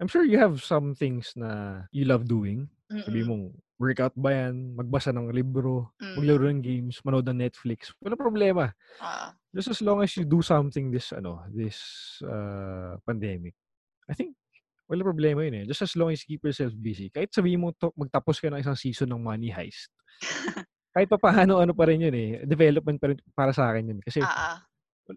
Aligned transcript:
I'm 0.00 0.08
sure 0.08 0.24
you 0.24 0.40
have 0.40 0.64
some 0.64 0.96
things 0.96 1.36
na 1.36 1.84
you 1.92 2.08
love 2.08 2.24
doing. 2.24 2.72
Sabi 2.88 3.20
Mm. 3.20 3.28
mong 3.28 3.44
workout 3.76 4.16
ba 4.16 4.32
yan, 4.32 4.72
magbasa 4.74 5.12
ng 5.12 5.28
libro, 5.30 5.92
Mm. 6.00 6.14
maglaro 6.16 6.44
ng 6.48 6.62
games, 6.64 6.96
manood 7.04 7.28
ng 7.28 7.36
Netflix. 7.38 7.92
Wala 8.00 8.16
problema. 8.16 8.72
Oo. 8.98 9.26
Just 9.52 9.76
as 9.76 9.80
long 9.84 10.00
as 10.00 10.16
you 10.16 10.24
do 10.24 10.40
something 10.40 10.88
this 10.88 11.12
ano, 11.12 11.44
this 11.52 11.76
uh, 12.24 12.96
pandemic. 13.04 13.52
I 14.08 14.16
think 14.16 14.34
wala 14.88 15.04
problema 15.04 15.44
yun 15.44 15.62
eh. 15.62 15.64
Just 15.68 15.84
as 15.84 15.92
long 15.94 16.10
as 16.10 16.24
you 16.24 16.34
keep 16.34 16.42
yourself 16.42 16.72
busy. 16.74 17.12
Kahit 17.12 17.30
sabihin 17.30 17.60
mo 17.62 17.70
to, 17.76 17.92
magtapos 17.94 18.40
ka 18.40 18.48
ng 18.50 18.58
isang 18.58 18.74
season 18.74 19.12
ng 19.12 19.20
Money 19.22 19.52
Heist. 19.52 19.92
kahit 20.96 21.06
pa 21.06 21.20
paano 21.20 21.60
ano 21.62 21.76
pa 21.76 21.86
rin 21.86 22.02
yun 22.08 22.16
eh. 22.16 22.30
Development 22.42 22.96
pa 22.98 23.12
rin 23.12 23.18
para 23.36 23.52
sa 23.52 23.68
akin 23.70 23.94
yun. 23.94 24.00
Kasi 24.02 24.24
Oo. 24.24 24.52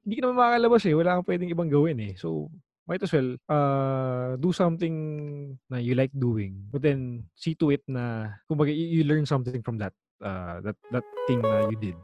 hindi 0.06 0.20
ka 0.20 0.22
naman 0.28 0.38
makakalabas 0.44 0.84
eh. 0.86 0.94
Wala 0.94 1.10
kang 1.18 1.28
pwedeng 1.30 1.50
ibang 1.54 1.70
gawin 1.72 1.98
eh. 2.04 2.14
So, 2.20 2.52
might 2.88 3.04
as 3.04 3.12
well 3.12 3.36
uh, 3.50 4.36
do 4.38 4.52
something 4.52 5.58
na 5.70 5.78
you 5.78 5.96
like 5.96 6.12
doing. 6.16 6.68
But 6.72 6.84
then, 6.84 7.26
see 7.36 7.56
to 7.56 7.72
it 7.72 7.84
na, 7.88 8.36
kumbaga, 8.50 8.72
you, 8.76 9.04
learn 9.04 9.26
something 9.26 9.64
from 9.64 9.78
that, 9.80 9.94
uh, 10.22 10.62
that, 10.62 10.76
that 10.92 11.04
thing 11.28 11.42
na 11.42 11.70
you 11.70 11.78
did. 11.80 11.96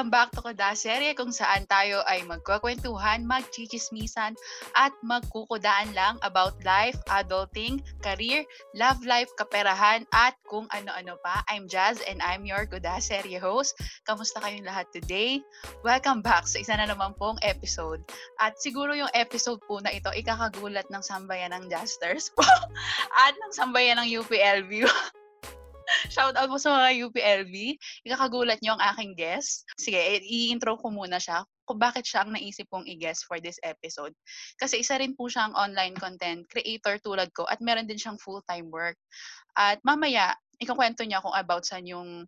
Welcome 0.00 0.16
back 0.16 0.32
to 0.32 0.40
Kuda 0.40 0.72
Serye 0.72 1.12
kung 1.12 1.28
saan 1.28 1.68
tayo 1.68 2.00
ay 2.08 2.24
magkukwentuhan, 2.24 3.20
magchichismisan, 3.20 4.32
at 4.72 4.96
magkukudaan 5.04 5.92
lang 5.92 6.16
about 6.24 6.56
life, 6.64 6.96
adulting, 7.12 7.84
career, 8.00 8.48
love 8.72 8.96
life, 9.04 9.28
kaperahan, 9.36 10.08
at 10.16 10.40
kung 10.48 10.64
ano-ano 10.72 11.20
pa. 11.20 11.44
I'm 11.52 11.68
Jazz 11.68 12.00
and 12.08 12.16
I'm 12.24 12.48
your 12.48 12.64
Kuda 12.64 12.96
Serye 13.04 13.36
host. 13.36 13.76
Kamusta 14.08 14.40
kayong 14.40 14.64
lahat 14.64 14.88
today? 14.88 15.44
Welcome 15.84 16.24
back 16.24 16.48
sa 16.48 16.64
isa 16.64 16.80
na 16.80 16.88
naman 16.88 17.12
pong 17.20 17.36
episode. 17.44 18.00
At 18.40 18.56
siguro 18.56 18.96
yung 18.96 19.12
episode 19.12 19.60
po 19.68 19.84
na 19.84 19.92
ito, 19.92 20.08
ikakagulat 20.16 20.88
ng 20.88 21.04
sambayan 21.04 21.52
ng 21.52 21.68
Jazzers 21.68 22.32
at 23.28 23.36
ng 23.36 23.52
sambayan 23.52 24.00
ng 24.00 24.08
UPLV. 24.24 24.88
Shout 26.14 26.38
out 26.38 26.48
po 26.48 26.58
sa 26.58 26.70
mga 26.74 27.10
UPLB. 27.10 27.54
Ikakagulat 28.06 28.62
niyo 28.62 28.78
ang 28.78 28.82
aking 28.94 29.18
guest. 29.18 29.66
Sige, 29.74 29.98
i- 29.98 30.22
i-intro 30.22 30.78
ko 30.78 30.90
muna 30.90 31.18
siya 31.18 31.42
kung 31.66 31.78
bakit 31.78 32.02
siya 32.02 32.26
ang 32.26 32.34
naisip 32.34 32.66
kong 32.70 32.86
i-guest 32.86 33.26
for 33.26 33.38
this 33.38 33.58
episode. 33.62 34.14
Kasi 34.58 34.82
isa 34.82 34.98
rin 34.98 35.14
po 35.14 35.30
siyang 35.30 35.54
online 35.54 35.94
content 35.94 36.42
creator 36.50 36.98
tulad 36.98 37.30
ko 37.30 37.46
at 37.46 37.62
meron 37.62 37.86
din 37.86 37.98
siyang 37.98 38.18
full-time 38.18 38.66
work. 38.70 38.98
At 39.54 39.78
mamaya, 39.86 40.34
ikakwento 40.58 41.06
niya 41.06 41.22
kung 41.22 41.34
about 41.34 41.62
sa 41.66 41.78
yung 41.78 42.26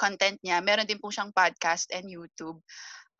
content 0.00 0.40
niya. 0.40 0.64
Meron 0.64 0.88
din 0.88 1.00
po 1.00 1.12
siyang 1.12 1.32
podcast 1.36 1.92
and 1.92 2.08
YouTube. 2.08 2.60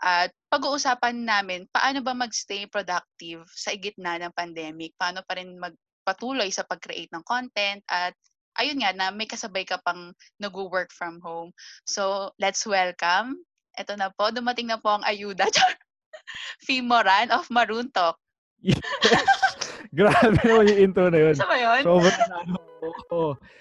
At 0.02 0.34
pag-uusapan 0.50 1.22
namin, 1.22 1.68
paano 1.70 2.02
ba 2.02 2.16
magstay 2.16 2.66
productive 2.66 3.46
sa 3.52 3.70
gitna 3.76 4.18
ng 4.18 4.34
pandemic? 4.34 4.96
Paano 4.98 5.22
pa 5.22 5.38
rin 5.38 5.54
magpatuloy 5.60 6.50
sa 6.50 6.66
pag-create 6.66 7.12
ng 7.14 7.22
content 7.22 7.78
at 7.86 8.16
ayun 8.56 8.78
nga 8.78 8.92
na 8.92 9.08
may 9.08 9.24
kasabay 9.24 9.62
ka 9.62 9.80
pang 9.80 10.12
nag-work 10.36 10.90
from 10.90 11.20
home. 11.20 11.50
So, 11.84 12.30
let's 12.36 12.64
welcome. 12.64 13.40
Ito 13.74 13.96
na 13.96 14.10
po, 14.10 14.28
dumating 14.28 14.68
na 14.68 14.76
po 14.76 14.92
ang 14.92 15.04
ayuda. 15.04 15.48
Fee 16.64 16.80
Moran 16.80 17.32
of 17.32 17.48
Maroon 17.48 17.88
Talk. 17.88 18.16
Yes! 18.60 18.78
Grabe 19.96 20.38
naman 20.40 20.70
yung 20.70 20.80
intro 20.80 21.08
na 21.08 21.18
yun. 21.20 21.34
Isa 21.34 21.44
ba 21.44 21.56
yun? 21.56 21.82
Sobrang 21.82 22.32
ano. 22.40 22.56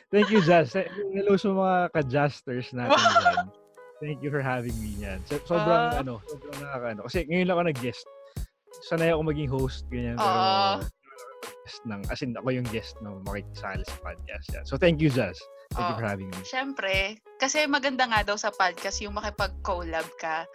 Thank 0.08 0.30
you, 0.30 0.40
Jazz. 0.42 0.72
Hello 0.76 1.36
sa 1.36 1.50
mga 1.50 1.76
ka-Jasters 1.92 2.72
natin 2.72 2.96
Wow. 2.96 3.48
Thank 4.02 4.20
you 4.22 4.34
for 4.34 4.42
having 4.42 4.74
me 4.78 4.98
yan. 4.98 5.22
So- 5.26 5.44
Sobrang 5.46 5.94
Ah. 5.94 6.00
ano, 6.00 6.20
sobrang 6.26 6.58
nakakaano. 6.58 7.02
Kasi 7.06 7.24
ngayon 7.26 7.46
lang 7.46 7.56
ako 7.56 7.64
nag-guest. 7.70 8.04
Sanay 8.88 9.12
ako 9.12 9.22
maging 9.24 9.50
host, 9.52 9.86
ganyan. 9.88 10.16
Pero, 10.16 10.26
Oo. 10.26 10.74
Guest 11.42 11.82
ng, 11.86 12.02
as 12.10 12.22
in, 12.22 12.38
ako 12.38 12.50
yung 12.54 12.68
guest 12.70 12.94
na 13.02 13.18
makikisali 13.26 13.84
sa 13.86 13.96
podcast 14.02 14.46
yan. 14.54 14.64
So, 14.66 14.78
thank 14.78 15.02
you, 15.02 15.10
Jazz. 15.10 15.38
Thank 15.74 15.88
you 15.88 15.96
Oo. 15.96 16.00
for 16.04 16.08
having 16.08 16.30
me. 16.30 16.42
Siyempre, 16.44 17.20
kasi 17.40 17.64
maganda 17.66 18.06
nga 18.06 18.22
daw 18.28 18.36
sa 18.36 18.52
podcast 18.52 19.00
yung 19.02 19.16
makipag-collab 19.16 20.08
ka. 20.20 20.46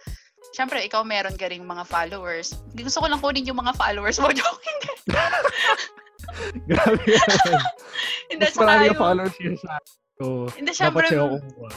Siyempre, 0.53 0.85
ikaw 0.85 1.01
meron 1.03 1.35
ka 1.35 1.49
ring 1.49 1.65
mga 1.65 1.83
followers. 1.89 2.55
Gusto 2.77 3.03
ko 3.03 3.07
lang 3.09 3.19
kunin 3.19 3.49
yung 3.49 3.59
mga 3.59 3.73
followers 3.75 4.21
mo. 4.21 4.29
Joke, 4.37 4.63
hindi. 4.63 4.91
Grabe. 6.69 7.01
Hindi, 8.29 8.45
Mas 8.45 8.57
marami 8.59 8.83
yung 8.91 8.99
followers 8.99 9.35
yun 9.41 9.57
sa. 9.57 9.79
So, 10.19 10.49
Hindi, 10.53 10.71
dapat 10.73 10.77
syempre, 10.77 11.05
sa'yo 11.09 11.23
ako 11.23 11.37
kumuha. 11.41 11.69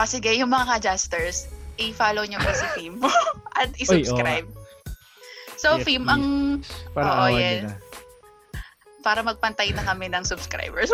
Ah, 0.00 0.08
sige, 0.08 0.30
yung 0.34 0.50
mga 0.50 0.66
ka-justers, 0.74 1.52
i-follow 1.76 2.24
nyo 2.24 2.38
po 2.40 2.50
si 2.56 2.66
Fim 2.74 2.94
at 3.60 3.70
i-subscribe. 3.78 4.48
So, 5.60 5.78
Yes, 5.78 5.84
Fim, 5.86 6.02
please. 6.02 6.10
ang 6.10 6.24
Para 6.96 7.06
Oo, 7.06 7.18
awan 7.30 7.38
yes. 7.38 7.91
Para 9.02 9.20
magpantay 9.20 9.74
na 9.74 9.82
kami 9.82 10.08
ng 10.08 10.24
subscribers. 10.24 10.88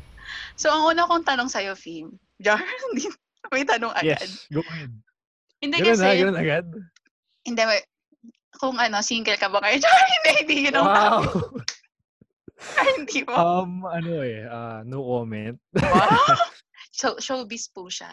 so, 0.60 0.70
ang 0.70 0.94
una 0.94 1.04
kong 1.10 1.26
tanong 1.26 1.50
sa'yo, 1.50 1.74
Fim, 1.74 2.14
Jar, 2.38 2.62
hindi- 2.88 3.12
may 3.50 3.66
tanong 3.66 3.92
agad. 3.92 4.22
Yes, 4.22 4.46
go 4.54 4.62
ahead. 4.62 4.94
Hindi 5.60 5.76
Ganun 5.82 5.90
kasi, 5.92 6.06
na, 6.06 6.14
ganun 6.16 6.38
agad. 6.38 6.66
hindi, 7.44 7.62
kung 8.56 8.76
ano, 8.78 8.96
single 9.02 9.36
ka 9.36 9.50
ba 9.50 9.58
kayo? 9.60 9.76
Jar, 9.84 9.92
hindi, 9.92 10.30
hindi 10.46 10.56
yun 10.70 10.78
ang 10.78 10.86
Wow! 10.86 11.20
hindi 13.00 13.24
mo. 13.24 13.32
Um, 13.34 13.72
ano 13.88 14.20
eh, 14.20 14.44
uh, 14.44 14.84
no 14.84 15.00
comment. 15.00 15.56
Wow. 15.80 16.36
So, 16.92 17.16
showbiz 17.16 17.72
po 17.72 17.88
siya. 17.88 18.12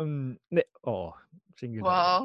Um, 0.00 0.40
ne, 0.48 0.64
oo. 0.88 1.12
Singular. 1.60 1.84
Wow. 1.84 2.20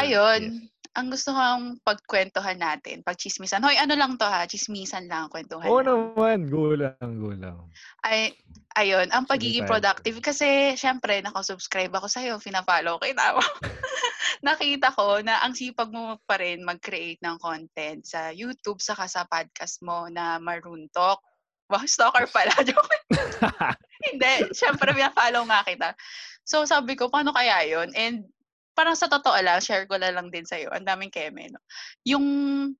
Yes. 0.00 0.71
Ang 0.92 1.08
gusto 1.08 1.32
kong 1.32 1.80
pagkwentuhan 1.88 2.60
natin, 2.60 3.00
pagchismisan. 3.00 3.64
Hoy, 3.64 3.80
ano 3.80 3.96
lang 3.96 4.20
to 4.20 4.28
ha? 4.28 4.44
Chismisan 4.44 5.08
lang, 5.08 5.32
kwentuhan 5.32 5.64
Oo 5.64 5.80
lang. 5.80 6.12
naman, 6.12 6.38
go 6.52 6.76
lang, 6.76 7.10
go 7.16 7.32
lang. 7.32 7.56
Ay, 8.04 8.36
ayun, 8.76 9.08
ang 9.08 9.24
pagiging 9.24 9.64
productive 9.64 10.20
kasi 10.20 10.76
syempre 10.76 11.24
nakasubscribe 11.24 11.88
ako 11.96 12.12
sa'yo, 12.12 12.36
pina-follow 12.44 13.00
ko, 13.00 13.08
tama. 13.16 13.40
Nakita 14.44 14.92
ko 14.92 15.24
na 15.24 15.40
ang 15.40 15.56
sipag 15.56 15.88
mo 15.88 16.20
pa 16.28 16.36
rin 16.36 16.60
mag-create 16.60 17.24
ng 17.24 17.40
content 17.40 18.04
sa 18.04 18.28
YouTube 18.28 18.84
saka 18.84 19.08
sa 19.08 19.24
podcast 19.24 19.80
mo 19.80 20.12
na 20.12 20.36
Maroon 20.36 20.92
Talk. 20.92 21.24
Wow, 21.72 21.88
stalker 21.88 22.28
pala. 22.28 22.52
Hindi, 24.12 24.32
syempre 24.52 24.92
pina-follow 24.92 25.48
nga 25.48 25.64
kita. 25.64 25.96
So 26.44 26.68
sabi 26.68 27.00
ko, 27.00 27.08
paano 27.08 27.32
kaya 27.32 27.64
yun? 27.64 27.96
And 27.96 28.28
parang 28.72 28.96
sa 28.96 29.08
totoo 29.08 29.36
lang, 29.44 29.60
share 29.60 29.84
ko 29.84 30.00
na 30.00 30.08
lang 30.08 30.32
din 30.32 30.48
sa'yo. 30.48 30.72
Ang 30.72 30.88
daming 30.88 31.12
keme, 31.12 31.52
no? 31.52 31.60
Yung 32.08 32.26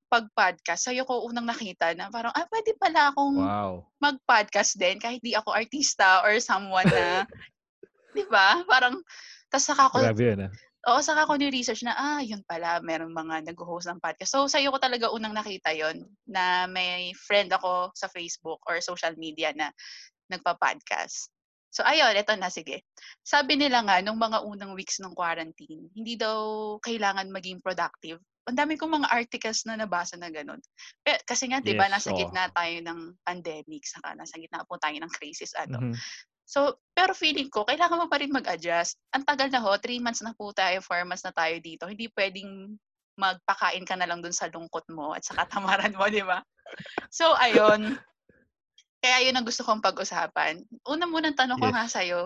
pag-podcast, 0.09 0.89
sa'yo 0.89 1.05
ko 1.05 1.29
unang 1.29 1.45
nakita 1.45 1.93
na 1.93 2.09
parang, 2.09 2.33
ah, 2.33 2.49
pwede 2.49 2.73
pala 2.81 3.13
akong 3.13 3.37
wow. 3.37 3.85
mag-podcast 4.01 4.81
din 4.81 4.97
kahit 4.97 5.21
di 5.21 5.37
ako 5.37 5.53
artista 5.53 6.25
or 6.25 6.41
someone 6.41 6.89
na, 6.89 7.29
di 8.17 8.25
ba? 8.33 8.65
Parang, 8.65 8.97
tas 9.53 9.69
saka 9.69 9.93
ko, 9.93 10.01
Grabe 10.01 10.25
yun 10.25 10.49
ah. 10.49 10.53
oo, 10.89 10.99
saka 11.05 11.29
ko 11.29 11.37
ni-research 11.37 11.85
na, 11.85 11.93
ah, 11.93 12.21
yun 12.25 12.41
pala, 12.49 12.81
meron 12.81 13.13
mga 13.13 13.53
nag-host 13.53 13.93
ng 13.93 14.01
podcast. 14.01 14.33
So, 14.33 14.49
sa'yo 14.49 14.73
ko 14.73 14.81
talaga 14.81 15.13
unang 15.13 15.37
nakita 15.37 15.77
yon 15.77 16.09
na 16.25 16.65
may 16.65 17.13
friend 17.29 17.53
ako 17.53 17.93
sa 17.93 18.09
Facebook 18.09 18.65
or 18.65 18.81
social 18.81 19.13
media 19.21 19.53
na 19.53 19.69
nagpa-podcast. 20.33 21.29
So, 21.73 21.81
ayun, 21.89 22.13
eto 22.13 22.37
na, 22.37 22.53
sige. 22.53 22.85
Sabi 23.25 23.57
nila 23.57 23.81
nga, 23.81 24.05
nung 24.05 24.21
mga 24.21 24.45
unang 24.45 24.77
weeks 24.77 25.01
ng 25.01 25.17
quarantine, 25.17 25.89
hindi 25.97 26.21
daw 26.21 26.77
kailangan 26.85 27.33
maging 27.33 27.65
productive. 27.65 28.21
Ang 28.45 28.59
dami 28.61 28.77
kong 28.77 29.01
mga 29.01 29.09
articles 29.09 29.65
na 29.65 29.81
nabasa 29.81 30.21
na 30.21 30.29
ganun. 30.29 30.61
Pe- 31.01 31.25
Kasi 31.25 31.49
nga, 31.49 31.65
di 31.65 31.73
ba, 31.73 31.89
Yes, 31.89 31.95
nasa 31.97 32.11
oo. 32.13 32.19
gitna 32.21 32.53
tayo 32.53 32.77
ng 32.85 33.01
pandemic, 33.25 33.89
saka 33.89 34.13
nasa 34.13 34.37
gitna 34.37 34.69
po 34.69 34.77
tayo 34.77 35.01
ng 35.01 35.13
crisis, 35.17 35.57
ano. 35.57 35.81
Mhm. 35.81 35.97
So, 36.45 36.77
pero 36.93 37.17
feeling 37.17 37.49
ko, 37.49 37.65
kailangan 37.65 37.97
mo 37.97 38.07
pa 38.13 38.21
rin 38.21 38.29
mag-adjust. 38.35 39.01
Ang 39.17 39.25
tagal 39.25 39.49
na 39.49 39.63
ho, 39.65 39.73
three 39.81 40.03
months 40.03 40.21
na 40.21 40.37
po 40.37 40.53
tayo, 40.53 40.85
four 40.85 41.01
months 41.09 41.25
na 41.25 41.33
tayo 41.33 41.57
dito. 41.65 41.89
Hindi 41.89 42.13
pwedeng 42.13 42.77
magpakain 43.17 43.89
ka 43.89 43.97
na 43.97 44.05
lang 44.05 44.21
dun 44.21 44.37
sa 44.37 44.53
lungkot 44.53 44.85
mo 44.93 45.17
at 45.17 45.25
sa 45.25 45.33
katamaran 45.39 45.97
mo, 45.97 46.05
di 46.13 46.21
ba? 46.21 46.45
So, 47.09 47.33
ayun. 47.41 47.97
Kaya 49.03 49.27
yun 49.27 49.35
ang 49.35 49.47
gusto 49.47 49.67
kong 49.67 49.83
pag-usapan. 49.83 50.63
Una 50.87 51.05
munang 51.11 51.35
tanong 51.35 51.59
ko 51.59 51.67
Yes. 51.69 51.75
nga 51.75 51.87
sa'yo 51.91 52.21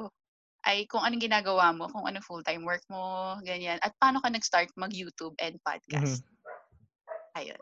ay 0.67 0.85
kung 0.91 1.01
anong 1.01 1.25
ginagawa 1.25 1.73
mo, 1.73 1.89
kung 1.89 2.05
ano 2.05 2.21
full-time 2.21 2.63
work 2.67 2.85
mo, 2.93 3.37
ganyan. 3.43 3.81
At 3.81 3.97
paano 3.97 4.21
ka 4.21 4.29
nag-start 4.29 4.69
mag-YouTube 4.77 5.33
and 5.41 5.57
podcast. 5.65 6.21
Mhm. 6.21 7.41
Ayun. 7.41 7.61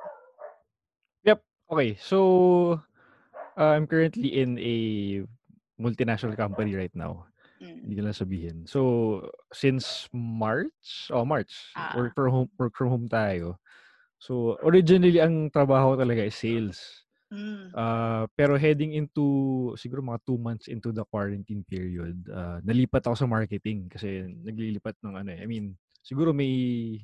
Okay, 1.64 1.96
so 1.96 2.18
uh, 3.56 3.70
I'm 3.72 3.88
currently 3.88 4.36
in 4.36 4.60
a 4.60 4.76
multinational 5.80 6.36
company 6.36 6.76
right 6.76 6.92
now. 6.92 7.24
Mm. 7.56 7.88
Hindi 7.88 7.94
ko 7.96 8.02
lang 8.04 8.16
sabihin. 8.16 8.56
So, 8.68 8.80
since 9.48 10.12
March, 10.12 11.08
oh 11.08 11.24
March, 11.24 11.72
Ah. 11.72 11.96
work 11.96 12.12
from 12.12 12.28
home, 12.30 12.50
work 12.60 12.76
from 12.76 12.92
home 12.92 13.08
tayo. 13.08 13.56
So, 14.20 14.60
originally 14.60 15.24
ang 15.24 15.48
trabaho 15.48 15.96
ko 15.96 16.04
talaga 16.04 16.28
is 16.28 16.36
sales. 16.36 17.03
Hmm. 17.34 17.74
Uh, 17.74 18.24
pero 18.38 18.54
heading 18.54 18.94
into, 18.94 19.74
siguro 19.74 20.06
mga 20.06 20.22
two 20.22 20.38
months 20.38 20.70
into 20.70 20.94
the 20.94 21.02
quarantine 21.10 21.66
period, 21.66 22.14
uh, 22.30 22.62
nalipat 22.62 23.02
ako 23.02 23.18
sa 23.18 23.26
marketing 23.26 23.90
kasi 23.90 24.22
naglilipat 24.46 24.94
ng 25.02 25.18
ano 25.18 25.34
eh. 25.34 25.42
I 25.42 25.46
mean, 25.50 25.74
siguro 26.06 26.30
may 26.30 27.02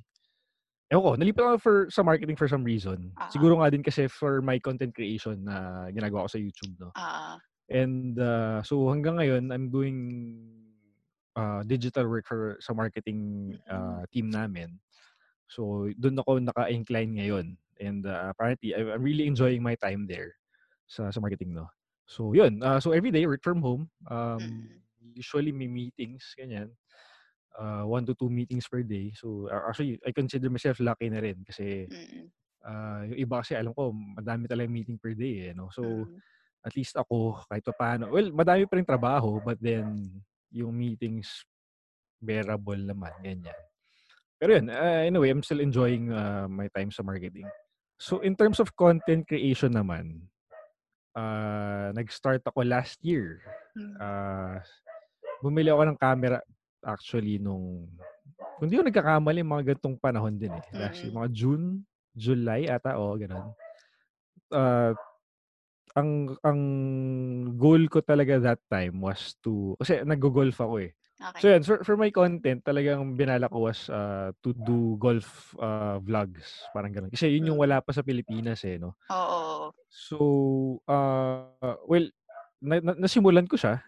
Ewan 0.90 1.02
ko, 1.06 1.10
nalipat 1.22 1.44
ako 1.46 1.58
for, 1.62 1.76
sa 1.86 2.02
marketing 2.02 2.34
for 2.34 2.50
some 2.50 2.66
reason. 2.66 3.14
Ah. 3.14 3.30
Siguro 3.30 3.62
nga 3.62 3.70
din 3.70 3.78
kasi 3.78 4.10
for 4.10 4.42
my 4.42 4.58
content 4.58 4.90
creation 4.90 5.38
na 5.46 5.86
ginagawa 5.94 6.26
ko 6.26 6.34
sa 6.34 6.42
YouTube, 6.42 6.74
no? 6.82 6.90
Ah. 6.98 7.38
And 7.70 8.18
uh, 8.18 8.58
so 8.66 8.90
hanggang 8.90 9.22
ngayon, 9.22 9.54
I'm 9.54 9.70
doing 9.70 9.98
uh, 11.38 11.62
digital 11.62 12.10
work 12.10 12.26
for 12.26 12.58
sa 12.58 12.74
marketing 12.74 13.54
uh, 13.70 14.02
team 14.10 14.34
namin. 14.34 14.82
So 15.46 15.86
doon 15.94 16.18
ako 16.18 16.42
naka-incline 16.42 17.22
ngayon. 17.22 17.54
And 17.80 18.04
uh, 18.06 18.30
apparently, 18.36 18.76
I'm 18.76 19.02
really 19.02 19.26
enjoying 19.26 19.64
my 19.64 19.74
time 19.74 20.04
there 20.06 20.36
sa 20.86 21.10
sa 21.10 21.20
marketing, 21.20 21.56
no? 21.56 21.68
So 22.06 22.34
yun, 22.36 22.60
uh, 22.62 22.80
so 22.80 22.92
every 22.92 23.10
day 23.10 23.24
work 23.26 23.42
from 23.42 23.62
home. 23.64 23.88
Um, 24.10 24.68
Mm. 25.00 25.16
usually 25.16 25.50
may 25.52 25.66
meetings, 25.66 26.36
ganyan 26.38 26.76
uh, 27.58 27.82
one 27.86 28.06
to 28.06 28.14
two 28.14 28.30
meetings 28.30 28.68
per 28.68 28.82
day. 28.82 29.12
So 29.16 29.48
uh, 29.50 29.68
actually, 29.68 29.98
I 30.06 30.12
consider 30.12 30.50
myself 30.50 30.78
lucky 30.80 31.08
na 31.10 31.20
rin 31.24 31.42
kasi 31.46 31.88
uh, 32.64 33.02
yung 33.10 33.18
iba 33.18 33.40
kasi 33.42 33.56
alam 33.56 33.72
ko, 33.74 33.92
madami 33.94 34.46
talaga 34.46 34.68
meeting 34.70 34.98
per 35.00 35.14
day 35.16 35.50
eh, 35.50 35.52
no? 35.56 35.70
So 35.72 36.08
at 36.64 36.74
least 36.76 36.96
ako 36.96 37.40
kahit 37.48 37.64
pa 37.64 37.74
paano, 37.74 38.12
well, 38.12 38.28
madami 38.32 38.68
pa 38.68 38.76
rin 38.76 38.86
trabaho 38.88 39.40
but 39.40 39.56
then 39.60 40.10
yung 40.52 40.74
meetings 40.76 41.44
bearable 42.20 42.78
naman, 42.78 43.12
ganyan. 43.24 43.56
Pero 44.40 44.56
yun, 44.60 44.66
uh, 44.72 45.02
anyway, 45.04 45.30
I'm 45.30 45.44
still 45.44 45.60
enjoying 45.60 46.12
uh, 46.12 46.48
my 46.48 46.68
time 46.72 46.90
sa 46.92 47.04
marketing. 47.04 47.48
So 48.00 48.24
in 48.24 48.32
terms 48.32 48.56
of 48.64 48.72
content 48.72 49.28
creation 49.28 49.76
naman, 49.76 50.24
uh, 51.12 51.92
nag-start 51.92 52.40
ako 52.48 52.64
last 52.64 52.96
year. 53.04 53.44
Uh, 53.76 54.56
bumili 55.44 55.68
ako 55.68 55.84
ng 55.84 56.00
camera 56.00 56.40
actually 56.80 57.36
nung 57.36 57.84
kung 58.56 58.68
di 58.68 58.76
ako 58.76 58.88
nagkakamali 58.88 59.44
mga 59.44 59.76
gantong 59.76 60.00
panahon 60.00 60.36
din 60.40 60.52
eh. 60.52 60.64
Last 60.72 61.04
year, 61.04 61.12
mga 61.12 61.28
June, 61.32 61.84
July 62.16 62.72
ata 62.72 62.96
o 62.96 63.12
oh, 63.12 63.16
ganun. 63.20 63.52
Uh, 64.48 64.92
ang 65.92 66.32
ang 66.40 66.60
goal 67.60 67.84
ko 67.92 68.00
talaga 68.00 68.40
that 68.40 68.62
time 68.70 69.02
was 69.04 69.36
to 69.44 69.76
kasi 69.76 70.00
naggo-golf 70.08 70.56
ako 70.56 70.88
eh. 70.88 70.96
Okay. 71.20 71.40
So 71.44 71.46
yan, 71.52 71.62
for, 71.68 71.84
for 71.84 71.96
my 72.00 72.08
content, 72.08 72.64
talagang 72.64 73.12
binala 73.12 73.52
ko 73.52 73.68
was 73.68 73.92
uh, 73.92 74.32
to 74.40 74.56
do 74.56 74.96
golf 74.96 75.52
uh, 75.60 76.00
vlogs. 76.00 76.64
Parang 76.72 76.96
ganun. 76.96 77.12
Kasi 77.12 77.28
yun 77.28 77.52
yung 77.52 77.60
Mm. 77.60 77.64
wala 77.68 77.76
pa 77.84 77.92
sa 77.92 78.00
Pilipinas 78.00 78.64
eh, 78.64 78.80
no? 78.80 78.96
Oo. 79.12 79.68
So, 79.92 80.16
uh, 80.88 81.76
well, 81.84 82.08
na, 82.64 82.80
na, 82.80 82.92
nasimulan 82.96 83.44
ko 83.44 83.60
siya. 83.60 83.84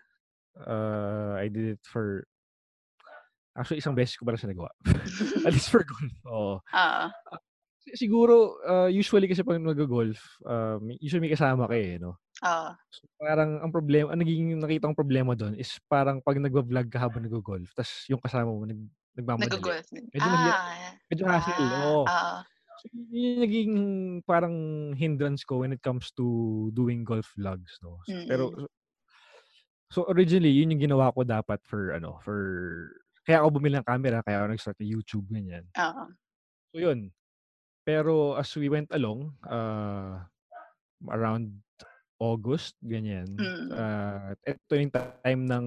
Uh, 0.60 1.40
I 1.40 1.48
did 1.48 1.80
it 1.80 1.82
for 1.88 2.28
Actually, 3.52 3.84
isang 3.84 3.92
beses 3.92 4.16
ko 4.16 4.24
pa 4.24 4.32
lang 4.32 4.40
siya 4.40 4.52
nagawa. 4.52 4.72
At 5.46 5.52
least 5.52 5.68
for 5.68 5.84
golf. 5.84 6.16
Oo. 6.24 6.56
Oo. 6.72 7.04
Si- 7.82 8.06
Siguro, 8.06 8.62
uh, 8.62 8.86
usually 8.86 9.26
kasi 9.26 9.42
pag 9.42 9.58
nag-golf, 9.58 10.38
uh, 10.46 10.78
may- 10.78 10.98
usually 11.02 11.26
may 11.26 11.34
kasama 11.34 11.66
ka 11.66 11.74
eh, 11.74 11.98
no? 11.98 12.14
Oo. 12.46 12.70
So, 12.94 13.06
parang 13.18 13.58
ang 13.58 13.72
problema, 13.74 14.14
ang 14.14 14.20
naging 14.22 14.58
nakita 14.62 14.86
kong 14.86 14.98
problema 14.98 15.32
doon 15.34 15.58
is 15.58 15.78
parang 15.90 16.22
pag 16.22 16.38
nagwa-vlog 16.38 16.86
ka 16.90 16.98
habang 17.02 17.26
nag-golf, 17.26 17.74
tas 17.74 18.06
yung 18.06 18.22
kasama 18.22 18.50
mo 18.54 18.62
nag, 18.62 18.78
nagmamadali. 19.18 19.58
Nag-golf. 19.58 19.86
Medyo 20.14 20.28
mahirap. 20.30 20.54
Ah. 20.62 20.92
Medyo 21.10 21.24
hassle, 21.26 21.54
ah, 21.58 21.82
oo. 21.90 22.02
Oo. 22.06 22.38
So, 22.82 22.84
yun 22.92 23.22
yung 23.38 23.42
naging 23.46 23.72
parang 24.26 24.56
hindrance 24.96 25.42
ko 25.46 25.62
when 25.62 25.74
it 25.74 25.82
comes 25.82 26.10
to 26.14 26.24
doing 26.74 27.02
golf 27.02 27.30
vlogs, 27.34 27.78
no? 27.82 27.98
So, 28.06 28.14
Pero, 28.26 28.44
Mm-mm. 28.50 28.66
so 29.92 30.06
originally, 30.08 30.50
yun 30.50 30.72
yung 30.72 30.82
ginawa 30.90 31.12
ko 31.12 31.22
dapat 31.22 31.60
for, 31.66 31.92
ano, 31.92 32.18
for, 32.24 32.38
kaya 33.26 33.42
ako 33.42 33.58
bumili 33.60 33.78
ng 33.78 33.86
camera, 33.86 34.18
kaya 34.24 34.42
ako 34.42 34.46
nag-start 34.54 34.78
ng 34.82 34.90
YouTube, 34.90 35.26
ganyan. 35.30 35.64
Oo. 35.78 36.04
So, 36.72 36.80
yun. 36.80 37.12
Pero 37.82 38.38
as 38.38 38.50
we 38.54 38.70
went 38.70 38.88
along, 38.94 39.34
uh, 39.42 40.22
around 41.10 41.50
August, 42.22 42.78
ganyan, 42.78 43.26
Mm. 43.34 43.74
uh, 43.74 44.30
ito 44.46 44.72
yung 44.78 44.92
time 44.94 45.42
ng 45.50 45.66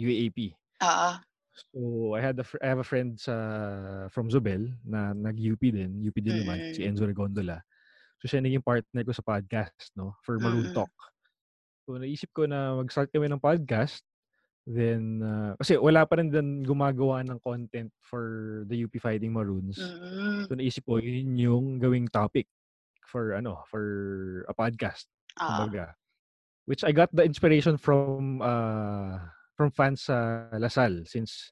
UAP. 0.00 0.56
Oo. 0.80 1.10
So, 1.52 1.78
I 2.16 2.24
had 2.24 2.40
a, 2.40 2.44
fr- 2.48 2.62
I 2.64 2.68
have 2.72 2.80
a 2.80 2.88
friend 2.88 3.20
sa 3.20 3.34
from 4.08 4.32
Zobel 4.32 4.72
na 4.80 5.12
nag-UP 5.12 5.60
din, 5.68 6.00
UP 6.00 6.16
din 6.16 6.40
naman, 6.40 6.72
si 6.72 6.80
Mm. 6.80 6.96
Enzo 6.96 7.04
Regondola. 7.04 7.60
So, 8.16 8.24
siya 8.24 8.40
naging 8.40 8.64
partner 8.64 9.04
ko 9.04 9.12
sa 9.12 9.20
podcast, 9.20 9.92
no, 9.92 10.16
for 10.24 10.40
Maroon 10.40 10.72
Mm. 10.72 10.76
Talk. 10.80 10.94
So, 11.84 12.00
naisip 12.00 12.32
ko 12.32 12.48
na 12.48 12.80
mag-start 12.80 13.12
kami 13.12 13.28
ng 13.28 13.42
podcast. 13.42 14.00
Then, 14.62 15.22
uh, 15.26 15.58
kasi 15.58 15.74
wala 15.74 16.06
pa 16.06 16.22
rin 16.22 16.30
din 16.30 16.62
gumagawa 16.62 17.26
ng 17.26 17.42
content 17.42 17.90
for 17.98 18.62
the 18.70 18.86
UP 18.86 18.94
Fighting 19.02 19.34
Maroons. 19.34 19.74
Mm. 19.74 20.46
So, 20.46 20.54
naisip 20.54 20.86
ko, 20.86 21.02
yun 21.02 21.34
yung 21.34 21.66
gawing 21.82 22.06
topic 22.14 22.46
for, 23.02 23.34
ano, 23.34 23.66
for 23.66 23.82
a 24.46 24.54
podcast 24.54 25.10
Oo. 25.40 25.46
kumbaga. 25.48 25.94
Which 26.66 26.84
I 26.84 26.92
got 26.92 27.10
the 27.10 27.26
inspiration 27.26 27.74
from 27.74 28.38
uh, 28.38 29.18
from 29.58 29.74
fans 29.74 30.06
sa 30.06 30.46
Lasal 30.54 31.06
since 31.10 31.50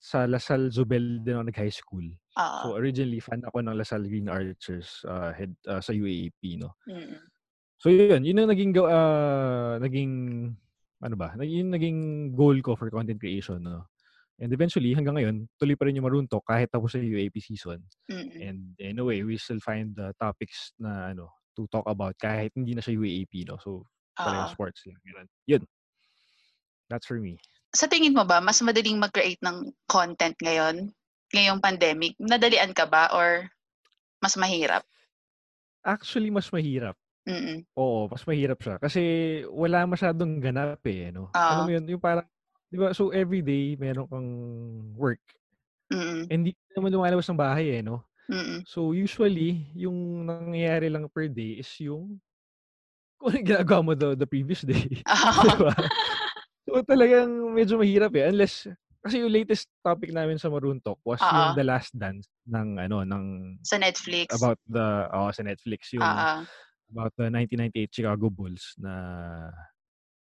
sa 0.00 0.24
Lasal 0.24 0.72
Zubel 0.72 1.20
din 1.20 1.36
ako 1.36 1.44
nag-high 1.44 1.74
school. 1.74 2.06
Oo. 2.40 2.58
So 2.64 2.66
originally 2.80 3.20
fan 3.20 3.44
ako 3.44 3.60
ng 3.60 3.76
Lasal 3.76 4.08
Green 4.08 4.32
Archers 4.32 5.04
uh, 5.04 5.30
head 5.36 5.52
uh, 5.68 5.80
sa 5.84 5.92
UAAP 5.92 6.40
no. 6.56 6.72
Mm. 6.88 7.20
So 7.76 7.92
yun, 7.92 8.24
yun 8.24 8.40
ang 8.40 8.48
naging 8.48 8.72
uh, 8.80 9.76
naging 9.76 10.12
ano 11.04 11.14
ba? 11.20 11.36
Yun 11.36 11.68
naging 11.68 11.98
goal 12.32 12.56
ko 12.64 12.72
for 12.74 12.88
content 12.88 13.20
creation 13.20 13.60
no. 13.60 13.84
And 14.40 14.50
eventually 14.50 14.96
hanggang 14.96 15.14
ngayon, 15.14 15.36
tuloy 15.62 15.78
pa 15.78 15.86
rin 15.86 15.94
yung 15.94 16.08
Maroon 16.10 16.26
Talk 16.26 16.42
kahit 16.48 16.72
tapos 16.72 16.96
sa 16.96 16.98
UAP 16.98 17.38
season. 17.38 17.84
Mm. 18.10 18.30
And 18.42 18.60
anyway, 18.82 19.22
we 19.22 19.38
still 19.38 19.62
find 19.62 19.94
the 19.94 20.10
topics 20.18 20.74
na 20.80 21.14
ano 21.14 21.30
to 21.54 21.70
talk 21.70 21.86
about 21.86 22.18
kahit 22.18 22.50
hindi 22.58 22.74
na 22.74 22.82
siya 22.82 22.98
UAAP 22.98 23.46
no. 23.46 23.60
So 23.62 23.86
talagang 24.18 24.50
Oo. 24.50 24.54
sports 24.56 24.80
lang. 24.90 24.98
Ganun. 25.06 25.28
Yun. 25.46 25.62
That's 26.90 27.06
for 27.06 27.20
me. 27.22 27.38
Sa 27.74 27.86
tingin 27.86 28.14
mo 28.14 28.26
ba, 28.26 28.42
mas 28.42 28.58
madaling 28.62 28.98
mag-create 28.98 29.42
ng 29.42 29.70
content 29.86 30.34
ngayon? 30.42 30.90
Ngayong 31.34 31.58
pandemic? 31.62 32.14
Nadalian 32.22 32.70
ka 32.70 32.86
ba 32.86 33.10
or 33.10 33.50
mas 34.22 34.38
mahirap? 34.38 34.86
Actually, 35.82 36.30
mas 36.30 36.48
mahirap. 36.50 36.94
Mm. 37.24 37.64
Oo, 37.72 38.04
mas 38.12 38.22
mahirap 38.28 38.60
siya. 38.60 38.76
Kasi 38.76 39.00
wala 39.48 39.88
masyadong 39.88 40.40
ganap 40.44 40.84
eh. 40.84 41.08
No? 41.08 41.32
Alam 41.32 41.64
Oo. 41.64 41.66
mo 41.66 41.70
yun, 41.72 41.84
yung 41.96 42.02
parang, 42.02 42.28
di 42.68 42.76
ba, 42.76 42.92
so 42.92 43.08
everyday 43.16 43.76
meron 43.80 44.08
kang 44.08 44.30
work. 44.96 45.24
Mm. 45.88 46.28
And 46.28 46.40
hindi 46.44 46.52
naman 46.76 46.92
lumalabas 46.92 47.28
ng 47.28 47.40
bahay 47.40 47.80
eh, 47.80 47.82
no? 47.84 48.04
Mm. 48.28 48.64
So 48.68 48.92
usually, 48.92 49.68
yung 49.76 50.28
nangyayari 50.28 50.88
lang 50.92 51.08
per 51.08 51.28
day 51.28 51.60
is 51.60 51.68
yung 51.80 52.20
kung 53.20 53.32
ano 53.32 53.40
ginagawa 53.40 53.80
mo 53.80 53.92
the, 53.96 54.12
the 54.16 54.28
previous 54.28 54.60
day. 54.64 55.00
Oo. 55.08 55.42
diba? 55.48 55.72
So 56.68 56.80
talagang 56.84 57.30
medyo 57.56 57.80
mahirap 57.80 58.12
eh. 58.20 58.28
Unless, 58.28 58.68
kasi 59.00 59.20
yung 59.20 59.32
latest 59.32 59.68
topic 59.80 60.12
namin 60.12 60.36
sa 60.36 60.52
Maroon 60.52 60.80
Talk 60.80 61.00
was 61.08 61.20
Oo. 61.24 61.32
yung 61.32 61.56
The 61.56 61.64
Last 61.64 61.92
Dance 61.96 62.28
ng, 62.48 62.84
ano, 62.84 63.04
ng, 63.04 63.24
Sa 63.64 63.80
Netflix. 63.80 64.28
about 64.36 64.60
the, 64.68 65.08
oh, 65.12 65.32
sa 65.32 65.40
Netflix, 65.40 65.88
yung 65.96 66.04
Oo. 66.04 66.44
About 66.94 67.10
the 67.18 67.26
1998 67.26 67.90
Chicago 67.90 68.30
Bulls 68.30 68.78
na 68.78 68.94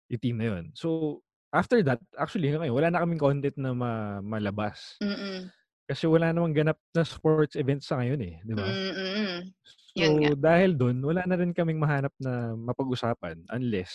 yung 0.09 0.23
team 0.25 0.37
na 0.41 0.47
yun. 0.49 0.73
So, 0.73 1.21
after 1.53 1.85
that, 1.85 2.01
actually, 2.17 2.49
ngayon, 2.49 2.73
wala 2.73 2.89
na 2.89 3.05
kaming 3.05 3.21
content 3.21 3.57
na 3.61 3.77
ma- 3.77 4.25
malabas. 4.25 4.97
Mm. 5.05 5.53
Kasi 5.85 6.09
wala 6.09 6.33
namang 6.33 6.57
ganap 6.57 6.81
na 6.97 7.05
sports 7.05 7.61
events 7.61 7.93
sa 7.93 8.01
ngayon 8.01 8.21
eh, 8.25 8.35
di 8.41 8.57
ba? 8.57 8.65
Mm. 8.65 9.53
So, 9.95 10.01
Yun 10.01 10.41
dahil 10.41 10.73
doon, 10.75 11.05
wala 11.05 11.23
na 11.29 11.37
rin 11.37 11.53
kaming 11.53 11.79
mahanap 11.79 12.11
na 12.17 12.57
mapag-usapan 12.57 13.45
unless 13.53 13.93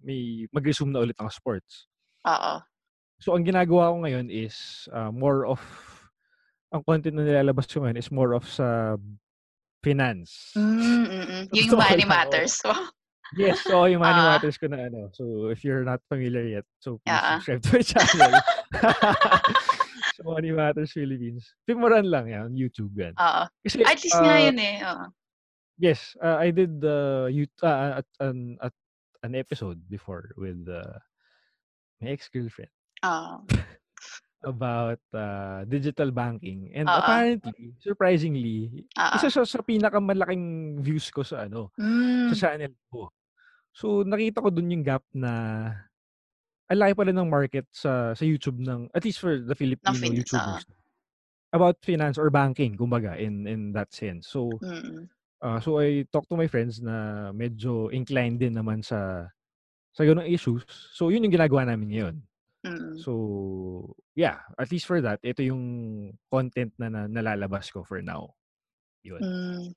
may 0.00 0.48
mag-resume 0.50 0.96
na 0.96 1.04
ulit 1.04 1.14
ang 1.20 1.28
sports. 1.28 1.86
Oo. 2.24 2.64
So, 3.20 3.36
ang 3.36 3.44
ginagawa 3.44 3.92
ko 3.92 3.96
ngayon 4.02 4.26
is 4.32 4.88
uh, 4.90 5.12
more 5.12 5.44
of, 5.44 5.60
ang 6.72 6.82
content 6.82 7.14
na 7.16 7.24
nilalabas 7.24 7.68
ko 7.68 7.84
ngayon 7.84 8.00
is 8.00 8.10
more 8.10 8.32
of 8.32 8.44
sa 8.48 8.96
finance. 9.86 10.50
Mm, 10.58 11.06
mm. 11.06 11.42
Yung 11.54 11.68
Totoo 11.70 11.78
money 11.78 12.02
lang, 12.02 12.10
oo. 12.10 12.14
matters. 12.18 12.54
Yes, 13.34 13.58
so 13.66 13.90
yung 13.90 14.06
money 14.06 14.22
Ah. 14.22 14.38
matters 14.38 14.54
ko 14.54 14.70
na 14.70 14.86
ano. 14.86 15.10
So, 15.10 15.50
if 15.50 15.66
you're 15.66 15.82
not 15.82 15.98
familiar 16.06 16.46
yet, 16.46 16.66
so 16.78 17.02
please 17.02 17.10
Yeah. 17.10 17.42
subscribe 17.42 17.58
to 17.58 17.70
my 17.74 17.82
channel. 17.82 18.32
so, 20.14 20.20
Money 20.30 20.54
Matters 20.54 20.94
Philippines. 20.94 21.42
Pimuran 21.66 22.06
lang 22.06 22.30
yan, 22.30 22.54
YouTube 22.54 22.94
yan. 22.94 23.18
Oo. 23.18 23.42
Kasi, 23.66 23.82
At 23.82 23.98
least 23.98 24.14
nga 24.14 24.30
uh, 24.30 24.42
yun 24.46 24.58
eh. 24.62 24.78
Oo. 24.78 25.10
Yes, 25.74 26.14
uh, 26.22 26.38
I 26.38 26.54
did 26.54 26.78
the 26.78 27.26
uh, 27.26 27.66
uh, 27.66 27.98
at, 27.98 28.08
an, 28.22 28.62
at 28.62 28.72
an 29.26 29.34
episode 29.34 29.82
before 29.90 30.30
with 30.38 30.62
uh, 30.70 30.94
my 31.98 32.14
ex-girlfriend. 32.14 32.70
Oo. 33.02 33.42
About 34.44 35.00
uh, 35.14 35.64
digital 35.68 36.10
banking. 36.12 36.72
And 36.74 36.92
Oo. 36.92 36.96
apparently, 36.96 37.76
surprisingly, 37.80 38.86
Oo. 38.98 39.16
isa 39.16 39.28
siya 39.32 39.44
sa 39.48 39.62
pinakamalaking 39.64 40.78
views 40.82 41.08
ko 41.14 41.22
sa 41.24 41.46
ano, 41.48 41.72
Hmm. 41.78 42.30
sa 42.30 42.34
channel 42.38 42.74
ko. 42.92 43.10
So, 43.74 44.02
nakita 44.06 44.42
ko 44.44 44.50
dun 44.52 44.72
yung 44.72 44.84
gap 44.86 45.04
na 45.14 45.32
ang 46.70 46.78
laki 46.80 46.94
pala 46.98 47.12
ng 47.14 47.30
market 47.30 47.66
sa 47.72 48.14
sa 48.16 48.24
YouTube 48.26 48.58
ng 48.62 48.90
at 48.94 49.04
least 49.06 49.20
for 49.22 49.38
the 49.40 49.54
Filipino 49.56 50.10
oo. 50.12 50.12
YouTubers. 50.12 50.66
About 51.54 51.78
finance 51.84 52.18
or 52.18 52.28
banking, 52.30 52.74
kumbaga, 52.76 53.16
in 53.16 53.46
in 53.48 53.72
that 53.72 53.94
sense. 53.94 54.28
So, 54.28 54.60
Mm. 54.60 55.08
uh, 55.44 55.60
so 55.62 55.78
I 55.80 56.04
talked 56.12 56.28
to 56.32 56.38
my 56.40 56.48
friends 56.50 56.82
na 56.82 57.30
medyo 57.36 57.88
inclined 57.94 58.40
din 58.42 58.56
naman 58.58 58.82
sa 58.84 59.30
sa 59.94 60.02
gano'ng 60.06 60.28
issues. 60.30 60.64
So, 60.96 61.10
yun 61.14 61.24
yung 61.26 61.34
ginagawa 61.36 61.66
namin 61.70 61.88
ngayon. 61.94 62.16
Mm. 62.66 62.98
So, 62.98 63.12
yeah, 64.18 64.42
at 64.58 64.68
least 64.74 64.90
for 64.90 64.98
that, 64.98 65.22
ito 65.22 65.46
yung 65.46 65.62
content 66.26 66.74
na, 66.76 66.90
na 66.90 67.02
nalalabas 67.06 67.70
ko 67.70 67.86
for 67.86 68.02
now. 68.02 68.34
Yun. 69.06 69.22
Hmm. 69.22 69.70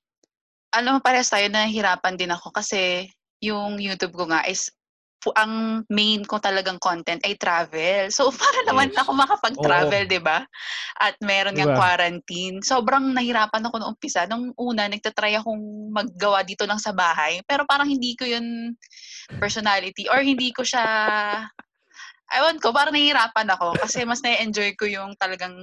Alam 0.73 0.97
mo 0.97 0.99
parehas 1.01 1.29
tayo 1.29 1.49
nahihirapan 1.49 2.17
din 2.17 2.33
ako 2.33 2.53
kasi 2.53 3.09
yung 3.41 3.77
YouTube 3.81 4.13
ko 4.13 4.25
nga 4.29 4.45
is 4.45 4.69
ang 5.35 5.83
main 5.91 6.23
ko 6.23 6.39
talagang 6.39 6.79
content 6.79 7.19
ay 7.27 7.35
travel. 7.35 8.07
So, 8.07 8.31
para 8.39 8.59
naman 8.63 8.95
Yes. 8.95 9.03
ako 9.03 9.11
makapag-travel. 9.19 10.07
'di 10.07 10.21
ba? 10.23 10.47
At 10.95 11.19
meron 11.19 11.53
'Di 11.53 11.59
ngang 11.59 11.75
ba? 11.75 11.79
quarantine. 11.79 12.57
Sobrang 12.63 13.11
nahirapan 13.11 13.67
ako 13.67 13.75
nung 13.83 13.91
umpisa. 13.99 14.23
Nung 14.31 14.55
una 14.55 14.87
nagta-try 14.87 15.35
akong 15.35 15.91
maggawa 15.91 16.47
dito 16.47 16.63
lang 16.63 16.79
sa 16.79 16.95
bahay, 16.95 17.43
pero 17.43 17.67
parang 17.67 17.91
hindi 17.91 18.15
ko 18.15 18.23
yun 18.23 18.71
personality 19.43 20.07
or 20.07 20.23
hindi 20.23 20.55
ko 20.55 20.63
siya 20.63 20.85
ewan 22.35 22.61
ko, 22.61 22.69
parang 22.69 22.93
nahihirapan 22.93 23.49
ako 23.53 23.73
kasi 23.79 24.05
mas 24.05 24.21
na-e-enjoy 24.21 24.77
ko 24.77 24.85
yung 24.85 25.17
talagang 25.17 25.55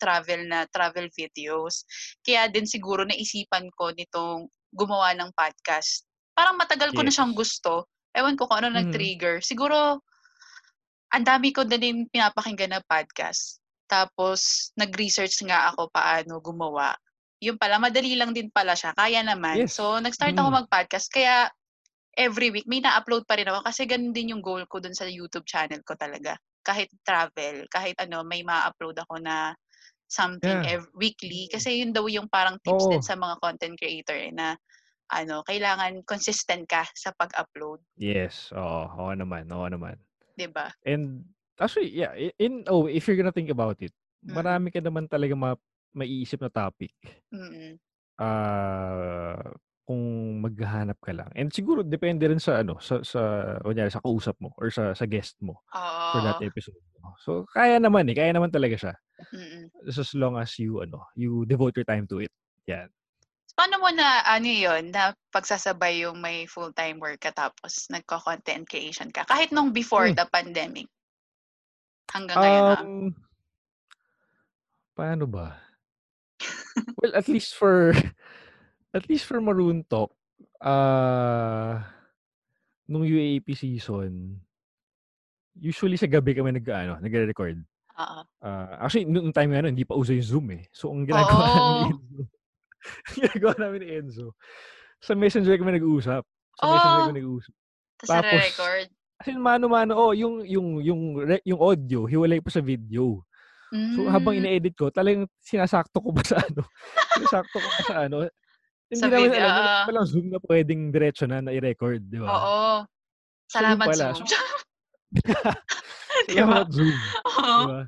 travel 0.00 0.46
na 0.46 0.66
travel 0.70 1.06
videos. 1.14 1.86
Kaya 2.24 2.50
din 2.50 2.66
siguro 2.66 3.06
naisipan 3.06 3.70
ko 3.74 3.94
nitong 3.94 4.50
gumawa 4.74 5.14
ng 5.14 5.30
podcast. 5.32 6.04
Parang 6.34 6.58
matagal 6.58 6.94
ko 6.94 7.02
na 7.02 7.12
siyang 7.12 7.32
Yes. 7.34 7.38
gusto. 7.38 7.86
Ewan 8.14 8.34
ko 8.34 8.46
kung 8.46 8.62
ano 8.64 8.74
nag-trigger. 8.74 9.38
Siguro 9.42 10.02
ang 11.08 11.24
dami 11.24 11.54
ko 11.54 11.64
na 11.64 11.78
din 11.80 12.04
pinapakinggan 12.10 12.76
na 12.76 12.82
podcast. 12.84 13.58
Tapos 13.88 14.70
nag-research 14.76 15.40
nga 15.48 15.72
ako 15.72 15.88
paano 15.88 16.38
gumawa. 16.44 16.92
Yun 17.40 17.56
pala, 17.56 17.78
madali 17.80 18.18
lang 18.18 18.34
din 18.34 18.50
pala 18.52 18.74
siya. 18.74 18.92
Kaya 18.92 19.22
naman. 19.24 19.64
Yes. 19.64 19.78
So, 19.78 19.96
nag-start 20.02 20.34
ako 20.34 20.50
Mm. 20.50 20.56
mag-podcast. 20.66 21.06
Kaya 21.08 21.48
every 22.18 22.50
week 22.50 22.66
may 22.66 22.82
na-upload 22.82 23.22
pa 23.24 23.38
rin 23.38 23.46
ako 23.46 23.62
kasi 23.62 23.86
ganun 23.86 24.10
din 24.12 24.34
yung 24.34 24.42
goal 24.42 24.66
ko 24.66 24.82
dun 24.82 24.92
sa 24.96 25.06
YouTube 25.06 25.46
channel 25.46 25.80
ko 25.86 25.94
talaga. 25.94 26.34
Kahit 26.66 26.90
travel, 27.06 27.64
kahit 27.70 27.94
ano, 28.02 28.26
may 28.26 28.42
ma-upload 28.42 28.98
ako 29.06 29.22
na 29.22 29.54
something 30.10 30.66
Yeah. 30.66 30.82
ev- 30.82 30.92
weekly. 30.98 31.46
Kasi 31.48 31.80
yun 31.80 31.94
daw 31.94 32.04
yung 32.10 32.26
parang 32.28 32.58
tips 32.60 32.90
din 32.90 33.00
Oo. 33.00 33.06
sa 33.06 33.14
mga 33.14 33.38
content 33.40 33.76
creator 33.78 34.18
eh, 34.18 34.34
na 34.34 34.58
ano, 35.14 35.40
kailangan 35.46 36.04
consistent 36.04 36.66
ka 36.68 36.84
sa 36.92 37.14
pag-upload, 37.16 37.80
Yes. 37.98 38.54
Oo. 38.54 38.86
Oo 38.94 39.12
naman. 39.14 39.50
Oo 39.50 39.66
naman. 39.66 39.98
'di 40.38 40.46
ba? 40.54 40.70
And 40.86 41.26
actually, 41.58 41.90
yeah, 41.90 42.14
in 42.38 42.62
oh, 42.70 42.86
if 42.86 43.10
you're 43.10 43.18
gonna 43.18 43.34
think 43.34 43.50
about 43.50 43.82
it, 43.82 43.90
Mm. 44.22 44.38
marami 44.38 44.68
ka 44.70 44.78
naman 44.78 45.10
talaga 45.10 45.34
ma 45.34 45.58
maiisip 45.94 46.38
na 46.38 46.50
topic. 46.52 46.94
Mm. 47.34 47.78
Ah, 48.18 49.38
kung 49.88 50.44
maghahanap 50.44 51.00
ka 51.00 51.16
lang. 51.16 51.32
And 51.32 51.48
siguro 51.48 51.80
depende 51.80 52.28
rin 52.28 52.36
sa 52.36 52.60
ano, 52.60 52.76
sa 52.76 53.00
sa 53.00 53.56
kunyari 53.64 53.88
sa 53.88 54.04
kausap 54.04 54.36
mo 54.36 54.52
or 54.60 54.68
sa 54.68 54.92
sa 54.92 55.08
guest 55.08 55.40
mo 55.40 55.64
for 56.12 56.20
that 56.20 56.44
episode. 56.44 56.76
mo. 57.00 57.16
So 57.24 57.48
kaya 57.48 57.80
naman 57.80 58.04
eh, 58.12 58.16
kaya 58.20 58.36
naman 58.36 58.52
talaga 58.52 58.76
siya. 58.76 58.94
Mm. 59.32 59.72
Just 59.88 60.04
as 60.04 60.12
long 60.12 60.36
as 60.36 60.52
you 60.60 60.84
ano, 60.84 61.08
you 61.16 61.48
devote 61.48 61.72
your 61.80 61.88
time 61.88 62.04
to 62.12 62.20
it. 62.20 62.32
Yan. 62.68 62.92
Paano 63.56 63.80
mo 63.80 63.88
na 63.90 64.22
ano 64.28 64.46
yun, 64.46 64.92
na 64.92 65.16
pagsasabay 65.34 66.04
yung 66.06 66.20
may 66.20 66.44
full-time 66.46 67.00
work 67.00 67.18
ka 67.24 67.32
tapos 67.32 67.88
nagko-content 67.90 68.68
creation 68.68 69.08
ka? 69.10 69.24
Kahit 69.24 69.50
nung 69.50 69.72
before 69.72 70.12
Hmm. 70.12 70.20
the 70.20 70.28
pandemic. 70.28 70.86
Hanggang 72.12 72.38
ngayon 72.38 72.64
ah. 72.70 72.82
Um, 72.84 73.10
paano 74.94 75.24
ba? 75.24 75.58
well, 77.02 77.14
at 77.18 77.26
least 77.26 77.56
for 77.58 77.90
at 78.92 79.04
least 79.08 79.24
for 79.24 79.40
Maroon 79.40 79.84
Talk, 79.84 80.12
ah 80.62 81.82
nung 82.88 83.04
UAP 83.04 83.52
season, 83.52 84.40
usually 85.54 86.00
sa 86.00 86.08
gabi 86.08 86.32
kami 86.32 86.56
nag-ano, 86.56 86.96
nagre-record. 86.98 87.60
Oo. 87.98 88.20
Ah, 88.40 88.80
actually 88.80 89.04
nung 89.04 89.28
time 89.28 89.52
nga 89.52 89.60
nun, 89.60 89.76
hindi 89.76 89.84
pa 89.84 89.92
uso 89.92 90.14
yung 90.14 90.24
Zoom 90.24 90.46
eh. 90.56 90.64
So 90.72 90.88
ang 90.88 91.04
ginagawa 91.04 91.44
namin 91.52 91.68
ni. 91.68 91.90
Enzo, 91.92 92.22
ginagawa 93.12 93.54
namin 93.58 93.78
ni 93.82 93.88
Enzo, 93.92 94.26
sa 94.98 95.12
Messenger 95.12 95.58
kami 95.58 95.76
nag-uusap. 95.76 96.22
Sa 96.56 96.64
Messenger 96.64 96.96
Oh. 96.96 97.04
kami 97.04 97.16
nag-uusap. 97.20 97.54
Tas 97.98 98.08
Tapos 98.08 98.40
nare-record? 98.40 98.86
as 99.18 99.26
in 99.28 99.42
mano-mano, 99.42 99.92
oh, 99.98 100.12
yung 100.14 100.46
yung 100.46 100.78
yung 100.80 101.00
yung 101.42 101.60
audio 101.60 102.06
hiwalay 102.06 102.38
pa 102.38 102.48
sa 102.48 102.62
video. 102.62 103.20
So 103.92 104.08
habang 104.08 104.32
Hmm. 104.32 104.46
ine-edit 104.46 104.72
ko, 104.72 104.88
talagang 104.88 105.28
sinasakto 105.44 106.00
ko 106.00 106.08
pa 106.08 106.24
sa 106.24 106.40
ano, 106.40 106.64
sinasakto 107.20 107.56
ko 107.58 107.68
pa 107.68 107.82
sa 107.84 107.96
ano. 108.08 108.24
Hindi 108.90 109.04
Sa 109.04 109.12
namin 109.12 109.28
video, 109.28 109.44
alam, 109.44 109.52
oo. 109.52 109.84
palang 109.84 110.06
Zoom 110.08 110.26
na 110.32 110.40
pwedeng 110.48 110.82
diretso 110.88 111.28
na 111.28 111.44
na 111.44 111.52
i-record, 111.52 112.00
di 112.08 112.16
ba? 112.24 112.28
Oo. 112.32 112.88
Salamat 113.52 113.84
pala. 113.84 114.16
Zoom. 114.16 114.24
Di 116.28 116.40
ba? 116.40 116.64
salamat 116.64 116.68
Zoom, 116.72 116.96
Oo. 117.28 117.52
di 117.60 117.64
ba? 117.68 117.80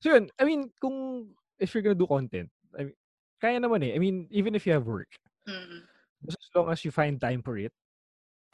So 0.00 0.06
yun, 0.16 0.24
I 0.40 0.44
mean, 0.44 0.72
kung 0.80 1.30
if 1.60 1.72
you're 1.72 1.84
gonna 1.84 1.96
do 1.98 2.08
content, 2.08 2.48
I 2.76 2.90
mean, 2.90 2.96
kaya 3.40 3.58
naman 3.60 3.84
eh. 3.84 3.92
I 3.96 4.00
mean, 4.00 4.28
even 4.32 4.56
if 4.56 4.64
you 4.66 4.72
have 4.76 4.88
work, 4.88 5.08
Mm. 5.48 5.82
just 6.24 6.38
as 6.38 6.50
long 6.54 6.70
as 6.70 6.80
you 6.86 6.92
find 6.94 7.18
time 7.20 7.42
for 7.42 7.58
it, 7.58 7.72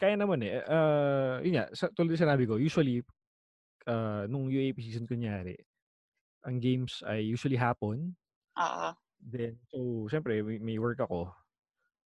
kaya 0.01 0.17
naman 0.19 0.43
eh. 0.47 0.63
Ah, 0.67 1.39
yun 1.45 1.59
nga, 1.63 1.67
sa 1.75 1.91
tulad 1.95 2.15
ng 2.15 2.23
sinabi 2.25 2.45
ko, 2.49 2.57
usually, 2.59 3.03
ah, 3.89 4.27
nung 4.31 4.51
UAP 4.51 4.79
season 4.83 5.07
kunyari, 5.07 5.57
ang 6.47 6.59
games 6.63 7.03
ay 7.07 7.23
usually 7.27 7.57
hapon. 7.59 8.17
Oo. 8.57 8.89
Then, 9.21 9.59
so, 9.71 10.07
siyempre, 10.11 10.41
may, 10.47 10.59
may 10.63 10.79
work 10.79 11.01
ako. 11.03 11.35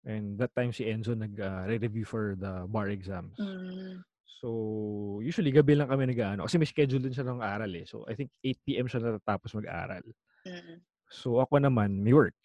And 0.08 0.40
that 0.40 0.56
time 0.56 0.72
si 0.72 0.88
Enzo 0.88 1.12
nag 1.20 1.36
ah, 1.44 1.68
re-review 1.68 2.08
for 2.08 2.40
the 2.40 2.64
bar 2.72 2.88
exams. 2.88 3.36
Hmm. 3.36 4.00
So, 4.40 5.20
usually 5.20 5.50
gabi 5.50 5.74
lang 5.74 5.90
kami 5.90 6.08
nag-aano 6.08 6.46
kasi 6.46 6.62
may 6.62 6.70
schedule 6.70 7.02
din 7.02 7.12
siya 7.12 7.26
ng 7.26 7.42
aral 7.42 7.74
eh. 7.74 7.84
So, 7.90 8.06
I 8.06 8.14
think 8.14 8.30
8 8.40 8.64
PM 8.64 8.88
siya 8.88 9.02
natatapos 9.02 9.58
mag-aral. 9.58 10.06
Mm. 10.46 10.78
So, 11.10 11.42
ako 11.42 11.58
naman 11.58 12.06
may 12.06 12.14
work. 12.14 12.38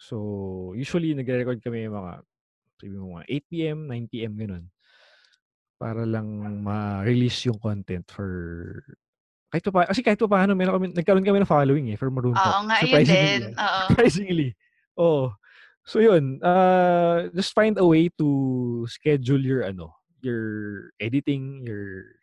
So, 0.00 0.72
usually 0.72 1.12
nagre-record 1.12 1.60
kami 1.60 1.92
mga 1.92 2.24
sabi 2.80 2.96
mo 2.96 3.20
mga 3.20 3.28
8 3.28 3.52
PM, 3.52 3.78
9 3.84 4.12
PM 4.12 4.32
ganun. 4.32 4.64
Para 5.76 6.08
lang 6.08 6.24
ma-release 6.64 7.52
yung 7.52 7.60
content 7.60 8.08
for 8.08 8.28
kahit 9.52 9.62
pa 9.70 9.86
kasi 9.86 10.00
kahit 10.02 10.18
pa 10.18 10.28
paano 10.28 10.56
meron 10.56 10.74
kami 10.80 10.86
nagkaroon 10.96 11.24
kami 11.24 11.38
ng 11.44 11.48
following 11.48 11.86
eh 11.92 11.96
for 12.00 12.10
Maroon 12.10 12.34
Oo 12.34 12.40
Talk. 12.40 12.64
nga, 12.66 12.76
yun 12.82 13.04
din. 13.04 13.42
ah. 13.54 13.60
Oo. 13.60 13.80
Surprisingly. 13.92 14.48
Oo. 14.96 15.24
So 15.86 16.02
yun, 16.02 16.42
uh, 16.42 17.30
just 17.30 17.54
find 17.54 17.78
a 17.78 17.86
way 17.86 18.10
to 18.18 18.86
schedule 18.90 19.40
your 19.40 19.62
ano, 19.62 19.94
your 20.20 20.90
editing, 20.98 21.62
your 21.62 22.18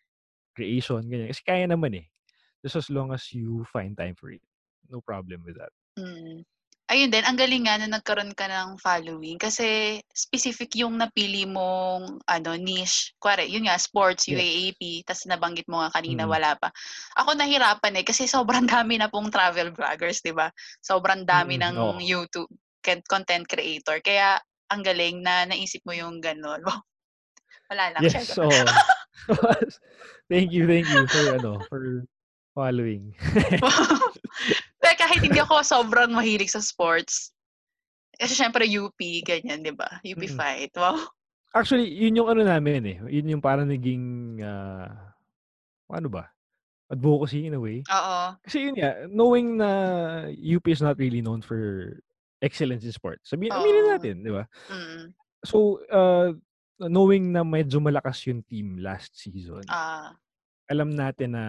creation, 0.56 1.08
ganyan. 1.08 1.32
Kasi 1.32 1.42
kaya 1.48 1.66
naman 1.72 1.96
eh. 2.04 2.08
Just 2.64 2.76
as 2.80 2.88
long 2.92 3.12
as 3.16 3.32
you 3.32 3.64
find 3.72 3.96
time 3.96 4.16
for 4.20 4.32
it. 4.32 4.44
No 4.92 5.00
problem 5.00 5.44
with 5.48 5.56
that. 5.60 5.72
Mm. 5.98 6.42
Ayun 6.92 7.10
din, 7.16 7.24
ang 7.24 7.40
galing 7.40 7.64
nga 7.64 7.80
na 7.80 7.88
nagkaroon 7.88 8.36
ka 8.36 8.44
ng 8.46 8.76
following 8.76 9.40
kasi 9.40 9.98
specific 10.12 10.76
yung 10.76 11.00
napili 11.00 11.48
mong 11.48 12.20
ano 12.28 12.52
niche. 12.60 13.16
Kuwari, 13.24 13.48
yun 13.48 13.66
nga, 13.66 13.80
sports, 13.80 14.28
Yes. 14.28 14.36
UAAP, 14.36 15.08
tas 15.08 15.24
nabanggit 15.24 15.64
mo 15.72 15.80
nga 15.80 15.96
kanina 15.96 16.28
Mm. 16.28 16.34
wala 16.36 16.60
pa. 16.60 16.70
Ako 17.16 17.40
nahirapan 17.40 17.98
eh 17.98 18.06
kasi 18.06 18.28
sobrang 18.28 18.68
dami 18.76 19.00
na 19.00 19.08
pong 19.08 19.32
travel 19.32 19.72
vloggers, 19.72 20.20
'di 20.22 20.36
ba? 20.36 20.52
Sobrang 20.84 21.24
dami 21.24 21.56
Mm, 21.56 21.64
ng 21.64 21.78
oo. 21.80 22.04
YouTube 22.04 22.52
content 22.84 23.48
creator. 23.48 24.04
Kaya 24.04 24.38
ang 24.70 24.82
galing 24.84 25.24
na 25.24 25.48
naisip 25.48 25.82
mo 25.88 25.94
yung 25.96 26.20
ganun. 26.20 26.62
Wow. 26.64 26.82
Wala 27.72 27.96
lang. 27.96 28.02
Yes, 28.04 28.36
oo. 28.38 28.52
thank 30.32 30.52
you, 30.52 30.68
thank 30.68 30.90
you 30.90 31.08
for 31.08 31.24
ano, 31.40 31.62
for 31.72 32.04
following. 32.52 33.16
Pero 34.82 34.96
kahit 35.00 35.22
hindi 35.24 35.40
ako 35.40 35.64
sobrang 35.64 36.12
mahilig 36.12 36.52
sa 36.52 36.60
sports, 36.60 37.32
kasi 38.18 38.34
syempre 38.38 38.68
UP, 38.68 38.98
ganyan, 39.26 39.66
di 39.66 39.74
ba? 39.74 40.02
UP 40.06 40.22
Mm. 40.22 40.38
fight. 40.38 40.74
Wow. 40.78 41.02
Actually, 41.54 41.90
yun 41.90 42.18
yung 42.18 42.30
ano 42.30 42.42
namin 42.42 42.82
eh. 42.86 42.98
Yun 43.10 43.38
yung 43.38 43.44
parang 43.44 43.70
naging 43.70 44.38
ah, 44.42 45.14
ano 45.90 46.10
ba? 46.10 46.30
Advocacy 46.90 47.50
in 47.50 47.58
a 47.58 47.62
way. 47.62 47.82
Oo. 47.90 48.38
Kasi 48.42 48.70
yun 48.70 48.76
nga, 48.78 49.06
knowing 49.10 49.58
na 49.58 49.70
UP 50.34 50.66
is 50.70 50.82
not 50.82 50.98
really 50.98 51.22
known 51.22 51.42
for 51.42 51.94
excellence 52.44 52.84
in 52.84 52.92
sports. 52.92 53.32
Sabihin, 53.32 53.56
aminin 53.56 53.88
Oo. 53.88 53.92
natin, 53.96 54.16
di 54.20 54.32
ba? 54.32 54.44
Mm. 54.68 55.16
So, 55.48 55.80
uh, 55.88 56.36
knowing 56.84 57.32
na 57.32 57.48
medyo 57.48 57.80
malakas 57.80 58.20
yung 58.28 58.44
team 58.44 58.76
last 58.84 59.16
season, 59.16 59.64
Ah. 59.72 60.12
alam 60.68 60.92
natin 60.92 61.32
na 61.40 61.46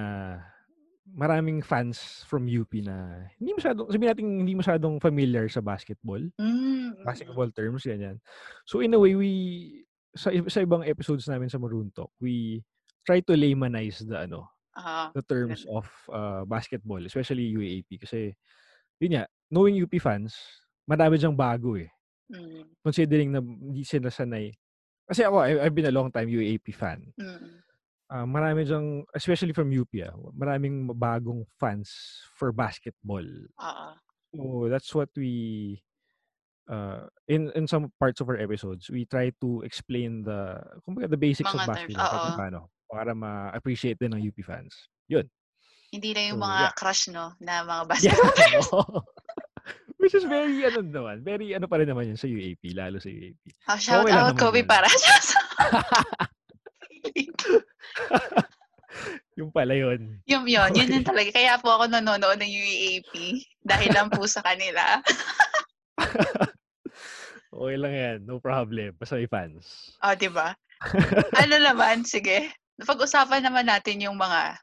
maraming 1.05 1.61
fans 1.61 2.25
from 2.25 2.49
UP 2.49 2.71
na 2.81 3.27
hindi 3.37 3.53
masyadong, 3.53 3.87
sabihin 3.93 4.11
natin 4.15 4.27
hindi 4.41 4.55
masyadong 4.57 4.97
familiar 5.03 5.51
sa 5.51 5.61
basketball. 5.61 6.23
Mm. 6.41 7.03
Basketball 7.05 7.51
terms, 7.53 7.85
ganyan. 7.85 8.23
So 8.65 8.81
in 8.81 8.95
a 8.95 9.01
way, 9.01 9.13
we, 9.19 9.31
sa, 10.17 10.31
sa 10.49 10.63
ibang 10.65 10.87
episodes 10.87 11.27
namin 11.29 11.51
sa 11.51 11.59
Maroon 11.61 11.91
Talk, 11.91 12.15
we 12.23 12.63
try 13.05 13.21
to 13.21 13.35
laymanize 13.35 14.01
the 14.07 14.25
ano, 14.25 14.49
Ah, 14.75 15.15
the 15.15 15.23
terms 15.23 15.63
of 15.71 15.87
uh, 16.11 16.43
basketball, 16.43 16.99
especially 17.07 17.47
UAP. 17.55 17.95
Kasi, 18.03 18.35
yun 18.99 19.15
nga, 19.15 19.25
knowing 19.47 19.79
UP 19.79 19.95
fans, 20.03 20.35
madami 20.85 21.17
dyang 21.17 21.37
bago 21.37 21.76
eh. 21.76 21.88
mm, 22.29 22.81
Considering 22.81 23.33
na 23.33 23.41
hindi 23.41 23.85
sila 23.85 24.09
sanay. 24.09 24.53
Kasi 25.05 25.21
ako, 25.23 25.45
I, 25.45 25.61
I've 25.61 25.76
been 25.76 25.88
a 25.88 25.95
long 25.95 26.09
time 26.09 26.29
UAP 26.29 26.73
fan. 26.73 27.12
mm, 27.17 27.61
Ah, 28.05 28.29
marami 28.29 28.62
dyang, 28.62 29.03
especially 29.17 29.57
from 29.57 29.73
UP, 29.73 29.88
ah, 29.99 30.12
maraming 30.33 30.87
bagong 30.93 31.43
fans 31.57 31.88
for 32.37 32.53
basketball. 32.53 33.25
oo. 33.57 33.88
So 34.35 34.67
that's 34.69 34.91
what 34.93 35.09
we 35.14 35.79
uh 36.64 37.07
in 37.29 37.53
in 37.53 37.69
some 37.69 37.93
parts 38.00 38.25
of 38.25 38.26
our 38.26 38.41
episodes 38.41 38.88
we 38.88 39.05
try 39.05 39.29
to 39.37 39.61
explain 39.69 40.25
the 40.25 40.57
kumbaga 40.81 41.12
the 41.12 41.21
basics 41.21 41.53
of 41.53 41.61
Mga 41.61 41.69
terms, 41.69 41.93
basketball 41.93 42.09
oo. 42.25 42.37
paano 42.41 42.61
para 42.88 43.12
ma-appreciate 43.12 44.00
din 44.00 44.17
ng 44.17 44.23
UP 44.25 44.38
fans. 44.41 44.88
Yun. 45.07 45.29
Hindi 45.91 46.11
na 46.17 46.23
yung 46.33 46.41
So, 46.41 46.45
mga 46.45 46.61
yeah. 46.61 46.73
crush, 46.75 47.03
no? 47.12 47.25
Na 47.38 47.62
mga 47.62 47.83
Yeah. 48.05 48.17
basketball 48.17 48.67
oo. 48.81 49.00
Which 50.05 50.13
is 50.13 50.29
very 50.29 50.61
ano 50.69 50.85
naman, 50.85 51.25
very 51.25 51.57
ano 51.57 51.65
pa 51.65 51.81
rin 51.81 51.89
naman 51.89 52.13
yun 52.13 52.21
sa 52.21 52.29
UAP, 52.29 52.61
lalo 52.77 53.01
sa 53.01 53.09
UAP. 53.09 53.41
Oh, 53.73 53.81
shout 53.81 54.05
Okay 54.05 54.13
out, 54.13 54.37
Kobe 54.37 54.61
yun. 54.61 54.69
Parajas. 54.69 55.33
yung 59.41 59.49
pala 59.49 59.73
yun. 59.73 60.21
Yung 60.29 60.45
yun, 60.45 60.69
yun 60.77 60.93
Okay. 60.93 61.01
yun 61.01 61.09
talaga. 61.09 61.33
Kaya 61.33 61.57
po 61.57 61.73
ako 61.73 61.89
nanonood 61.89 62.37
ng 62.37 62.53
UAP 62.53 63.13
dahil 63.65 63.97
lang 63.97 64.13
po 64.13 64.29
sa 64.29 64.45
kanila. 64.45 65.01
okay 67.57 67.77
lang 67.81 67.95
yan, 67.97 68.19
no 68.29 68.45
problem. 68.45 68.93
Basta 69.01 69.17
may 69.17 69.25
fans. 69.25 69.97
O, 70.05 70.13
di 70.13 70.29
ba? 70.29 70.53
Ano 71.41 71.57
naman, 71.65 72.05
sige. 72.05 72.53
Pag-usapan 72.77 73.41
naman 73.41 73.73
natin 73.73 74.05
yung 74.05 74.21
mga 74.21 74.61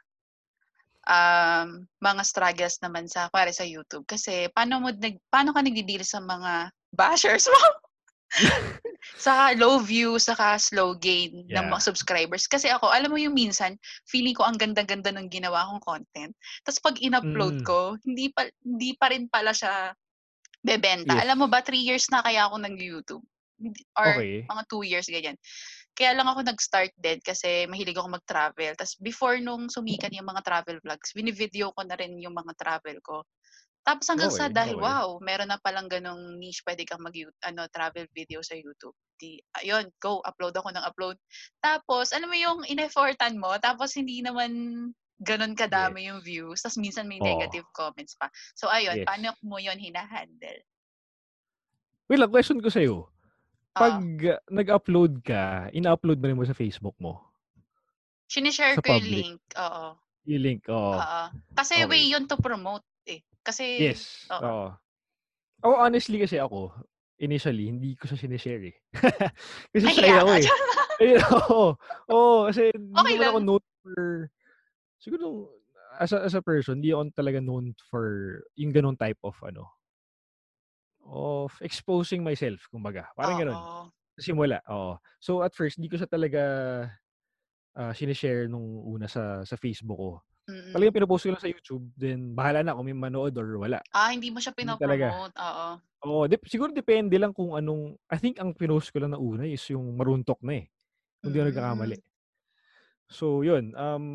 um, 1.08 1.86
mga 2.02 2.22
struggles 2.26 2.78
naman 2.82 3.10
sa 3.10 3.30
para 3.34 3.50
sa 3.50 3.66
YouTube 3.66 4.06
kasi 4.06 4.50
paano 4.54 4.82
mo 4.82 4.90
nag 4.94 5.18
paano 5.34 5.54
ka 5.56 5.62
nagdi-deal 5.64 6.06
sa 6.06 6.22
mga 6.22 6.70
bashers 6.94 7.48
mo? 7.50 7.62
saka 9.18 9.58
low 9.58 9.82
view, 9.82 10.16
saka 10.22 10.56
slow 10.62 10.94
gain 10.96 11.46
ng 11.50 11.66
mga 11.68 11.82
Yeah. 11.82 11.84
subscribers. 11.84 12.46
Kasi 12.48 12.70
ako, 12.70 12.90
alam 12.90 13.10
mo 13.12 13.18
yung 13.18 13.34
minsan, 13.36 13.76
feeling 14.08 14.38
ko 14.38 14.46
ang 14.46 14.56
ganda-ganda 14.58 15.10
ng 15.12 15.28
ginawa 15.28 15.68
kong 15.68 15.84
content. 15.84 16.32
Tapos 16.64 16.80
pag 16.80 16.98
in-upload 17.02 17.60
Mm. 17.62 17.66
ko, 17.68 17.98
hindi 18.06 18.30
pa 18.32 18.48
hindi 18.64 18.94
pa 18.96 19.12
rin 19.12 19.28
pala 19.28 19.52
siya 19.52 19.94
bebenta. 20.62 21.18
Yes. 21.18 21.24
Alam 21.26 21.46
mo 21.46 21.48
ba, 21.50 21.66
three 21.66 21.82
years 21.82 22.06
na 22.14 22.22
kaya 22.22 22.46
ako 22.46 22.62
nag-YouTube. 22.62 23.24
Or 23.98 24.18
Okay. 24.18 24.46
mga 24.46 24.64
two 24.70 24.84
years, 24.86 25.06
ganyan. 25.10 25.38
Kaya 25.92 26.16
lang 26.16 26.28
ako 26.28 26.40
nag-start 26.48 26.96
din 26.98 27.20
kasi 27.20 27.68
mahilig 27.68 28.00
ako 28.00 28.16
mag-travel. 28.16 28.74
Tapos 28.80 28.96
before 29.04 29.38
nung 29.44 29.68
sumikan 29.68 30.14
yung 30.16 30.28
mga 30.28 30.42
travel 30.44 30.78
vlogs, 30.80 31.12
binivideo 31.12 31.76
ko 31.76 31.82
na 31.84 32.00
rin 32.00 32.16
yung 32.18 32.34
mga 32.34 32.56
travel 32.56 32.98
ko. 33.04 33.28
Tapos 33.82 34.06
hanggang 34.14 34.30
sa 34.30 34.46
Okay, 34.46 34.54
dahil, 34.54 34.78
okay. 34.78 34.86
wow, 34.86 35.18
meron 35.26 35.50
na 35.50 35.58
palang 35.58 35.90
ganong 35.90 36.38
niche, 36.38 36.62
pwede 36.70 36.86
kang 36.86 37.02
mag 37.02 37.18
ano, 37.42 37.66
travel 37.74 38.06
video 38.14 38.40
sa 38.46 38.54
YouTube. 38.54 38.94
Di, 39.18 39.42
ayun, 39.58 39.90
go, 39.98 40.22
upload 40.22 40.54
ako 40.54 40.70
ng 40.70 40.86
upload. 40.86 41.18
Tapos, 41.66 42.14
alam 42.14 42.30
mo 42.30 42.38
yung 42.38 42.62
in-effortan 42.70 43.42
mo, 43.42 43.58
tapos 43.58 43.98
hindi 43.98 44.22
naman 44.22 44.52
ganon 45.22 45.58
kadami 45.58 46.10
yung 46.10 46.22
views, 46.22 46.62
tapos 46.62 46.78
minsan 46.78 47.10
may 47.10 47.22
Oo. 47.22 47.26
negative 47.26 47.66
comments 47.74 48.14
pa. 48.22 48.30
So, 48.54 48.70
ayun, 48.70 49.02
Yes. 49.02 49.06
paano 49.06 49.34
mo 49.42 49.58
yun 49.58 49.78
hinahandle? 49.82 50.62
Wait 52.10 52.18
lang, 52.22 52.32
question 52.34 52.62
ko 52.62 52.70
sa'yo. 52.70 53.10
Pag 53.76 54.04
uh, 54.28 54.40
nag-upload 54.52 55.24
ka, 55.24 55.72
ina-upload 55.72 56.20
mo 56.20 56.26
rin 56.28 56.36
mo 56.36 56.44
sa 56.44 56.56
Facebook 56.58 56.96
mo? 57.00 57.24
Sinishare 58.28 58.76
Sa 58.76 58.84
ko 58.84 58.92
yung 58.92 59.00
public. 59.00 59.24
link. 59.24 59.42
Oo. 59.56 59.86
Yung 60.28 60.44
link, 60.44 60.62
oo. 60.68 60.92
Oo. 61.00 61.22
Kasi 61.56 61.74
Okay. 61.84 61.88
way 61.88 62.04
yun 62.12 62.28
to 62.28 62.36
promote 62.36 62.84
eh. 63.08 63.24
Kasi, 63.42 63.80
Yes. 63.80 64.28
oo. 64.28 64.44
Oo. 64.44 64.68
Ako, 65.64 65.74
honestly 65.88 66.18
kasi 66.20 66.36
ako, 66.42 66.74
initially, 67.22 67.70
hindi 67.72 67.96
ko 67.96 68.10
siya 68.12 68.20
sinishare 68.20 68.64
eh. 68.74 68.76
kasi 69.74 69.86
shy 69.88 70.04
Nahiya 70.04 70.20
ako 70.20 70.32
eh. 70.36 70.48
Ayun, 71.02 71.22
oo. 71.32 71.64
Oo, 72.12 72.38
kasi 72.52 72.62
hindi 72.76 72.94
Okay 72.98 73.14
naman 73.18 73.28
ako 73.32 73.40
known 73.42 73.64
for, 73.82 74.00
siguro, 75.00 75.26
as 75.98 76.12
a, 76.14 76.20
as 76.28 76.36
a 76.38 76.44
person, 76.44 76.78
hindi 76.84 76.92
ako 76.94 77.10
talaga 77.16 77.40
known 77.42 77.74
for 77.90 78.42
yung 78.60 78.74
ganong 78.76 79.00
type 79.00 79.18
of, 79.24 79.34
ano, 79.46 79.70
of 81.12 81.52
exposing 81.60 82.24
myself, 82.24 82.64
kumbaga. 82.72 83.12
Parang 83.20 83.36
ganun. 83.36 83.60
Sa 84.16 84.22
simula, 84.32 84.64
oo. 84.72 84.96
So, 85.20 85.44
at 85.44 85.52
first, 85.52 85.76
hindi 85.76 85.92
ko 85.92 86.00
siya 86.00 86.08
talaga 86.08 86.42
ah, 87.76 87.92
sinishare 87.96 88.48
nung 88.48 88.84
una 88.84 89.08
sa 89.12 89.44
sa 89.44 89.56
Facebook 89.60 90.00
ko. 90.00 90.12
Mm-mm. 90.50 90.74
Talagang 90.74 90.96
pinopost 90.98 91.24
ko 91.28 91.32
lang 91.32 91.44
sa 91.44 91.52
YouTube, 91.52 91.86
then 91.96 92.34
bahala 92.34 92.66
na 92.66 92.74
kung 92.74 92.88
may 92.90 92.98
manood 92.98 93.36
or 93.38 93.62
wala. 93.62 93.80
Ah, 93.94 94.10
hindi 94.12 94.34
mo 94.34 94.42
siya 94.42 94.56
Hindi 94.56 94.74
talaga. 94.80 95.06
pinopromote. 95.12 95.36
Oo. 95.38 95.68
Oo, 96.02 96.22
dep 96.26 96.42
siguro 96.50 96.74
depende 96.74 97.14
lang 97.22 97.30
kung 97.30 97.54
anong 97.54 97.94
I 98.10 98.18
think 98.18 98.42
ang 98.42 98.58
pinost 98.58 98.90
ko 98.90 98.98
lang 99.06 99.14
na 99.14 99.22
una 99.22 99.46
is 99.46 99.62
yung 99.70 99.94
maruntok 99.94 100.42
na 100.42 100.66
eh. 100.66 100.68
Kung 101.22 101.30
di 101.30 101.38
ako 101.38 101.48
nagkakamali. 101.54 101.98
Mm. 102.02 102.08
So, 103.12 103.46
yun. 103.46 103.76
Um, 103.78 104.06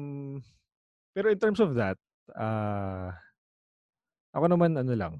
pero 1.15 1.31
in 1.31 1.39
terms 1.39 1.63
of 1.63 1.79
that, 1.79 1.97
ah 2.35 3.15
ako 4.35 4.51
naman 4.53 4.75
ano 4.77 4.93
lang, 4.93 5.15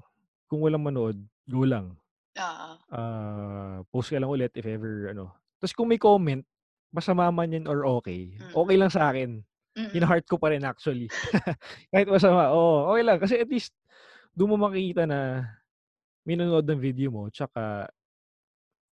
kung 0.45 0.61
walang 0.61 0.83
manood, 0.85 1.17
go 1.47 1.63
lang. 1.63 1.95
Oo. 2.37 2.69
Ah, 2.91 3.81
post 3.89 4.11
ka 4.11 4.19
lang 4.19 4.29
ulit 4.29 4.53
if 4.53 4.63
ever 4.63 5.09
ano. 5.09 5.31
Tapos 5.57 5.73
kung 5.73 5.89
may 5.89 5.97
comment, 5.97 6.43
masama 6.87 7.27
man 7.29 7.51
yan 7.51 7.65
or 7.65 7.83
okay, 7.97 8.31
okay 8.53 8.75
Mm. 8.77 8.81
lang 8.85 8.91
sa 8.91 9.09
akin. 9.09 9.41
Mm-mm. 9.73 9.93
Hina-heart 9.93 10.25
ko 10.25 10.37
pa 10.37 10.49
rin 10.49 10.61
actually. 10.61 11.09
Kahit 11.93 12.07
masama, 12.07 12.49
oo, 12.49 12.89
okay 12.89 13.03
lang. 13.03 13.17
Kasi 13.17 13.37
at 13.37 13.49
least, 13.49 13.73
doon 14.33 14.53
mo 14.53 14.69
makikita 14.69 15.05
na 15.05 15.45
may 16.23 16.33
nanonood 16.33 16.65
ng 16.65 16.81
video 16.81 17.09
mo, 17.09 17.29
tsaka 17.29 17.85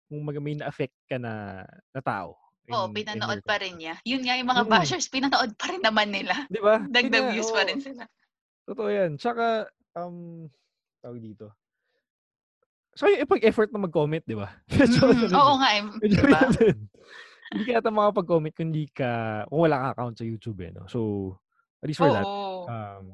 kung 0.05 0.21
mag 0.21 0.37
may 0.37 0.53
na-affect 0.55 0.93
ka 1.09 1.17
na, 1.17 1.65
na 1.89 2.01
tao. 2.01 2.37
Oo, 2.69 2.85
in- 2.85 2.93
in 2.93 2.95
pinanood 2.97 3.41
pa 3.41 3.57
rin 3.57 3.77
niya. 3.77 3.97
Yun 4.05 4.21
nga 4.25 4.37
yung 4.37 4.49
mga 4.49 4.63
Mm. 4.65 4.71
bashers, 4.71 5.09
pinanood 5.09 5.51
pa 5.57 5.69
rin 5.69 5.81
naman 5.81 6.09
nila. 6.09 6.33
Di 6.49 6.61
ba? 6.61 6.77
Yun 6.81 6.85
nga, 6.85 6.93
Dagdag-views 6.93 7.49
pa 7.49 7.61
oo. 7.61 7.67
rin 7.69 7.79
sila. 7.81 8.03
Totoo 8.65 8.89
yan. 8.89 9.11
Tsaka, 9.17 9.69
um, 9.97 10.45
tawag 11.01 11.21
dito. 11.21 11.49
So, 12.95 13.11
yung 13.11 13.27
ipag-effort 13.27 13.75
na 13.75 13.83
mag-comment, 13.83 14.23
di 14.23 14.39
ba? 14.39 14.55
Mm, 14.71 15.35
Oo 15.35 15.53
nga 15.59 15.69
eh. 15.75 15.81
Medyo 15.83 16.15
Diba? 16.23 16.39
Hindi 17.51 17.63
ka 17.67 17.71
yata 17.77 17.91
makapag-comment 17.93 18.55
kung 18.55 18.71
hindi 18.71 18.87
ka, 18.89 19.43
kung 19.51 19.67
wala 19.67 19.77
kang 19.77 19.91
account 19.93 20.15
sa 20.17 20.25
YouTube 20.25 20.59
eh. 20.63 20.71
No? 20.71 20.87
So, 20.87 20.99
at 21.83 21.87
least 21.91 21.99
for 21.99 22.09
that, 22.09 22.25
Oo. 22.25 22.65
um, 22.65 23.05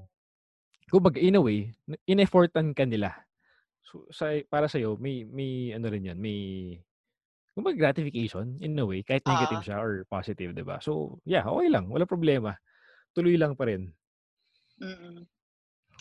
kumbaga, 0.88 1.18
in 1.18 1.36
a 1.36 1.42
way, 1.42 1.74
in-effortan 2.06 2.78
ka 2.78 2.86
nila. 2.86 3.12
So, 3.84 4.06
sa, 4.14 4.32
para 4.48 4.70
sa'yo, 4.70 4.96
may, 5.02 5.26
may, 5.26 5.74
ano 5.76 5.90
rin 5.90 6.14
yan, 6.14 6.20
may, 6.22 6.78
kumbaga, 7.58 7.76
gratification, 7.90 8.62
in 8.62 8.78
a 8.80 8.86
way, 8.86 9.02
kahit 9.02 9.26
negative 9.26 9.60
Oo. 9.60 9.68
siya 9.68 9.78
or 9.82 10.06
positive, 10.08 10.54
di 10.56 10.64
ba? 10.64 10.78
So, 10.80 11.20
yeah, 11.26 11.44
okay 11.44 11.68
lang, 11.68 11.90
wala 11.90 12.06
problema. 12.06 12.56
Tuloy 13.12 13.36
lang 13.36 13.58
pa 13.58 13.66
rin. 13.68 13.92
Mm. 14.80 15.26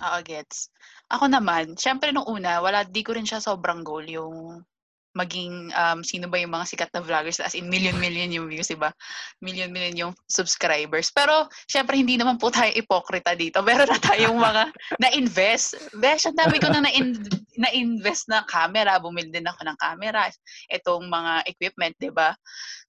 Oo, 0.00 0.18
gets. 0.24 0.72
Ako 1.12 1.28
naman, 1.28 1.76
syempre 1.76 2.14
nung 2.14 2.28
una, 2.28 2.62
wala, 2.64 2.86
di 2.86 3.04
ko 3.04 3.12
rin 3.12 3.28
siya 3.28 3.42
sobrang 3.42 3.84
goal 3.84 4.06
yung 4.08 4.64
maging 5.10 5.74
um, 5.74 6.06
sino 6.06 6.30
ba 6.30 6.38
yung 6.38 6.54
mga 6.54 6.70
sikat 6.70 6.90
na 6.94 7.02
vloggers 7.02 7.42
as 7.42 7.58
in 7.58 7.66
million-million 7.66 8.30
yung 8.30 8.46
views, 8.46 8.70
diba? 8.70 8.94
Million-million 9.42 9.96
yung 9.98 10.12
subscribers. 10.30 11.10
Pero, 11.10 11.50
syempre, 11.66 11.98
hindi 11.98 12.14
naman 12.14 12.38
po 12.38 12.46
tayo 12.54 12.70
ipokrita 12.70 13.34
dito. 13.34 13.58
Meron 13.66 13.90
na 13.90 13.98
tayong 13.98 14.38
mga 14.38 14.62
na-invest. 15.02 15.90
Besh, 15.98 16.30
ang 16.30 16.38
dami 16.38 16.62
ko 16.62 16.70
na 16.70 16.86
na-in- 16.86 17.26
na-invest 17.58 18.30
na 18.30 18.46
camera. 18.46 19.02
Bumili 19.02 19.34
din 19.34 19.50
ako 19.50 19.66
ng 19.66 19.78
camera. 19.82 20.30
Itong 20.70 21.10
mga 21.10 21.32
equipment, 21.50 21.94
diba? 21.98 22.30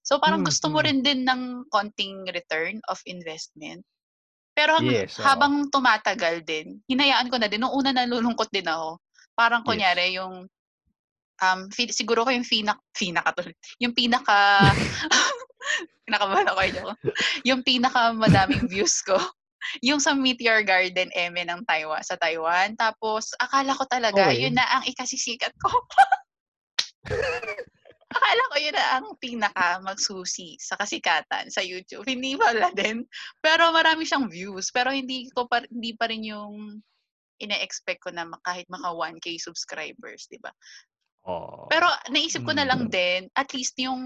So, 0.06 0.21
parang 0.21 0.45
Mm, 0.45 0.47
gusto 0.50 0.69
mo 0.69 0.78
mm. 0.82 0.86
rin 0.86 1.00
din 1.02 1.21
ng 1.26 1.41
konting 1.74 2.30
return 2.30 2.78
of 2.86 3.02
investment. 3.10 3.82
Pero 4.62 4.78
Yes, 4.86 5.17
oo. 5.17 5.26
habang 5.26 5.65
tumatagal 5.74 6.45
din, 6.45 6.78
hinayaan 6.86 7.34
ko 7.34 7.41
na 7.41 7.50
din. 7.50 7.65
Nung 7.65 7.74
una 7.74 7.89
nalulungkot 7.89 8.54
din 8.54 8.69
ako. 8.69 9.02
Parang 9.34 9.65
Yes. 9.65 9.67
kunyari 9.74 10.06
yung 10.21 10.45
um, 11.41 11.60
fi- 11.74 11.89
siguro 11.89 12.21
ko 12.21 12.30
yung 12.30 12.45
finak, 12.45 12.78
pinaka 12.93 13.34
tuloy. 13.34 13.58
Yung 13.82 13.97
pinaka, 13.97 14.62
pinakabahan 16.06 16.45
ako 16.54 16.62
yun. 16.69 16.93
Yung 17.41 17.62
pinaka 17.65 18.13
madaming 18.13 18.69
views 18.69 19.02
ko. 19.02 19.17
Yung 19.82 19.97
sa 19.97 20.13
Meteor 20.13 20.62
Garden 20.62 21.10
Eme 21.17 21.41
ng 21.41 21.65
Taiwan, 21.65 22.06
sa 22.06 22.17
Taiwan. 22.21 22.78
Tapos, 22.78 23.34
akala 23.41 23.74
ko 23.74 23.86
talaga, 23.89 24.30
Okay. 24.30 24.45
yun 24.45 24.54
na 24.54 24.65
ang 24.69 24.86
ikasisikat 24.86 25.54
ko. 25.58 25.69
Akala 28.12 28.43
ko 28.52 28.56
yun 28.60 28.76
na 28.76 28.86
ang 29.00 29.08
pinaka 29.17 29.80
magsusi 29.80 30.60
sa 30.60 30.76
kasikatan 30.76 31.47
sa 31.47 31.63
YouTube. 31.63 32.04
Hindi 32.04 32.36
pala 32.36 32.67
din. 32.76 33.08
Pero 33.39 33.71
marami 33.71 34.04
siyang 34.04 34.28
views. 34.28 34.67
Pero 34.69 34.91
hindi 34.91 35.32
ko 35.32 35.47
pa, 35.47 35.63
hindi 35.71 35.95
pa 35.95 36.12
rin 36.12 36.28
yung 36.28 36.84
ine-expect 37.41 38.06
ko 38.06 38.10
na 38.13 38.30
kahit 38.45 38.69
maka 38.69 38.93
1K 38.93 39.39
subscribers, 39.41 40.30
di 40.30 40.38
ba? 40.38 40.54
Oh. 41.26 41.65
Pero 41.69 41.89
naisip 42.13 42.45
ko 42.45 42.54
na 42.54 42.65
lang 42.65 42.86
Mm. 42.86 42.91
din, 42.93 43.21
at 43.34 43.50
least 43.54 43.74
yung 43.82 44.02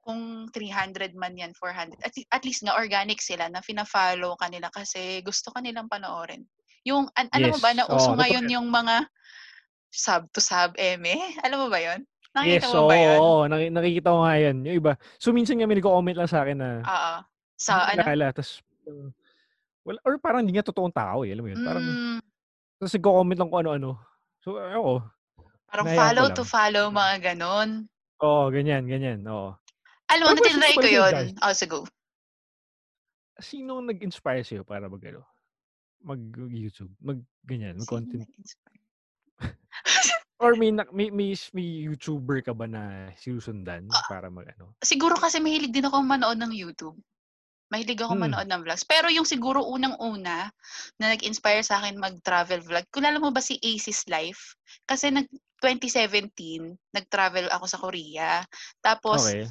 kung 0.00 0.48
300 0.48 1.12
man 1.12 1.36
yan, 1.36 1.52
400, 1.52 2.00
at, 2.00 2.12
at 2.16 2.42
least 2.48 2.64
nga 2.64 2.76
organic 2.80 3.20
sila 3.20 3.52
na 3.52 3.60
fina-follow 3.60 4.32
kanila 4.40 4.72
kasi 4.72 5.20
gusto 5.20 5.52
kanilang 5.52 5.92
panoorin. 5.92 6.48
Yung, 6.88 7.04
an- 7.20 7.28
alam 7.36 7.52
mo 7.52 7.60
ba, 7.60 7.76
Yes. 7.76 7.76
na 7.76 7.84
uso 7.92 8.10
Oo, 8.12 8.16
ngayon 8.16 8.48
yung 8.48 8.68
mga 8.72 9.04
sub 9.92 10.24
to 10.32 10.40
sub 10.40 10.72
eme? 10.80 11.36
Alam 11.44 11.66
mo 11.66 11.68
ba 11.68 11.76
yon? 11.76 12.00
Yes, 12.30 12.62
Nakita 12.62 12.66
mo 12.70 12.78
oo, 12.78 12.86
ba 12.86 12.94
yun? 12.94 13.18
oo, 13.18 13.38
naki- 13.50 13.72
nakikita 13.74 14.08
ko 14.14 14.18
nga 14.22 14.34
yan. 14.38 14.56
Yung 14.62 14.76
iba. 14.78 14.92
So, 15.18 15.34
minsan 15.34 15.58
nga 15.58 15.66
may 15.66 15.74
nag-comment 15.74 16.14
lang 16.14 16.30
sa 16.30 16.46
akin 16.46 16.56
na 16.56 16.68
Oo. 16.80 17.12
Sa 17.58 17.72
hindi 17.90 17.98
ano? 17.98 18.02
kilala. 18.06 18.26
Tapos, 18.30 18.50
uh, 18.86 19.10
wala, 19.82 19.98
or 20.06 20.14
parang 20.22 20.46
hindi 20.46 20.54
nga 20.54 20.62
totoong 20.62 20.94
tao 20.94 21.26
eh. 21.26 21.34
Alam 21.34 21.42
mo 21.42 21.50
yun? 21.50 21.60
Parang, 21.60 21.82
Mm, 21.82 22.18
tapos 22.78 22.92
nag-comment 22.94 23.38
lang 23.38 23.50
kung 23.50 23.60
ano-ano. 23.60 23.90
So, 24.40 24.48
ako. 24.56 24.92
parang 25.66 25.86
hinayaan 25.86 25.98
ko 25.98 26.02
follow 26.06 26.26
to 26.30 26.44
follow, 26.46 26.84
mga 26.88 27.14
ganon. 27.34 27.68
Oo, 28.22 28.46
ganyan, 28.48 28.86
ganyan. 28.86 29.26
Oo. 29.26 29.58
Alam 30.06 30.22
mo, 30.22 30.30
natinry 30.38 30.74
ko 30.78 30.86
yun. 30.86 31.34
Oh, 31.42 31.50
sige. 31.50 31.82
Sino 33.40 33.78
ang 33.78 33.90
nag-inspire 33.90 34.46
sa'yo 34.46 34.62
para 34.62 34.86
mag, 34.86 35.02
ano, 35.02 35.26
mag-YouTube? 36.00 36.94
Mag, 37.02 37.18
ganyan, 37.42 37.74
Sino 37.74 37.82
mag-content? 37.82 38.22
Or 40.40 40.56
may, 40.56 40.72
na- 40.72 40.88
may, 40.88 41.12
may, 41.12 41.36
may 41.52 41.68
YouTuber 41.84 42.40
ka 42.40 42.56
ba 42.56 42.64
na 42.64 43.12
sinusundan 43.20 43.84
Ah. 43.92 44.04
para 44.08 44.32
mag, 44.32 44.48
ano? 44.56 44.72
Siguro 44.80 45.12
kasi 45.20 45.36
mahilig 45.36 45.70
din 45.70 45.84
ako 45.84 46.00
manood 46.00 46.40
ng 46.40 46.56
YouTube. 46.56 46.96
Mahilig 47.70 48.00
ako 48.00 48.16
Hmm. 48.16 48.24
manood 48.26 48.48
ng 48.48 48.62
vlogs. 48.64 48.82
Pero 48.82 49.12
yung 49.12 49.28
siguro 49.28 49.62
unang-una 49.62 50.48
na 50.98 51.06
nag-inspire 51.12 51.62
sa 51.62 51.78
akin 51.78 52.00
mag-travel 52.00 52.64
vlog, 52.64 52.88
kilala 52.90 53.20
mo 53.20 53.30
ba 53.30 53.44
si 53.44 53.60
Aces 53.60 54.08
Life? 54.08 54.56
Kasi 54.88 55.12
nag 55.12 55.28
2017, 55.60 56.72
nag-travel 56.90 57.52
ako 57.52 57.64
sa 57.68 57.78
Korea. 57.78 58.40
Tapos, 58.80 59.28
Okay. 59.28 59.44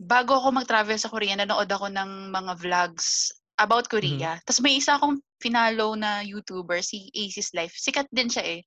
bago 0.00 0.32
ako 0.40 0.48
mag-travel 0.50 0.96
sa 0.96 1.12
Korea, 1.12 1.36
nanood 1.36 1.68
ako 1.68 1.92
ng 1.92 2.32
mga 2.32 2.52
vlogs 2.56 3.28
about. 3.60 3.84
Korea. 3.92 4.40
Tapos 4.48 4.64
may 4.64 4.80
isa 4.80 4.96
akong 4.96 5.20
finalo 5.36 5.92
na 5.92 6.24
YouTuber, 6.24 6.80
si 6.80 7.12
Aces 7.12 7.52
Life. 7.52 7.76
Sikat 7.76 8.08
din 8.08 8.32
siya 8.32 8.40
eh. 8.58 8.60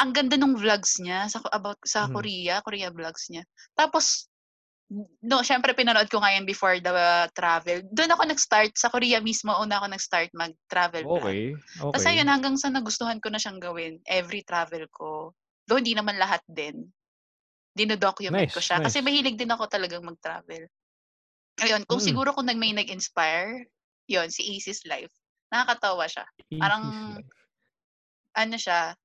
Ang 0.00 0.16
ganda 0.16 0.40
ng 0.40 0.56
vlogs 0.56 0.96
niya 1.04 1.28
sa 1.28 1.44
about 1.52 1.76
sa 1.84 2.08
Mhm. 2.08 2.08
Korea, 2.08 2.64
Korea 2.64 2.88
vlogs 2.88 3.28
niya. 3.28 3.44
Tapos 3.76 4.28
no, 5.24 5.40
syempre 5.44 5.72
pinanood 5.76 6.08
ko 6.12 6.20
nga 6.20 6.32
yan 6.36 6.44
before 6.48 6.80
the 6.80 6.92
travel. 7.36 7.80
Doon 7.92 8.12
ako 8.14 8.22
nag-start 8.28 8.72
sa 8.76 8.88
Korea 8.92 9.20
mismo, 9.24 9.52
una 9.56 9.80
ako 9.80 9.86
nag-start 9.92 10.30
mag-travel 10.36 11.08
vlog. 11.12 11.36
Okay. 11.36 11.62
Tapos 11.92 12.04
Okay. 12.04 12.08
ayun, 12.08 12.28
hanggang 12.28 12.56
sa 12.60 12.68
nagustuhan 12.72 13.20
ko 13.20 13.28
na 13.32 13.40
siyang 13.40 13.60
gawin 13.60 14.00
every 14.08 14.44
travel 14.44 14.84
ko. 14.92 15.32
Though 15.68 15.80
hindi 15.80 15.96
naman 15.96 16.16
lahat 16.20 16.44
din. 16.48 16.88
Dinodocument 17.76 18.48
ko 18.52 18.58
Nice, 18.58 18.64
siya. 18.64 18.80
Kasi 18.82 19.00
nice. 19.00 19.04
mahilig 19.04 19.36
din 19.40 19.50
ako 19.52 19.68
talagang 19.70 20.04
mag-travel. 20.06 20.68
Ayun, 21.62 21.84
kung 21.88 22.00
Mm. 22.00 22.02
siguro 22.02 22.32
kung 22.36 22.48
nag 22.48 22.58
may 22.60 22.72
nag-inspire, 22.76 23.68
yon 24.10 24.28
si 24.32 24.44
Aces 24.56 24.82
Life. 24.88 25.12
Nakakatawa 25.52 26.06
siya. 26.10 26.26
Parang, 26.60 26.84
Life. 27.06 27.32
ano 28.36 28.56
siya, 28.56 28.96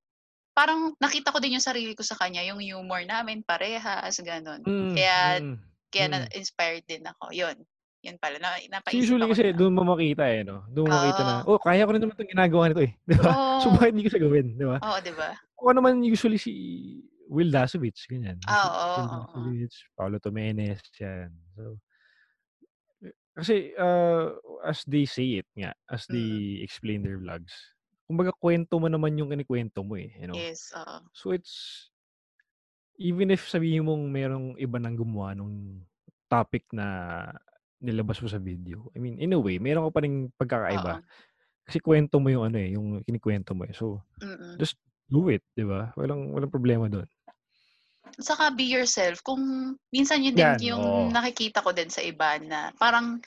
parang 0.58 0.90
nakita 0.98 1.30
ko 1.30 1.38
din 1.38 1.54
yung 1.54 1.62
sarili 1.62 1.94
ko 1.94 2.02
sa 2.02 2.18
kanya, 2.18 2.42
yung 2.42 2.58
humor 2.58 2.98
namin, 3.06 3.46
parehas, 3.46 4.18
ganun. 4.18 4.58
Mm, 4.66 4.90
Kaya, 4.90 5.16
mm, 5.38 5.56
kaya 5.94 6.06
mm. 6.10 6.12
na-inspired 6.18 6.82
din 6.90 7.06
ako. 7.06 7.30
Yun. 7.30 7.56
Yun 8.02 8.18
pala. 8.18 8.42
Na, 8.42 8.58
So, 8.58 8.66
napaisip 8.66 8.98
usually 8.98 9.22
ako 9.22 9.32
kasi 9.38 9.44
na. 9.54 9.54
doon 9.54 9.74
mo 9.78 9.82
makita 9.86 10.24
eh, 10.26 10.42
no? 10.42 10.66
Doon 10.74 10.90
mo 10.90 10.94
makita 10.98 11.22
na, 11.22 11.34
oh, 11.46 11.62
kaya 11.62 11.86
ko 11.86 11.94
rin 11.94 12.02
naman 12.02 12.14
itong 12.18 12.32
ginagawa 12.34 12.62
nito 12.66 12.82
eh. 12.82 12.92
Di 13.06 13.14
ba? 13.14 13.30
So, 13.62 13.70
Oo. 13.70 13.74
bakit 13.78 13.90
hindi 13.94 14.04
ko 14.06 14.10
siya 14.10 14.22
gawin? 14.26 14.46
Di 14.58 14.66
ba? 14.66 14.76
Oo, 14.82 14.98
di 14.98 15.12
ba? 15.14 15.30
Ako 15.62 15.70
naman 15.78 16.02
usually 16.02 16.38
si 16.42 16.52
Will 17.30 17.54
Dasovich, 17.54 18.10
ganyan. 18.10 18.42
Ah, 18.50 18.66
oo, 18.66 18.86
Will 18.98 19.06
oo. 19.06 19.22
Dasovich, 19.30 19.76
Paulo 19.94 20.18
Tomenes, 20.18 20.82
yan. 20.98 21.30
So, 21.54 21.78
eh, 23.06 23.14
kasi, 23.38 23.54
uh, 23.78 24.34
as 24.66 24.82
they 24.90 25.06
say 25.06 25.38
it 25.38 25.48
nga, 25.54 25.70
as 25.86 26.06
Mm. 26.10 26.18
they 26.18 26.30
explain 26.66 27.06
their 27.06 27.18
vlogs, 27.22 27.54
kumbaga 28.08 28.32
kwento 28.32 28.80
mo 28.80 28.88
naman 28.88 29.20
yung 29.20 29.28
kinikwento 29.28 29.84
mo 29.84 30.00
eh, 30.00 30.08
you 30.16 30.26
know? 30.32 30.36
Yes, 30.40 30.72
oo. 30.72 31.04
So, 31.12 31.36
it's, 31.36 31.86
even 32.96 33.28
if 33.28 33.44
sabihin 33.44 33.84
mong 33.84 34.08
merong 34.08 34.46
iba 34.56 34.80
nang 34.80 34.96
gumawa 34.96 35.36
nung 35.36 35.84
topic 36.26 36.64
na 36.72 37.28
nilabas 37.78 38.18
mo 38.24 38.26
sa 38.32 38.40
video, 38.40 38.88
I 38.96 38.98
mean, 38.98 39.20
in 39.20 39.36
a 39.36 39.38
way, 39.38 39.60
meron 39.60 39.84
ka 39.86 39.92
pa 39.92 40.02
rin 40.02 40.32
pagkakaiba. 40.34 40.92
Oo. 40.98 41.04
Kasi 41.68 41.84
kwento 41.84 42.16
mo 42.16 42.32
yung 42.32 42.48
ano 42.48 42.56
eh, 42.56 42.72
yung 42.72 43.04
kinikwento 43.04 43.52
mo 43.52 43.68
eh. 43.68 43.76
So, 43.76 44.00
Mm-mm. 44.24 44.56
just 44.56 44.80
do 45.04 45.28
it, 45.28 45.44
di 45.52 45.68
ba? 45.68 45.92
Walang, 46.00 46.32
walang 46.32 46.48
problema 46.48 46.88
doon. 46.88 47.06
Saka 48.18 48.48
be 48.56 48.64
yourself. 48.64 49.20
Kung 49.20 49.76
minsan 49.92 50.24
yun 50.24 50.32
din 50.32 50.56
Yan, 50.56 50.60
yung 50.64 50.80
oo. 50.80 51.12
nakikita 51.12 51.60
ko 51.60 51.76
din 51.76 51.92
sa 51.92 52.00
iba 52.00 52.40
na 52.40 52.72
parang 52.80 53.20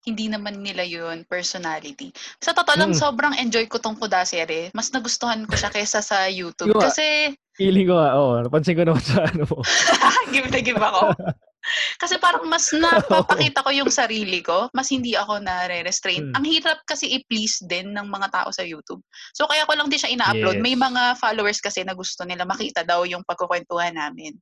hindi 0.00 0.26
naman 0.26 0.64
nila 0.64 0.80
yun 0.80 1.28
personality. 1.28 2.08
Sa 2.40 2.56
totoo 2.56 2.72
lang, 2.74 2.92
Mm. 2.92 2.98
sobrang 2.98 3.34
enjoy 3.36 3.68
ko 3.68 3.76
tong 3.76 3.94
Kudasere. 3.94 4.72
Mas 4.72 4.88
nagustuhan 4.90 5.44
ko 5.44 5.52
siya 5.52 5.68
kesa 5.68 6.00
sa 6.00 6.24
YouTube. 6.24 6.72
Yung 6.72 6.80
Kasi, 6.80 7.36
feeling 7.52 7.84
ko 7.84 8.00
nga, 8.00 8.16
oo, 8.16 8.40
napansin 8.40 8.76
ko 8.76 8.88
naman 8.88 9.04
sa 9.04 9.28
ano 9.28 9.44
mo. 9.44 9.60
give 10.32 10.48
na 10.48 10.60
give 10.60 10.80
ako. 10.80 11.12
Kasi 12.00 12.16
parang 12.16 12.48
mas 12.48 12.72
napapakita 12.72 13.60
ko 13.60 13.68
yung 13.68 13.92
sarili 13.92 14.40
ko, 14.40 14.72
mas 14.72 14.88
hindi 14.88 15.12
ako 15.12 15.36
Mm. 15.36 15.44
nare-restrain. 15.44 16.32
Ang 16.32 16.48
hirap 16.48 16.80
kasi 16.88 17.04
i-please 17.12 17.60
din 17.68 17.92
ng 17.92 18.08
mga 18.08 18.32
tao 18.32 18.48
sa 18.48 18.64
YouTube. 18.64 19.04
So 19.36 19.44
kaya 19.44 19.68
ko 19.68 19.76
lang 19.76 19.92
din 19.92 20.00
siya 20.00 20.08
ina-upload. 20.08 20.56
May 20.56 20.72
Yes. 20.72 20.80
mga 20.80 21.02
followers 21.20 21.60
kasi 21.60 21.84
na 21.84 21.92
gusto 21.92 22.24
nila 22.24 22.48
makita 22.48 22.80
daw 22.80 23.04
yung 23.04 23.20
pagkukwentuhan 23.22 23.92
namin. 23.92 24.40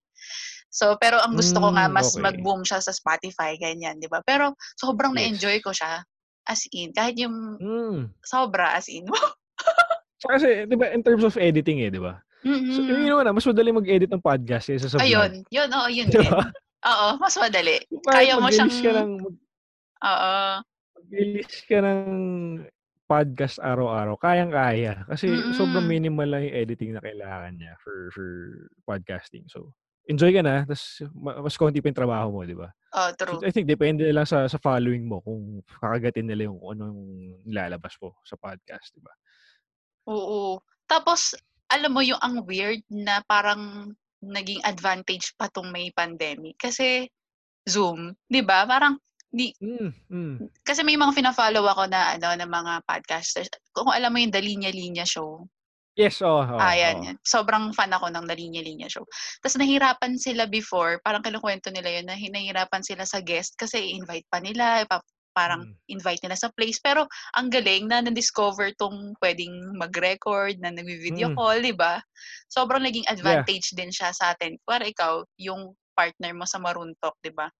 So, 0.68 1.00
pero 1.00 1.16
ang 1.18 1.32
gusto 1.32 1.58
ko 1.58 1.72
nga 1.72 1.88
Mm, 1.88 1.94
mas 1.96 2.12
okay. 2.12 2.22
mag-boom 2.22 2.60
siya 2.62 2.78
sa 2.84 2.92
Spotify, 2.92 3.56
ganyan, 3.56 3.96
di 3.96 4.06
ba? 4.06 4.20
Pero 4.24 4.52
sobrang 4.76 5.16
Yes. 5.16 5.16
na-enjoy 5.16 5.56
ko 5.64 5.72
siya. 5.72 6.04
As 6.44 6.64
in, 6.72 6.92
kahit 6.92 7.16
yung 7.16 7.56
Mm. 7.56 8.12
sobra 8.20 8.76
as 8.76 8.88
in. 8.88 9.08
Kasi, 10.28 10.66
di 10.66 10.74
ba, 10.76 10.90
in 10.92 11.00
terms 11.00 11.24
of 11.24 11.36
editing 11.38 11.80
eh, 11.84 11.90
di 11.92 12.00
ba? 12.00 12.20
So, 12.44 12.80
Mm-mm. 12.82 12.90
yun 12.90 13.10
naman 13.10 13.24
na, 13.26 13.34
mas 13.34 13.46
madali 13.46 13.70
mag-edit 13.72 14.10
ng 14.12 14.22
podcast 14.22 14.70
kaysa 14.70 14.86
sa. 14.88 15.00
Ayun, 15.02 15.42
yun, 15.50 15.68
oo, 15.72 15.88
yun 15.90 16.06
Di 16.12 16.18
din. 16.22 16.32
Oo, 16.86 17.08
mas 17.18 17.34
madali. 17.34 17.76
Kaya 18.06 18.38
mo 18.38 18.48
siyang, 18.50 18.70
ka 18.70 18.90
ng, 18.94 19.10
mag- 19.18 19.42
oo, 20.06 20.34
mag-release 20.98 21.60
ka 21.66 21.78
ng 21.82 22.02
podcast 23.08 23.56
araw-araw, 23.58 24.14
kayang-kaya. 24.20 25.02
Kasi 25.08 25.26
sobrang 25.56 25.86
Mm. 25.86 25.90
minimal 25.90 26.28
lang 26.28 26.42
yung 26.46 26.56
editing 26.60 26.92
na 26.94 27.02
kailangan 27.02 27.56
niya 27.56 27.74
for 27.82 28.12
for 28.14 28.28
podcasting. 28.86 29.48
So, 29.48 29.72
enjoy 30.08 30.32
ka 30.32 30.40
na, 30.40 30.64
tapos 30.64 31.04
ma- 31.12 31.38
mas 31.44 31.54
konti 31.54 31.78
pa 31.78 31.92
yung 31.92 32.00
trabaho 32.00 32.28
mo, 32.32 32.40
di 32.42 32.56
ba? 32.56 32.72
oh, 32.96 33.12
So, 33.12 33.16
true. 33.20 33.40
I 33.44 33.52
think 33.52 33.68
depende 33.68 34.08
lang 34.08 34.24
sa 34.24 34.48
sa 34.48 34.56
following 34.56 35.04
mo 35.04 35.20
kung 35.20 35.60
kakagatin 35.68 36.24
nila 36.24 36.48
yung 36.48 36.56
kung 36.58 36.72
anong 36.74 37.00
nilalabas 37.44 37.94
mo 38.00 38.16
sa 38.24 38.40
podcast, 38.40 38.96
di 38.96 39.04
ba? 39.04 39.12
Oo. 40.08 40.64
Tapos, 40.88 41.36
alam 41.68 41.92
mo 41.92 42.00
yung 42.00 42.16
ang 42.24 42.40
weird 42.48 42.80
na 42.88 43.20
parang 43.28 43.92
naging 44.18 44.64
advantage 44.64 45.36
pa 45.36 45.52
tong 45.52 45.68
may 45.68 45.92
pandemic. 45.92 46.56
Kasi, 46.56 47.06
Zoom, 47.68 48.16
di 48.24 48.40
ba? 48.40 48.64
Parang, 48.64 48.96
di, 49.28 49.52
Mm, 49.60 49.92
mm. 50.08 50.34
kasi 50.64 50.80
may 50.80 50.96
mga 50.96 51.12
fina-follow 51.12 51.60
ako 51.68 51.84
na, 51.92 52.16
ano, 52.16 52.32
na 52.32 52.48
mga 52.48 52.72
podcasters. 52.88 53.52
Kung 53.76 53.92
alam 53.92 54.08
mo 54.08 54.18
yung 54.18 54.32
The 54.32 54.40
Linya 54.40 54.72
Linya 54.72 55.04
Show. 55.04 55.44
Yes, 55.98 56.22
oh, 56.22 56.38
oh, 56.38 56.62
Ah, 56.62 56.78
yan, 56.78 56.96
oh. 56.96 57.04
yan. 57.10 57.16
Sobrang 57.26 57.74
fan 57.74 57.90
ako 57.90 58.06
ng 58.14 58.22
The 58.30 58.38
Linya 58.38 58.62
Linya 58.62 58.86
Show. 58.86 59.02
Tapos 59.42 59.58
nahirapan 59.58 60.14
sila 60.14 60.46
before, 60.46 61.02
parang 61.02 61.26
kinukwento 61.26 61.74
nila 61.74 61.90
yun, 61.90 62.06
na 62.06 62.14
hi- 62.14 62.30
nahirapan 62.30 62.86
sila 62.86 63.02
sa 63.02 63.18
guest 63.18 63.58
kasi 63.58 63.82
i-invite 63.82 64.30
pa 64.30 64.38
nila, 64.38 64.86
ipa- 64.86 65.02
parang 65.34 65.66
Mm. 65.66 65.98
invite 65.98 66.22
nila 66.22 66.34
sa 66.34 66.50
place. 66.50 66.78
Pero 66.78 67.06
ang 67.34 67.50
galing 67.50 67.86
na 67.86 67.98
na-discover 67.98 68.74
tong 68.74 69.14
pwedeng 69.18 69.74
mag-record, 69.74 70.58
na 70.58 70.70
nag-video 70.70 71.30
Mm. 71.30 71.36
call, 71.36 71.58
di 71.62 71.74
ba? 71.74 71.98
Sobrang 72.46 72.82
naging 72.82 73.06
advantage 73.06 73.74
din 73.74 73.90
siya 73.90 74.10
sa 74.10 74.34
atin. 74.34 74.54
Para 74.62 74.86
ikaw, 74.86 75.26
yung 75.34 75.74
partner 75.94 76.30
mo 76.30 76.46
sa 76.46 76.58
Maruntok, 76.58 77.18
di 77.18 77.30
ba? 77.30 77.50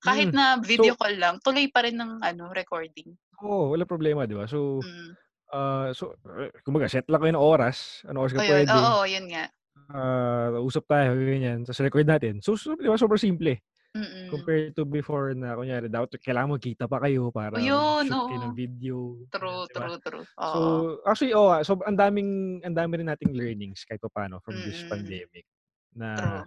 Kahit 0.00 0.32
Mm. 0.32 0.36
na 0.36 0.44
video 0.60 0.92
So, 0.92 1.00
call 1.00 1.16
lang, 1.16 1.40
tuloy 1.40 1.68
pa 1.68 1.84
rin 1.84 1.96
ng 1.96 2.20
ano, 2.20 2.52
recording. 2.52 3.08
Oo, 3.40 3.72
wala 3.72 3.84
problema, 3.84 4.24
di 4.24 4.36
ba? 4.36 4.44
So, 4.44 4.80
Mm. 4.80 5.12
Ah, 5.52 5.92
so, 5.92 6.16
eh, 6.40 6.50
kumbaga, 6.64 6.88
set 6.88 7.06
lang 7.12 7.20
kayo 7.22 7.32
ng 7.36 7.44
oras. 7.44 8.02
Ano 8.08 8.24
oras 8.24 8.32
ka 8.34 8.40
O 8.40 8.44
yun, 8.44 8.66
pwede. 8.66 8.72
oo, 8.72 9.04
yun 9.06 9.26
nga. 9.30 9.44
Ah, 9.92 10.48
usap 10.60 10.84
tayo, 10.88 11.14
ganyan. 11.16 11.62
Tapos 11.68 11.80
record 11.84 12.08
natin. 12.08 12.40
So, 12.40 12.56
so 12.56 12.74
di 12.76 12.88
ba, 12.88 12.96
sobrang 12.96 13.20
simple. 13.20 13.60
Mm-mm. 13.92 14.32
Compared 14.32 14.72
to 14.72 14.88
before 14.88 15.36
na, 15.36 15.52
kunyari, 15.52 15.92
dapat 15.92 16.16
kailangan 16.24 16.56
magkita 16.56 16.88
pa 16.88 16.96
kayo 17.04 17.28
para 17.28 17.60
O 17.60 17.60
yun, 17.60 18.04
shoot 18.08 18.24
kayo 18.24 18.40
oo. 18.40 18.44
ng 18.48 18.54
video. 18.56 18.96
True, 19.28 19.68
di 19.68 19.74
ba? 19.76 19.88
true, 19.92 19.98
true. 20.00 20.24
So, 20.40 20.58
Oo. 20.58 20.80
actually, 21.04 21.34
oh, 21.36 21.52
so, 21.60 21.76
ang 21.84 21.96
daming, 22.00 22.60
ang 22.64 22.72
dami 22.72 23.04
rin 23.04 23.08
nating 23.12 23.36
learnings 23.36 23.84
kahit 23.84 24.00
pa 24.00 24.08
paano 24.08 24.40
from 24.40 24.56
this 24.64 24.80
Mm. 24.80 24.88
pandemic. 24.88 25.44
Na, 25.92 26.08
True. 26.16 26.44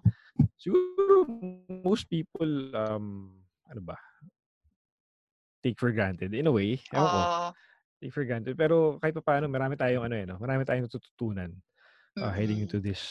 Siguro 0.58 1.24
most 1.86 2.10
people, 2.10 2.50
um, 2.76 3.32
ano 3.70 3.82
ba? 3.86 3.96
Take 5.63 5.80
for 5.80 5.91
granted 5.94 6.34
in 6.34 6.48
a 6.48 6.54
way, 6.54 6.82
ewan 6.94 7.10
ko. 7.10 7.22
Take 8.01 8.12
for 8.13 8.27
granted. 8.27 8.55
Pero 8.60 8.99
kahit 8.99 9.15
papaano 9.15 9.47
marami 9.47 9.79
tayong 9.79 10.05
ano, 10.05 10.15
eh, 10.15 10.25
'no, 10.27 10.38
marami 10.38 10.67
tayong 10.67 10.86
natututunan, 10.88 11.51
uh, 12.19 12.31
heading 12.31 12.60
Mm. 12.60 12.65
into 12.67 12.77
this, 12.84 13.01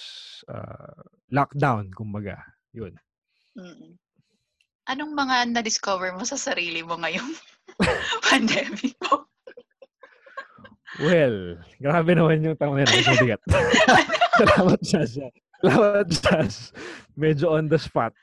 uh, 0.49 1.01
lockdown 1.33 1.89
kumbaga, 1.93 2.41
yun. 2.77 2.93
Mm. 3.57 3.97
Anong 4.85 5.13
mga 5.17 5.37
na-discover 5.49 6.13
mo 6.13 6.29
sa 6.29 6.37
sarili 6.37 6.85
mo 6.85 7.01
ngayong 7.01 7.33
pandemic 8.29 8.93
mo? 9.09 9.25
Well, 11.01 11.59
grabe 11.83 12.15
naman 12.15 12.45
yung 12.45 12.55
tanong 12.55 12.85
na 12.85 12.87
medyo 12.87 13.11
mabigat. 13.19 13.43
Salamat, 14.39 14.79
ah. 14.79 15.07
Salamat, 15.65 16.07
Jazz. 16.07 16.71
Medyo 17.19 17.51
on 17.51 17.67
the 17.67 17.81
spot. 17.81 18.15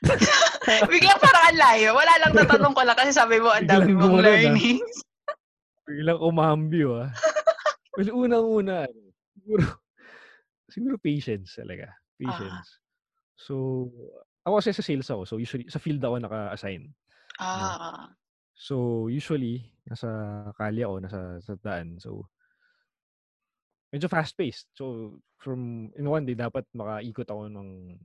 Biglang 0.88 1.20
parang 1.20 1.44
ang 1.52 1.58
layo. 1.58 1.92
Wala 1.92 2.12
lang 2.22 2.32
natanong 2.32 2.72
ko 2.72 2.82
lang 2.86 2.96
kasi 2.96 3.10
sabi 3.12 3.42
mo 3.42 3.50
ang 3.52 3.66
dami 3.68 3.92
mong 3.92 4.20
ah. 4.20 4.24
learnings. 4.24 5.04
Biglang 5.86 6.22
umambyo, 6.22 7.02
ah. 7.02 7.10
Well, 7.98 8.08
unang-una, 8.24 8.88
ano, 8.88 9.02
siguro 9.36 9.64
siguro 10.72 10.96
patience 10.96 11.58
talaga, 11.60 11.92
Ah. 11.92 11.96
patience. 12.16 12.80
So, 13.36 13.88
ako 14.46 14.62
kasi 14.62 14.72
sa 14.72 14.84
sales 14.86 15.08
ako, 15.12 15.22
so 15.28 15.36
usually 15.42 15.68
sa 15.68 15.82
field 15.82 16.00
ako 16.00 16.16
naka-assign. 16.22 16.88
Ah. 17.40 18.14
So, 18.56 19.06
usually 19.12 19.74
nasa 19.88 20.08
kalye 20.56 20.86
ako, 20.86 20.96
nasa 21.04 21.20
sa 21.44 21.54
daan. 21.60 21.98
So 22.00 22.30
medyo 23.92 24.08
fast-paced. 24.08 24.72
So, 24.72 25.18
from 25.36 25.92
in 26.00 26.08
one 26.08 26.24
day 26.24 26.32
dapat 26.32 26.64
makaikot 26.72 27.28
ako 27.28 27.52
ng 27.52 28.00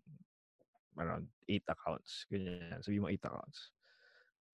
around 1.00 1.32
8 1.48 1.64
accounts, 1.72 2.28
ganyan. 2.28 2.84
Sabihin 2.84 3.06
mo 3.06 3.10
8 3.10 3.24
accounts. 3.24 3.72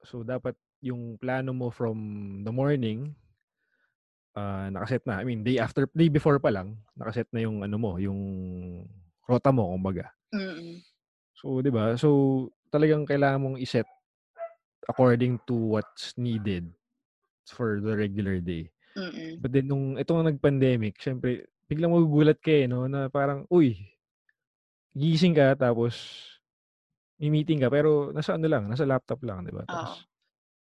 So, 0.05 0.21
dapat 0.21 0.53
yung 0.83 1.15
plano 1.15 1.55
mo 1.55 1.71
from 1.71 1.97
the 2.43 2.51
morning, 2.51 3.15
ah, 4.35 4.67
nakaset 4.67 5.07
na. 5.07 5.17
I 5.17 5.23
mean, 5.23 5.47
day 5.47 5.57
after 5.63 5.87
day 5.95 6.11
before 6.11 6.37
pa 6.43 6.51
lang, 6.51 6.75
nakaset 6.99 7.31
na 7.31 7.39
yung 7.47 7.63
ano 7.63 7.79
mo, 7.79 7.95
yung 7.95 8.19
rota 9.23 9.55
mo 9.55 9.71
kumbaga. 9.71 10.11
Mm. 10.35 10.83
So, 11.39 11.63
'di 11.63 11.71
ba? 11.71 11.95
So, 11.95 12.49
talagang 12.67 13.07
kailangan 13.07 13.39
mong 13.39 13.57
i-set 13.63 13.87
according 14.91 15.39
to 15.47 15.55
what's 15.55 16.11
needed 16.19 16.67
for 17.47 17.79
the 17.79 17.95
regular 17.95 18.43
day. 18.43 18.67
Mm. 18.99 19.39
But 19.39 19.55
then 19.55 19.71
nung 19.71 19.95
itong 19.95 20.27
nag-pandemic, 20.27 20.99
siyempre 20.99 21.47
biglang 21.71 21.95
magugulat 21.95 22.43
ka, 22.43 22.51
eh, 22.51 22.67
'no, 22.67 22.91
na 22.91 23.07
parang, 23.07 23.47
uy, 23.47 23.79
gising 24.93 25.33
ka 25.33 25.57
tapos 25.57 25.95
may 27.17 27.31
meeting 27.33 27.63
ka 27.63 27.71
pero 27.71 28.11
nasa 28.11 28.35
ano 28.35 28.45
lang, 28.51 28.67
nasa 28.67 28.83
laptop 28.83 29.23
lang, 29.23 29.47
'di 29.47 29.53
ba? 29.55 29.63
Tapos 29.63 30.03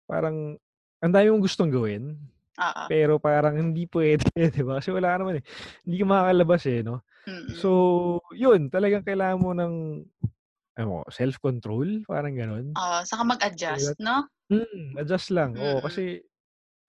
parang 0.08 0.56
ang 1.04 1.12
dami 1.14 1.28
mong 1.32 1.44
gustong 1.46 1.70
gawin, 1.72 2.16
Oo. 2.58 2.88
pero 2.90 3.18
parang 3.22 3.56
hindi 3.58 3.86
puwede, 3.90 4.24
'di 4.54 4.62
ba? 4.66 4.80
Kasi 4.82 4.90
wala 4.94 5.14
ka 5.14 5.18
naman, 5.24 5.40
eh. 5.42 5.44
Hindi 5.86 5.96
ka 6.02 6.06
makakalabas, 6.08 6.62
eh, 6.70 6.80
'no? 6.86 7.02
So, 7.54 7.70
Mm. 7.72 8.20
yun 8.36 8.68
talagang 8.72 9.04
kailangan 9.06 9.40
mo 9.42 9.52
ng 9.56 9.74
ano, 10.78 11.04
self-control, 11.12 12.06
parang 12.08 12.34
gano'n. 12.38 12.66
Oo, 12.74 12.98
saka 13.06 13.22
mag-adjust, 13.22 14.02
'no? 14.02 14.26
Mm, 14.52 15.00
adjust 15.00 15.32
lang. 15.32 15.56
Oo, 15.56 15.80
Mm. 15.80 15.84
kasi 15.84 16.20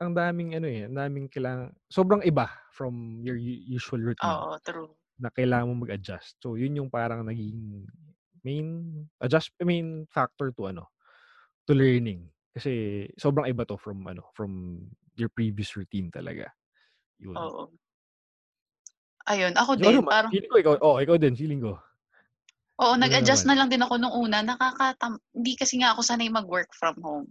ang 0.01 0.13
daming 0.17 0.58
ano, 0.60 0.67
eh, 0.69 0.86
ang 0.89 0.95
daming 0.97 1.28
kailangan 1.32 1.73
sobrang 1.91 2.21
iba 2.28 2.47
from 2.75 3.21
your 3.25 3.38
usual 3.39 4.01
routine 4.04 4.43
Oo, 4.43 4.60
true. 4.63 4.95
na 5.21 5.32
kailangan 5.34 5.69
mong 5.71 5.84
mag-adjust. 5.89 6.38
So, 6.43 6.56
yun 6.60 6.78
yung 6.80 6.91
parang 6.93 7.25
naging 7.28 7.88
main 8.45 8.67
adjust 9.23 9.51
I 9.62 9.65
mean, 9.67 10.08
factor 10.12 10.51
to 10.56 10.69
ano, 10.71 10.91
to 11.69 11.73
learning. 11.78 12.32
Kasi 12.56 13.04
sobrang 13.20 13.52
iba 13.52 13.68
'to 13.68 13.76
from 13.76 14.08
ano, 14.08 14.32
from 14.32 14.80
your 15.20 15.28
previous 15.28 15.76
routine 15.76 16.08
talaga, 16.08 16.56
yun. 17.20 17.41
Oo. 17.41 17.76
Ayun, 19.26 19.58
ako 19.58 19.74
din 19.80 20.04
naman, 20.04 20.06
parang 20.06 20.30
feeling 20.30 20.52
ko 20.52 20.58
ikaw 20.62 20.74
oo, 20.84 20.98
ikaw 21.02 21.15
din, 21.18 21.34
feeling 21.34 21.58
ko. 21.63 21.80
Oo, 22.80 23.00
Ikaw 23.00 23.00
nag-adjust 23.00 23.48
naman. 23.48 23.48
na 23.48 23.56
lang 23.56 23.72
din 23.72 23.80
ako 23.80 23.96
nung 23.96 24.12
una. 24.12 24.44
Nakakatam 24.44 25.15
hindi 25.32 25.56
kasi 25.56 25.80
nga 25.80 25.96
ako 25.96 26.04
sanay 26.04 26.28
mag-work 26.28 26.68
from 26.76 27.00
home. 27.00 27.28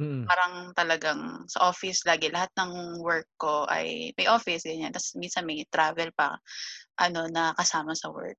Mm. 0.00 0.32
Parang 0.32 0.74
talagang 0.74 1.46
sa 1.50 1.70
office 1.70 2.02
lagi 2.06 2.28
lahat 2.30 2.50
ng 2.58 3.02
work 3.02 3.26
ko 3.38 3.66
ay 3.70 4.12
may 4.18 4.26
office, 4.30 4.66
ganyan. 4.66 4.92
Ta's 4.94 5.14
minsan 5.18 5.46
may 5.46 5.62
travel 5.70 6.10
pa, 6.14 6.38
ano, 7.00 7.26
na 7.32 7.54
kasama 7.58 7.94
sa 7.98 8.10
work. 8.12 8.36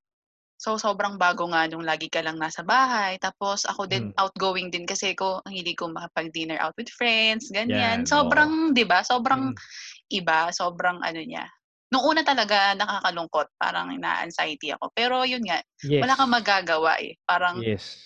So, 0.64 0.80
sobrang 0.80 1.20
bago 1.20 1.44
nga 1.52 1.68
nung 1.68 1.84
lagi 1.84 2.08
ka 2.08 2.24
lang 2.24 2.40
nasa 2.40 2.64
bahay. 2.64 3.20
Tapos 3.20 3.68
ako 3.68 3.84
din, 3.92 4.08
Mm. 4.08 4.16
outgoing 4.16 4.72
din 4.72 4.88
kasi 4.88 5.12
ko. 5.12 5.44
Ang 5.44 5.60
hilig 5.60 5.76
ko 5.76 5.92
makipag-dinner 5.92 6.56
out 6.64 6.72
with 6.80 6.88
friends, 6.96 7.52
ganyan. 7.52 8.08
Yan, 8.08 8.08
oo. 8.08 8.08
Sobrang 8.08 8.72
'di 8.72 8.88
ba, 8.88 9.04
sobrang 9.04 9.52
Mm. 9.52 9.60
iba, 10.16 10.40
sobrang 10.56 11.04
ano 11.04 11.20
niya. 11.20 11.44
Nung 11.92 12.08
una 12.08 12.24
talaga 12.24 12.72
nakakalungkot, 12.80 13.60
parang 13.60 13.92
naa-anxiety 14.00 14.72
ako. 14.80 14.88
Pero 14.96 15.28
yun 15.28 15.44
nga, 15.44 15.60
wala 16.00 16.16
Yes. 16.16 16.18
kang 16.18 16.32
magagawa, 16.32 16.92
eh. 17.04 17.20
Parang 17.28 17.60
Yes. 17.60 18.00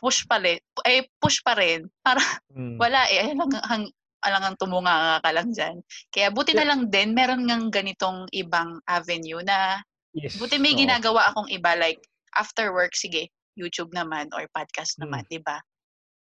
push 0.00 0.24
pali 0.26 0.58
eh, 0.88 1.06
push 1.20 1.44
pa 1.44 1.54
rin. 1.54 1.86
Parang 2.06 2.24
Mm. 2.56 2.78
wala, 2.80 3.06
eh, 3.12 3.30
alang 3.36 3.52
hang 3.68 3.86
alangang 4.22 4.56
tumunganga 4.58 5.18
ka 5.22 5.30
lang 5.34 5.50
diyan. 5.50 5.76
Kaya 6.14 6.28
buti 6.30 6.54
na 6.54 6.62
Yeah. 6.62 6.70
lang 6.72 6.86
din 6.94 7.10
meron 7.14 7.42
ngang 7.46 7.74
ganitong 7.74 8.30
ibang 8.30 8.78
avenue 8.86 9.42
na 9.42 9.82
Yes, 10.12 10.36
buti 10.36 10.60
may 10.60 10.76
oo. 10.76 10.80
ginagawa 10.80 11.32
akong 11.32 11.48
iba 11.48 11.72
like 11.80 12.04
after 12.36 12.72
work, 12.72 12.92
sige, 12.92 13.32
YouTube 13.56 13.92
naman 13.92 14.28
or 14.36 14.44
podcast 14.52 15.00
naman, 15.00 15.24
Mm. 15.24 15.28
'di 15.28 15.40
ba? 15.44 15.60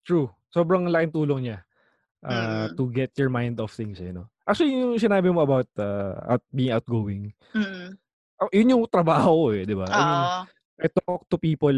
True. 0.05 0.29
Sobrang 0.49 0.89
laking 0.89 1.13
tulong 1.13 1.41
niya, 1.45 1.57
ah, 2.25 2.69
Mm. 2.69 2.77
to 2.77 2.83
get 2.89 3.13
your 3.17 3.29
mind 3.29 3.57
off 3.61 3.73
things, 3.77 4.01
eh, 4.01 4.09
'no? 4.09 4.29
Actually, 4.47 4.73
yung 4.79 4.95
sinabi 4.97 5.27
mo 5.29 5.43
about, 5.43 5.67
uh, 5.77 6.17
out 6.25 6.43
being 6.49 6.71
outgoing, 6.73 7.33
Mm. 7.53 7.93
ah, 8.39 8.49
yun 8.53 8.71
yung 8.73 8.83
trabaho 8.89 9.29
ko, 9.29 9.47
eh, 9.53 9.63
'di 9.65 9.75
ba? 9.77 9.85
I 9.89 9.97
mean. 10.01 10.25
I 10.77 10.87
talk 10.93 11.25
to 11.33 11.41
people 11.41 11.73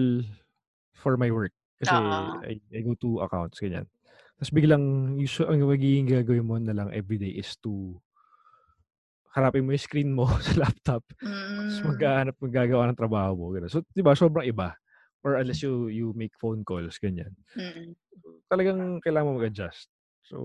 for 0.91 1.15
my 1.15 1.31
work 1.31 1.55
kasi. 1.79 1.95
I 1.95 2.59
I 2.75 2.79
go 2.83 2.99
to 2.99 3.23
accounts, 3.23 3.63
ganyan. 3.63 3.87
Ta's 4.35 4.51
biglang 4.51 5.15
usu 5.15 5.47
ang 5.47 5.59
magiging 5.63 6.07
gagawin 6.07 6.43
mo 6.43 6.55
na 6.59 6.75
lang 6.75 6.91
everyday 6.91 7.31
is 7.31 7.55
to 7.63 7.95
harapin 9.35 9.65
mo 9.65 9.71
yung 9.75 9.85
screen 9.85 10.11
mo 10.15 10.25
sa 10.45 10.53
laptop 10.57 11.03
Mm. 11.23 11.69
maghahanap 11.85 12.35
maggagawa 12.41 12.89
ng 12.89 12.97
trabaho 12.99 13.31
mo, 13.37 13.45
gano'n. 13.53 13.69
So, 13.71 13.85
'di 13.93 14.01
ba, 14.01 14.17
sobrang 14.17 14.47
iba 14.47 14.73
or 15.23 15.35
unless 15.37 15.61
you 15.61 15.91
you 15.91 16.11
make 16.15 16.33
phone 16.39 16.63
calls, 16.65 16.97
ganyan. 16.97 17.35
Mm. 17.55 17.93
Talagang 18.49 18.99
kailangan 19.05 19.27
mo 19.29 19.33
mag-adjust. 19.39 19.87
So, 20.25 20.37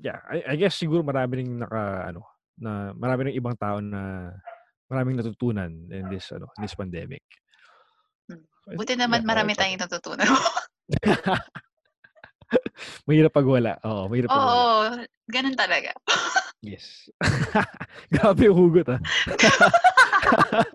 yeah, 0.00 0.20
I 0.28 0.44
I 0.44 0.54
guess 0.56 0.76
siguro 0.78 1.04
marami 1.04 1.44
ring 1.44 1.52
naka-ano, 1.60 2.24
na 2.58 2.92
marami 2.96 3.30
ring 3.30 3.36
ibang 3.38 3.56
tao 3.60 3.78
na 3.84 4.32
maraming 4.88 5.20
natutunan 5.20 5.68
in 5.92 6.08
this 6.08 6.32
ano, 6.32 6.48
in 6.56 6.64
this 6.64 6.74
pandemic. 6.76 7.22
Hmm. 8.28 8.44
Buti 8.76 8.96
naman 8.96 9.24
yeah, 9.24 9.28
marami 9.28 9.52
rin. 9.52 9.56
tayong 9.56 9.80
natutunan. 9.80 10.28
Mahirap 13.06 13.32
'pag 13.34 13.46
wala. 13.48 13.72
Oo, 13.84 14.08
mahirap 14.10 14.28
'pag 14.32 14.44
wala. 14.46 14.62
Oo, 14.64 14.84
gano'n 15.28 15.56
talaga. 15.56 15.92
Yes. 16.62 17.08
Grabe 18.14 18.50
yung 18.50 18.58
hugot, 18.58 18.88
ah. 18.90 19.00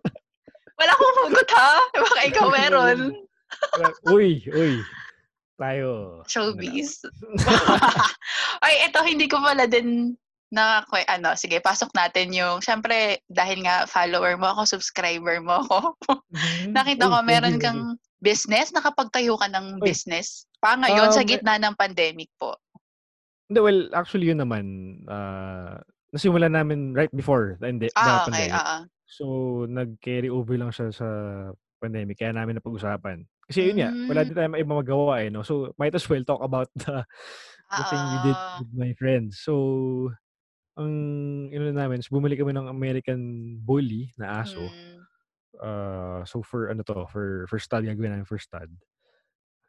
Wala 0.80 0.92
akong 0.96 1.18
hugot, 1.28 1.50
ha? 1.52 1.72
Baka 1.92 2.20
ikaw 2.28 2.48
meron. 2.50 3.00
Uy, 4.16 4.42
uy. 4.50 4.82
Tayo, 5.60 6.24
ano. 6.24 6.28
Showbiz. 6.28 7.06
Ay, 8.66 8.90
eto 8.90 9.06
hindi 9.06 9.30
ko 9.30 9.38
pala 9.38 9.70
din 9.70 10.18
nakakwe 10.54 11.02
ano, 11.10 11.34
sige 11.34 11.58
pasok 11.58 11.90
natin 11.98 12.30
yung 12.30 12.62
siyempre 12.62 13.18
dahil 13.26 13.66
nga 13.66 13.90
follower 13.90 14.38
mo 14.38 14.54
ako, 14.54 14.78
subscriber 14.78 15.42
mo 15.42 15.66
ako. 15.66 15.98
Mhm. 16.30 16.78
Nakita 16.78 17.10
ko 17.10 17.18
meron 17.26 17.58
kang 17.58 17.98
business, 18.22 18.70
nakapagtayo 18.70 19.34
ka 19.36 19.50
ng 19.50 19.82
business. 19.82 20.46
Pa 20.62 20.78
ngayon 20.78 21.12
sa 21.12 21.22
Um, 21.22 21.28
eh 21.28 21.30
gitna 21.36 21.60
ng 21.60 21.76
pandemic 21.76 22.30
po. 22.38 22.56
Hindi, 23.50 23.60
well, 23.60 23.82
actually 23.92 24.32
yun 24.32 24.40
naman, 24.40 24.66
ah, 25.12 25.84
nasimulan 26.16 26.56
namin 26.56 26.96
right 26.96 27.12
before 27.12 27.60
the 27.60 27.68
the 27.76 27.92
Ah, 27.96 28.26
okey, 28.26 28.50
pandemic. 28.56 28.64
oo. 28.64 28.86
So, 29.04 29.66
nag-carry 29.68 30.32
over 30.32 30.56
lang 30.56 30.72
siya 30.72 30.88
sa 30.96 31.08
pandemic 31.84 32.24
kaya 32.24 32.32
namin 32.32 32.56
napag-usapan. 32.56 33.28
Kasi 33.52 33.68
yun 33.68 33.84
nga, 33.84 33.92
wala 34.08 34.24
Hmm. 34.24 34.34
din 34.34 34.36
tayong 34.40 34.56
ibang 34.64 34.80
magawa, 34.80 35.20
eh, 35.20 35.28
'no? 35.28 35.44
So, 35.44 35.76
might 35.76 35.92
as 35.92 36.08
well 36.08 36.24
talk 36.24 36.40
about 36.40 36.72
the 36.80 37.04
the 37.76 37.84
thing 37.84 38.08
we 38.08 38.20
did 38.24 38.40
Oo. 38.40 38.64
with 38.64 38.72
my 38.72 38.96
friends. 38.96 39.44
So, 39.44 40.14
ang 40.80 40.94
inano 41.54 41.74
namin 41.76 42.02
is 42.04 42.10
bumili 42.12 42.36
kami 42.40 42.54
ng 42.58 42.70
American 42.72 43.22
Bully 43.64 44.14
na 44.20 44.44
aso. 44.46 44.76
Hmm. 44.76 45.04
Ah, 45.62 46.24
so 46.28 46.42
for 46.46 46.70
ano 46.74 46.84
'to, 46.88 47.08
for 47.12 47.46
for 47.52 47.60
stud, 47.62 47.86
gagawin 47.88 48.14
namin 48.18 48.28
for 48.30 48.40
stud. 48.42 48.72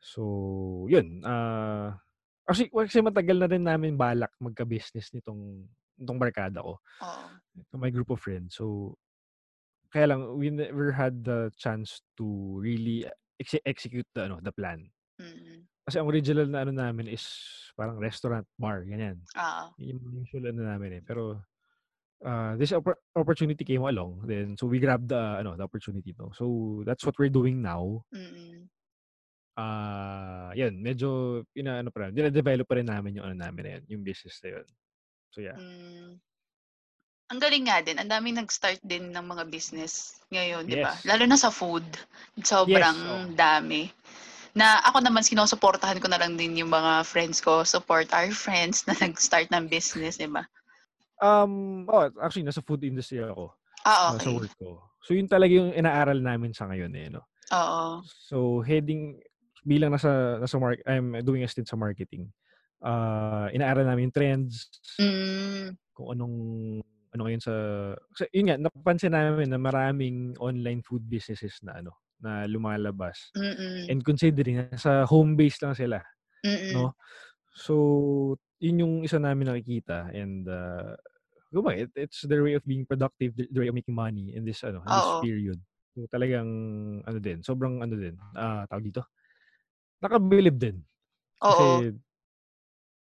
So, 0.02 0.86
yun, 0.90 1.22
ah, 1.26 1.98
actually 2.44 2.70
kasi 2.70 3.00
matagal 3.00 3.36
na 3.40 3.48
rin 3.48 3.64
namin 3.64 3.96
balak 3.96 4.32
magka-business 4.40 5.12
nitong 5.16 5.64
nitong 6.00 6.18
barkada 6.18 6.58
ko, 6.60 6.78
Oo. 6.80 7.24
to 7.70 7.76
my 7.78 7.88
group 7.88 8.10
of 8.10 8.18
friends. 8.18 8.58
So, 8.58 8.96
kaya 9.94 10.10
lang 10.10 10.26
we 10.34 10.50
never 10.50 10.90
had 10.90 11.22
the 11.22 11.54
chance 11.54 12.02
to 12.18 12.26
really 12.58 13.06
exe- 13.38 13.62
execute 13.62 14.06
the 14.14 14.26
ano, 14.26 14.42
the 14.42 14.50
plan. 14.50 14.90
Mm. 15.22 15.70
Kasi 15.86 16.00
ang 16.00 16.10
original 16.10 16.48
na 16.50 16.66
ano 16.66 16.72
namin 16.74 17.06
is 17.12 17.22
parang 17.78 18.00
restaurant, 18.02 18.46
bar, 18.58 18.82
ganyan. 18.82 19.22
Oo. 19.38 19.64
Yun 19.78 20.02
yung 20.02 20.16
usual 20.26 20.50
ano 20.50 20.62
namin 20.66 20.98
eh. 20.98 21.02
Pero 21.04 21.38
uh, 22.26 22.52
this 22.58 22.74
oppor- 22.74 22.98
opportunity 23.14 23.62
came 23.62 23.84
along, 23.86 24.26
then 24.26 24.58
so 24.58 24.66
we 24.66 24.82
grabbed 24.82 25.08
the 25.12 25.38
ano, 25.38 25.54
the 25.54 25.62
opportunity 25.62 26.10
to. 26.16 26.32
So 26.34 26.82
that's 26.82 27.06
what 27.06 27.14
we're 27.20 27.32
doing 27.32 27.62
now. 27.62 28.02
Mm. 28.10 28.66
Ah, 29.54 30.50
yun, 30.58 30.74
medyo 30.82 31.40
inaano 31.54 31.94
pa 31.94 32.06
rin, 32.06 32.14
dine-develop 32.14 32.66
pa 32.66 32.74
rin 32.74 32.90
namin 32.90 33.22
yung 33.22 33.26
ano 33.30 33.36
namin 33.38 33.62
na 33.62 33.70
yun, 33.78 33.84
yung 33.98 34.02
business 34.02 34.42
na 34.42 34.58
yun. 34.58 34.66
So 35.30 35.38
yeah. 35.42 35.54
Mm. 35.54 36.18
Ang 37.32 37.38
galing 37.40 37.64
nga 37.66 37.78
din. 37.80 37.96
Ang 37.96 38.10
daming 38.10 38.36
nag-start 38.36 38.82
din 38.84 39.14
ng 39.14 39.26
mga 39.26 39.48
business 39.48 40.20
ngayon, 40.28 40.68
di 40.68 40.82
ba? 40.82 40.92
Yes. 40.92 41.06
Lalo 41.08 41.24
na 41.24 41.38
sa 41.40 41.48
food. 41.48 41.86
Sobrang 42.44 42.98
oo. 42.98 43.32
dami. 43.32 43.88
Na 44.54 44.78
ako 44.84 45.02
naman, 45.02 45.24
sinusuportahan 45.24 45.98
ko 45.98 46.06
na 46.06 46.20
lang 46.20 46.36
din 46.36 46.60
yung 46.60 46.70
mga 46.70 47.02
friends 47.02 47.40
ko. 47.40 47.64
Support 47.64 48.12
our 48.12 48.30
friends 48.30 48.84
na 48.84 48.94
nag-start 49.02 49.48
ng 49.50 49.66
business, 49.66 50.20
di 50.20 50.28
ba? 50.28 50.44
Um, 51.22 51.86
oh, 51.88 52.10
actually, 52.20 52.44
nasa 52.44 52.62
food 52.62 52.84
industry 52.84 53.24
ako. 53.24 53.54
Ah, 53.88 54.12
uh, 54.12 54.20
sa 54.20 54.28
okay. 54.28 54.34
work 54.34 54.54
ko. 54.60 54.82
So 55.04 55.12
yun 55.12 55.28
talaga 55.28 55.52
yung 55.52 55.76
inaaral 55.76 56.20
namin 56.20 56.56
sa 56.56 56.64
ngayon 56.68 56.92
eh, 56.96 57.08
no? 57.12 57.24
Oo. 57.52 58.00
So 58.04 58.64
heading 58.64 59.20
bilang 59.66 59.92
nasa 59.96 60.38
nasa 60.40 60.56
mark 60.60 60.80
I'm 60.86 61.16
doing 61.24 61.42
a 61.44 61.48
stint 61.50 61.68
sa 61.68 61.76
marketing. 61.80 62.30
Uh, 62.84 63.48
inaaral 63.56 63.88
namin 63.88 64.12
yung 64.12 64.16
trends, 64.16 64.68
Mm, 64.98 65.76
kung 65.94 66.14
anong 66.14 66.36
ano 67.14 67.20
ngayon 67.30 67.42
sa 67.42 67.54
kasi 68.10 68.26
yun 68.34 68.50
nga 68.50 68.58
napapansin 68.58 69.14
namin 69.14 69.46
na 69.50 69.58
maraming 69.60 70.34
online 70.42 70.82
food 70.82 71.06
businesses 71.06 71.62
na 71.62 71.78
ano 71.78 71.94
na 72.18 72.46
lumalabas. 72.50 73.30
mm, 73.36 73.90
And 73.90 74.02
considering 74.02 74.74
sa 74.78 75.04
home 75.06 75.36
base 75.38 75.60
lang 75.62 75.74
sila, 75.78 76.02
mm, 76.44 76.74
no? 76.74 76.96
So 77.56 77.74
yun 78.62 78.82
yung 78.84 78.94
isa 79.06 79.18
namin 79.20 79.50
nakikita 79.50 80.10
and 80.14 80.46
uh, 80.48 80.96
it, 81.76 81.90
it's 81.96 82.22
their 82.26 82.42
way 82.44 82.54
of 82.54 82.64
being 82.66 82.86
productive, 82.86 83.34
their 83.36 83.64
way 83.66 83.70
of 83.70 83.76
making 83.78 83.94
money 83.96 84.34
in 84.36 84.44
this 84.46 84.62
ano, 84.64 84.84
in 84.88 84.94
this 84.96 85.12
Oo. 85.12 85.20
period. 85.20 85.60
So 85.96 86.06
talagang 86.10 86.48
ano 87.06 87.18
din, 87.22 87.42
sobrang 87.46 87.82
ano 87.84 87.94
din, 87.98 88.16
ah 88.36 88.66
tawag 88.70 88.90
dito. 88.92 89.04
Nakabilib 90.04 90.60
din. 90.60 90.76
Oo. 91.40 91.80
Kasi 91.80 91.96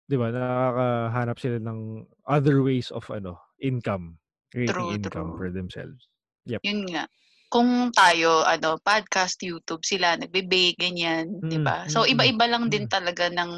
'di 0.09 0.15
ba, 0.19 0.27
nakakahanap 0.35 1.38
sila 1.39 1.57
ng 1.63 2.03
other 2.27 2.59
ways 2.65 2.89
of 2.91 3.05
ano, 3.13 3.39
income, 3.63 4.17
creating 4.51 4.89
True, 4.91 4.99
income 4.99 5.31
true. 5.31 5.38
for 5.39 5.47
themselves. 5.53 6.09
Yep. 6.49 6.59
Yun 6.65 6.89
nga. 6.91 7.05
Kung 7.49 7.89
tayo, 7.93 8.45
ano, 8.45 8.77
podcast, 8.81 9.41
YouTube, 9.41 9.81
sila 9.81 10.13
nagbe-bake, 10.17 10.77
ganyan, 10.77 11.41
di 11.41 11.57
Mm, 11.57 11.65
ba? 11.65 11.85
So, 11.89 12.05
mm, 12.05 12.09
iba-iba 12.09 12.45
lang 12.45 12.69
din 12.69 12.85
mm. 12.85 12.93
talaga 12.93 13.25
ng, 13.29 13.51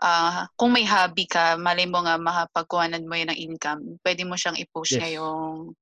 ah, 0.00 0.48
kung 0.56 0.72
may 0.72 0.84
hobby 0.88 1.28
ka, 1.28 1.56
malay 1.60 1.84
mo 1.84 2.00
nga 2.04 2.16
makapagkuhanan 2.16 3.04
mo 3.04 3.12
yun 3.16 3.28
ng 3.32 3.40
income, 3.52 3.80
pwede 4.00 4.24
mo 4.24 4.36
siyang 4.36 4.56
i-push 4.56 4.96
Yes. 4.96 5.00
ngayong 5.04 5.72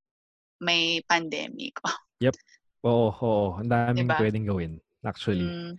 may 0.63 1.03
pandemic. 1.07 1.75
Oo, 2.81 3.13
oo, 3.13 3.47
ang 3.61 3.69
daming 3.69 4.09
Diba? 4.09 4.17
pwedeng 4.17 4.47
gawin 4.49 4.73
actually. 5.05 5.45
Mm. 5.45 5.77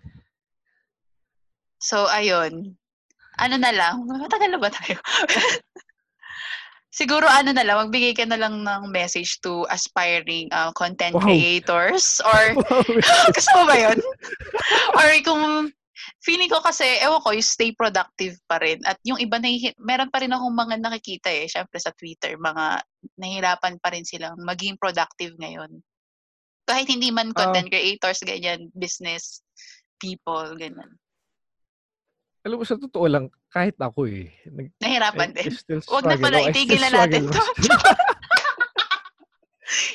So, 1.82 2.06
ayun. 2.06 2.78
Ano 3.42 3.56
na 3.58 3.74
lang, 3.74 4.06
matagal 4.06 4.54
na 4.54 4.62
ba 4.62 4.70
tayo? 4.70 5.02
Siguro 6.92 7.24
ano 7.24 7.56
na 7.56 7.64
lang, 7.64 7.88
magbigay 7.88 8.12
ka 8.14 8.28
na 8.28 8.36
lang 8.36 8.68
ng 8.68 8.92
message 8.92 9.40
to 9.40 9.64
aspiring 9.72 10.52
uh, 10.52 10.76
content 10.76 11.16
Wow. 11.16 11.24
creators 11.24 12.20
or 12.22 12.42
Gusto 13.36 13.52
mo 13.58 13.64
ba 13.66 13.80
yun? 13.80 13.98
Or 15.00 15.08
kung 15.24 15.72
feeling 16.20 16.52
ko 16.52 16.60
kasi, 16.60 16.86
ewan 17.00 17.24
ko, 17.24 17.32
yung 17.32 17.48
stay 17.48 17.72
productive 17.72 18.36
pa 18.46 18.60
rin. 18.60 18.84
At 18.84 19.00
yung 19.08 19.18
iba, 19.18 19.40
nahihi- 19.40 19.80
meron 19.80 20.12
pa 20.12 20.20
rin 20.20 20.36
akong 20.36 20.54
mga 20.54 20.76
nakikita 20.84 21.32
eh, 21.32 21.48
syempre 21.48 21.80
sa 21.80 21.96
Twitter, 21.96 22.36
mga 22.36 22.84
nahirapan 23.18 23.80
pa 23.80 23.90
rin 23.96 24.04
silang 24.04 24.36
maging 24.38 24.76
productive 24.76 25.34
ngayon. 25.40 25.82
Kahit 26.68 26.92
hindi 26.92 27.10
man 27.10 27.32
content 27.34 27.72
creators, 27.72 28.20
ganyan, 28.22 28.68
business 28.76 29.42
people, 29.98 30.54
ganyan. 30.60 30.92
Alam 32.42 32.58
mo 32.58 32.66
sa 32.66 32.74
totoo 32.74 33.06
lang, 33.06 33.30
kahit 33.54 33.78
ako 33.78 34.10
eh, 34.10 34.34
nag 34.50 34.74
Nahirapan 34.82 35.30
I, 35.38 35.46
I 35.46 35.54
din. 35.62 35.80
Huwag 35.86 36.06
na 36.10 36.18
pala, 36.18 36.38
I 36.42 36.50
itigil 36.50 36.82
na 36.82 36.90
natin 36.90 37.30
to. 37.30 37.38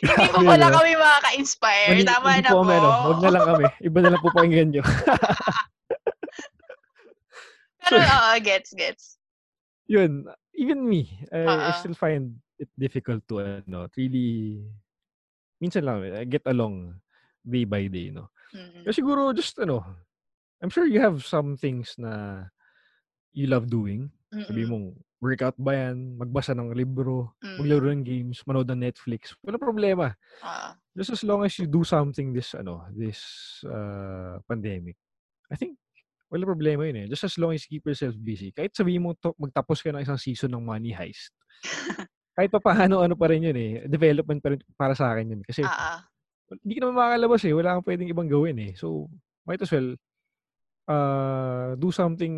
hindi 0.07 0.27
po 0.31 0.41
pala 0.47 0.71
no? 0.71 0.75
kami 0.79 0.91
makaka-inspire. 0.95 1.91
Hindi- 1.91 2.07
Tama 2.07 2.39
na 2.39 2.49
po 2.49 2.63
kami, 2.63 2.75
ano, 2.79 2.89
Huwag 3.11 3.21
na 3.21 3.31
lang 3.35 3.45
kami. 3.51 3.65
Iba 3.83 3.99
na 3.99 4.11
lang 4.15 4.23
po 4.23 4.31
pakinggan 4.31 4.69
nyo. 4.71 4.85
Pero, 7.87 8.03
oo, 8.03 8.33
gets, 8.43 8.71
gets. 8.75 9.05
Yun, 9.87 10.27
even 10.59 10.83
me, 10.83 11.07
I, 11.31 11.47
I 11.47 11.71
Oo. 11.71 11.79
still 11.83 11.95
find 11.99 12.35
it 12.59 12.71
difficult 12.75 13.23
to, 13.31 13.43
ano, 13.43 13.87
really, 13.95 14.63
minsan 15.63 15.87
lang, 15.87 16.03
I 16.03 16.27
get 16.27 16.47
along 16.51 16.99
day 17.43 17.63
by 17.63 17.87
day, 17.87 18.11
no? 18.11 18.31
Mm-mm. 18.55 18.83
Pero 18.83 18.95
siguro, 18.95 19.31
just, 19.35 19.55
ano, 19.63 19.83
I'm 20.61 20.73
sure 20.73 20.89
you 20.89 21.01
have 21.01 21.25
some 21.25 21.57
things 21.57 21.95
na 22.01 22.45
you 23.37 23.47
love 23.47 23.69
doing. 23.69 24.09
Sabi 24.33 24.65
Mm-mm. 24.65 24.71
mong, 24.73 24.87
workout 25.21 25.57
ba 25.57 25.73
yan? 25.77 26.17
Magbasa 26.17 26.53
ng 26.57 26.73
libro? 26.73 27.37
Mm. 27.45 27.57
Maglaro 27.61 27.87
ng 27.93 28.05
games? 28.05 28.41
Manood 28.45 28.69
ng 28.69 28.81
Netflix? 28.81 29.37
Wala 29.45 29.61
problema. 29.61 30.13
Oo. 30.45 30.69
Just 30.97 31.13
as 31.13 31.23
long 31.25 31.45
as 31.45 31.53
you 31.61 31.69
do 31.69 31.85
something 31.85 32.33
this, 32.33 32.57
ano, 32.57 32.89
this 32.93 33.21
uh, 33.69 34.41
pandemic, 34.49 34.97
I 35.53 35.57
think, 35.61 35.77
wala 36.33 36.49
problema 36.49 36.89
yun 36.89 37.05
eh. 37.05 37.07
Just 37.13 37.29
as 37.29 37.37
long 37.37 37.53
as 37.53 37.65
you 37.65 37.79
keep 37.79 37.85
yourself 37.85 38.17
busy. 38.17 38.51
Kahit 38.51 38.73
sabihin 38.73 39.05
mo 39.05 39.13
to, 39.17 39.37
magtapos 39.37 39.85
ka 39.85 39.93
ng 39.93 40.05
isang 40.05 40.21
season 40.21 40.53
ng 40.57 40.65
Money 40.65 40.97
Heist. 40.97 41.33
kahit 42.37 42.53
pa 42.53 42.61
paano, 42.61 43.05
ano 43.05 43.15
pa 43.17 43.29
rin 43.29 43.45
yun 43.45 43.57
eh. 43.57 43.85
Development 43.89 44.41
pa 44.41 44.49
rin 44.53 44.61
para 44.77 44.97
sa 44.97 45.13
akin 45.13 45.37
yun. 45.37 45.43
Kasi 45.45 45.65
Oo. 45.65 45.97
hindi 46.65 46.73
ka 46.77 46.81
naman 46.85 46.97
makakalabas 46.97 47.43
eh. 47.45 47.53
Wala 47.53 47.69
kang 47.79 47.87
pwedeng 47.89 48.09
ibang 48.11 48.29
gawin 48.29 48.57
eh. 48.61 48.73
So, 48.77 49.09
might 49.45 49.61
as 49.61 49.71
well 49.71 49.97
uh, 50.89 51.75
do 51.77 51.91
something 51.93 52.35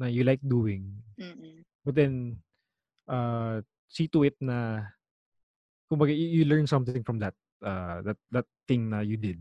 na 0.00 0.06
you 0.10 0.24
like 0.24 0.42
doing. 0.42 0.90
Mm-mm. 1.20 1.62
But 1.84 1.94
then, 1.94 2.40
uh, 3.08 3.62
see 3.86 4.08
to 4.10 4.24
it 4.24 4.34
na 4.40 4.88
kumbaga, 5.86 6.10
you, 6.10 6.42
you 6.42 6.44
learn 6.48 6.66
something 6.66 7.04
from 7.04 7.20
that 7.20 7.36
uh, 7.62 8.02
that 8.02 8.18
that 8.32 8.48
thing 8.66 8.90
na 8.90 9.04
you 9.04 9.16
did. 9.16 9.38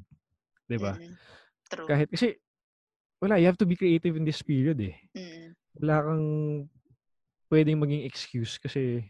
'Di 0.69 0.77
ba? 0.77 0.99
Mm. 0.99 1.15
True. 1.71 1.87
Kahit 1.89 2.07
kasi 2.11 2.37
wala, 3.23 3.39
you 3.39 3.47
have 3.47 3.59
to 3.59 3.65
be 3.65 3.79
creative 3.79 4.19
in 4.19 4.27
this 4.27 4.43
period 4.43 4.77
eh. 4.83 4.95
Mm. 5.15 5.55
Wala 5.79 5.95
kang 6.03 6.25
pwedeng 7.49 7.79
maging 7.79 8.03
excuse 8.03 8.59
kasi 8.59 9.07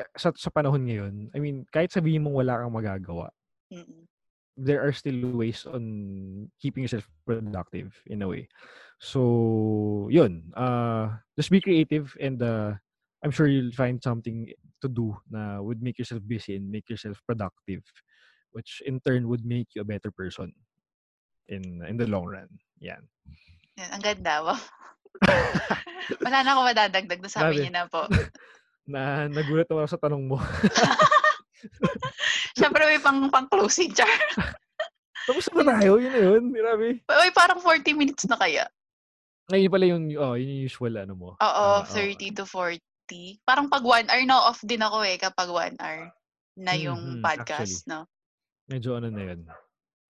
eh, 0.00 0.08
sa 0.18 0.34
sa 0.34 0.50
panahon 0.50 0.82
ngayon, 0.82 1.30
I 1.30 1.38
mean, 1.38 1.62
kahit 1.70 1.94
sabihin 1.94 2.26
mong 2.26 2.42
wala 2.44 2.60
kang 2.60 2.74
magagawa, 2.74 3.30
Mm. 3.70 4.09
There 4.60 4.84
are 4.84 4.92
still 4.92 5.32
ways 5.32 5.64
on 5.64 6.52
keeping 6.60 6.84
yourself 6.84 7.08
productive 7.24 7.96
in 8.06 8.20
a 8.20 8.28
way. 8.28 8.48
So, 9.00 10.08
yun. 10.12 10.52
Uh, 10.52 11.16
just 11.36 11.50
be 11.50 11.60
creative 11.64 12.12
and 12.20 12.42
uh, 12.42 12.76
I'm 13.24 13.32
sure 13.32 13.48
you'll 13.48 13.72
find 13.72 13.96
something 14.02 14.52
to 14.84 14.88
do 14.88 15.16
na 15.32 15.60
would 15.60 15.80
make 15.80 15.96
yourself 15.96 16.20
busy 16.28 16.56
and 16.56 16.68
make 16.68 16.88
yourself 16.88 17.20
productive, 17.24 17.84
which 18.52 18.84
in 18.84 19.00
turn 19.00 19.28
would 19.28 19.44
make 19.44 19.68
you 19.72 19.80
a 19.80 19.88
better 19.88 20.12
person 20.12 20.52
in 21.48 21.84
in 21.88 21.96
the 21.96 22.08
long 22.08 22.28
run. 22.28 22.48
Yan. 22.80 23.04
Yan, 23.76 23.90
ang 23.96 24.02
ganda. 24.04 24.44
Wow. 24.44 24.60
Wala 26.24 26.38
na 26.44 26.50
ako 26.56 26.60
madadagdag. 26.68 27.20
Nasabi 27.20 27.60
niyo 27.60 27.72
na 27.72 27.88
po. 27.88 28.04
Na 28.90 29.30
nagulat 29.30 29.68
ako 29.70 29.86
sa 29.86 30.00
tanong 30.00 30.24
mo. 30.26 30.36
Siyempre 32.56 32.82
may 32.86 33.00
pang, 33.00 33.28
pang 33.28 33.48
closing 33.48 33.92
char. 33.92 34.08
Tapos 35.28 35.46
na 35.52 35.76
tayo, 35.76 36.00
yun 36.00 36.10
na 36.10 36.20
yun. 36.20 36.44
Grabe. 36.50 36.88
Uy, 37.04 37.28
parang 37.30 37.60
40 37.60 37.92
minutes 37.94 38.24
na 38.26 38.40
kaya. 38.40 38.64
Ngayon 39.50 39.70
pala 39.70 39.86
yung, 39.86 40.04
oh, 40.16 40.34
yun 40.34 40.48
yung 40.48 40.64
usual 40.66 40.94
ano 40.96 41.14
mo. 41.14 41.28
Oo, 41.36 41.66
Ah, 41.80 41.86
30 41.86 42.32
to 42.34 42.46
40. 42.46 42.80
Parang 43.42 43.66
pag 43.68 43.82
1 43.82 44.08
hour 44.08 44.24
na 44.24 44.38
off 44.46 44.62
din 44.62 44.80
ako 44.80 45.02
eh 45.02 45.18
kapag 45.18 45.50
1 45.50 45.76
hour 45.78 46.08
na 46.56 46.72
yung 46.74 47.18
Mhm, 47.18 47.22
podcast, 47.22 47.84
no? 47.86 48.06
Medyo 48.70 48.98
ano 48.98 49.10
na 49.10 49.22
yun. 49.34 49.40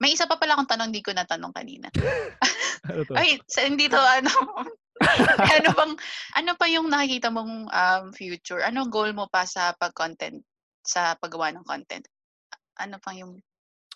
May 0.00 0.16
isa 0.16 0.24
pa 0.24 0.40
pala 0.40 0.56
akong 0.56 0.68
tanong, 0.68 0.92
di 0.92 1.04
ko 1.04 1.12
natanong 1.12 1.52
kanina. 1.52 1.88
Ano 2.80 3.04
to? 3.04 3.12
Ay, 3.12 3.36
sa, 3.44 3.60
hindi 3.68 3.92
to 3.92 4.00
ano. 4.00 4.32
ano 5.60 5.68
bang, 5.76 5.92
ano 6.32 6.50
pa 6.56 6.64
yung 6.64 6.88
nakikita 6.88 7.28
mong 7.28 7.68
um, 7.68 8.04
future? 8.16 8.64
Ano 8.64 8.88
goal 8.88 9.12
mo 9.12 9.28
pa 9.28 9.44
sa 9.44 9.76
pag-content, 9.76 10.40
sa 10.84 11.14
paggawa 11.16 11.52
ng 11.54 11.64
content? 11.64 12.04
Ano 12.80 12.96
pa 12.98 13.12
yung 13.12 13.36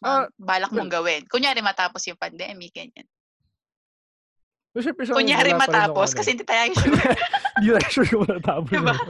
um, 0.04 0.22
balak 0.36 0.70
mong 0.70 0.92
gawin? 0.92 1.24
Kunyari 1.28 1.64
matapos 1.64 2.04
yung 2.08 2.20
pandemic, 2.20 2.72
ganyan. 2.74 3.06
Well, 4.74 4.82
syempre 4.82 5.06
akin, 5.06 5.14
Kunyari 5.14 5.54
matapos, 5.54 6.10
ano 6.10 6.14
eh. 6.14 6.18
kasi 6.18 6.28
hindi 6.34 6.44
tayo 6.44 6.72
sure. 6.74 6.98
Hindi 7.54 7.68
tayo 7.78 7.90
sure 7.94 8.08
kung 8.10 8.22
matatapos. 8.26 8.70
Diba? 8.74 8.94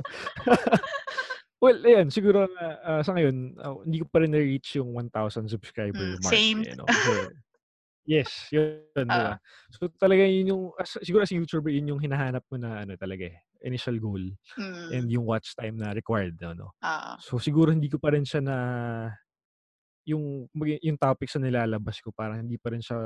Well, 1.64 1.80
ayan, 1.80 2.12
siguro 2.12 2.44
na 2.44 2.76
uh, 2.84 3.00
sa 3.00 3.16
ngayon, 3.16 3.56
uh, 3.56 3.80
hindi 3.88 4.04
ko 4.04 4.06
pa 4.12 4.20
rin 4.20 4.36
na-reach 4.36 4.76
yung 4.76 4.92
1,000 4.92 5.48
subscriber 5.48 5.96
Mm, 5.96 6.20
mark. 6.20 6.28
same. 6.36 6.60
Eh, 6.60 6.76
no? 6.76 6.84
Yes, 8.04 8.52
yun, 8.52 8.84
di 8.92 9.08
ba? 9.08 9.40
Oo. 9.40 9.40
So 9.72 9.88
talaga 9.96 10.28
yun 10.28 10.52
yung, 10.52 10.62
as, 10.76 11.00
siguro 11.00 11.24
as 11.24 11.32
YouTuber, 11.32 11.72
yun 11.72 11.88
yung 11.96 12.04
hinahanap 12.04 12.44
mo 12.52 12.60
na 12.60 12.84
ano 12.84 13.00
talaga 13.00 13.32
eh, 13.32 13.40
initial 13.64 13.96
goal 13.98 14.20
and 14.92 15.08
Mm. 15.08 15.12
yung 15.12 15.24
watch 15.26 15.56
time 15.56 15.76
na 15.80 15.92
required. 15.96 16.36
No? 16.40 16.76
Oo. 16.82 17.14
So 17.20 17.38
siguro 17.40 17.72
hindi 17.72 17.88
ko 17.90 17.98
pa 18.02 18.12
rin 18.14 18.24
siya 18.28 18.40
na, 18.44 18.56
yung, 20.08 20.48
yung 20.82 20.98
topics 21.00 21.36
na 21.38 21.48
nilalabas 21.48 22.00
ko, 22.04 22.12
parang 22.12 22.44
hindi 22.44 22.56
pa 22.60 22.70
rin 22.74 22.82
siya, 22.84 22.98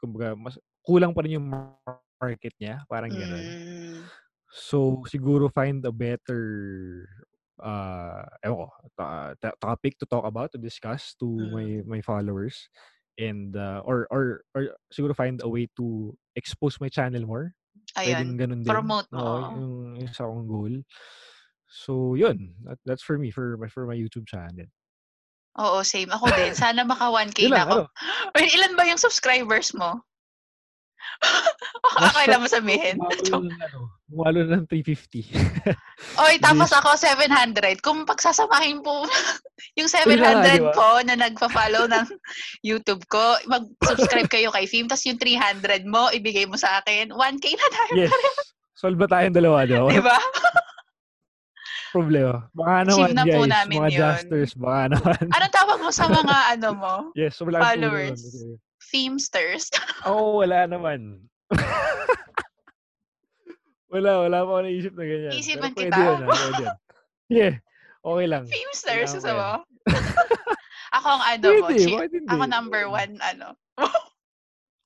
kumbaga, 0.00 0.34
mas, 0.38 0.58
kulang 0.84 1.12
pa 1.14 1.22
rin 1.26 1.38
yung 1.40 1.48
market 2.20 2.54
niya, 2.60 2.84
parang 2.90 3.14
gano'n. 3.14 3.46
Mm. 3.46 4.10
So, 4.50 5.02
siguro 5.06 5.52
find 5.52 5.84
a 5.86 5.92
better 5.94 6.42
uh, 7.62 8.24
ewan 8.44 8.66
ko, 8.66 8.72
ta- 8.98 9.58
topic 9.60 9.98
to 10.00 10.06
talk 10.06 10.24
about, 10.26 10.52
to 10.52 10.58
discuss 10.58 11.14
to 11.20 11.26
Mm. 11.28 11.50
my 11.52 11.66
my 11.86 12.00
followers 12.02 12.68
and 13.20 13.54
uh, 13.56 13.82
or 13.86 14.08
or 14.10 14.42
or 14.56 14.74
siguro 14.90 15.14
find 15.14 15.40
a 15.44 15.48
way 15.50 15.68
to 15.78 16.16
expose 16.36 16.80
my 16.80 16.88
channel 16.90 17.22
more. 17.26 17.54
Pwedeng 17.94 18.34
Ayun, 18.34 18.38
ganun 18.38 18.60
din. 18.62 18.70
promote 18.70 19.08
mo, 19.10 19.18
Oo, 19.18 19.38
yung 19.58 19.74
isa 19.98 20.22
kong 20.22 20.46
goal. 20.46 20.74
So, 21.70 22.14
yun. 22.14 22.54
That, 22.66 22.78
that's 22.86 23.02
for 23.02 23.18
me, 23.18 23.30
for 23.30 23.54
my 23.58 23.70
for 23.70 23.86
my 23.86 23.94
YouTube 23.94 24.26
channel. 24.26 24.66
Oo, 25.58 25.82
same. 25.82 26.10
Ako 26.10 26.30
din. 26.34 26.54
Sana 26.54 26.86
maka 26.86 27.10
1K 27.10 27.50
Yun 27.50 27.54
na 27.54 27.66
ako. 27.66 27.78
ano? 27.86 28.38
Ilan 28.38 28.74
ba 28.78 28.86
yung 28.86 28.98
subscribers 28.98 29.74
mo? 29.74 29.98
Nasa, 32.00 32.14
Kailan 32.22 32.42
mo 32.42 32.48
sabihin? 32.48 32.96
Ng 32.98 33.50
ano, 33.50 33.90
bumalo 34.10 34.42
na 34.42 34.58
ng 34.58 34.66
350. 34.66 35.30
Oy, 36.26 36.42
tapos 36.42 36.74
ako 36.74 36.98
700. 36.98 37.78
Kung 37.78 38.02
pagsasamahin 38.02 38.82
po 38.82 39.06
yung 39.78 39.86
Yun 39.86 40.18
na 40.18 40.42
nga, 40.42 40.50
di 40.50 40.58
700 40.58 40.66
ba? 40.66 40.72
po 40.74 40.88
na 41.06 41.14
nagpa-follow 41.14 41.86
ng 41.86 42.06
YouTube 42.68 43.06
ko, 43.06 43.38
mag-subscribe 43.46 44.26
kayo 44.26 44.50
kay 44.50 44.66
Fim, 44.66 44.90
tapos 44.90 45.06
yung 45.06 45.20
300 45.22 45.86
mo, 45.86 46.10
ibigay 46.10 46.44
mo 46.44 46.58
sa 46.58 46.82
akin. 46.82 47.14
1K 47.14 47.44
na 47.54 47.68
tayo. 47.70 47.92
yes. 48.04 48.12
Solve 48.74 48.98
ba 48.98 49.06
tayong 49.06 49.36
dalawa, 49.36 49.62
di 49.62 49.78
ba? 49.78 49.88
Di 49.88 50.02
ba? 50.02 50.18
problema. 51.90 52.46
Baka 52.54 52.86
naman, 52.86 53.18
na 53.18 53.26
po 53.26 53.42
guys, 53.42 53.50
namin 53.50 53.76
mga 53.82 53.90
yun. 53.90 53.98
justers, 53.98 54.50
baka 54.54 54.82
naman. 54.94 55.22
Anong 55.34 55.54
tawag 55.54 55.78
mo 55.82 55.90
sa 55.90 56.06
mga 56.06 56.36
ano 56.54 56.68
mo? 56.78 56.94
yes, 57.18 57.34
so 57.34 57.42
wala 57.42 57.58
po 57.58 57.66
Followers. 57.66 58.22
Femsters. 58.78 59.64
Oo, 60.06 60.42
wala 60.42 60.70
naman. 60.70 61.18
Wala, 63.90 64.10
wala 64.26 64.38
pa 64.46 64.50
ako 64.54 64.60
naisip 64.62 64.94
na 64.94 65.04
ganyan. 65.04 65.32
Isipan 65.34 65.72
kita. 65.74 65.90
Pwede 65.90 66.00
yun, 66.00 66.18
ah, 66.22 66.28
pwede 66.30 66.62
yun. 66.62 66.76
Yeah, 67.30 67.54
okay 68.02 68.26
lang. 68.26 68.44
Kailangan 68.46 69.22
sa 69.22 69.32
mo? 69.34 69.50
ako 70.96 71.06
ang 71.10 71.24
ano 71.26 71.46
mo. 71.46 71.66
Pwede, 71.66 71.82
chi- 71.82 71.98
hindi? 71.98 72.30
ako 72.30 72.44
number 72.46 72.82
one, 72.86 73.12
ano. 73.22 73.46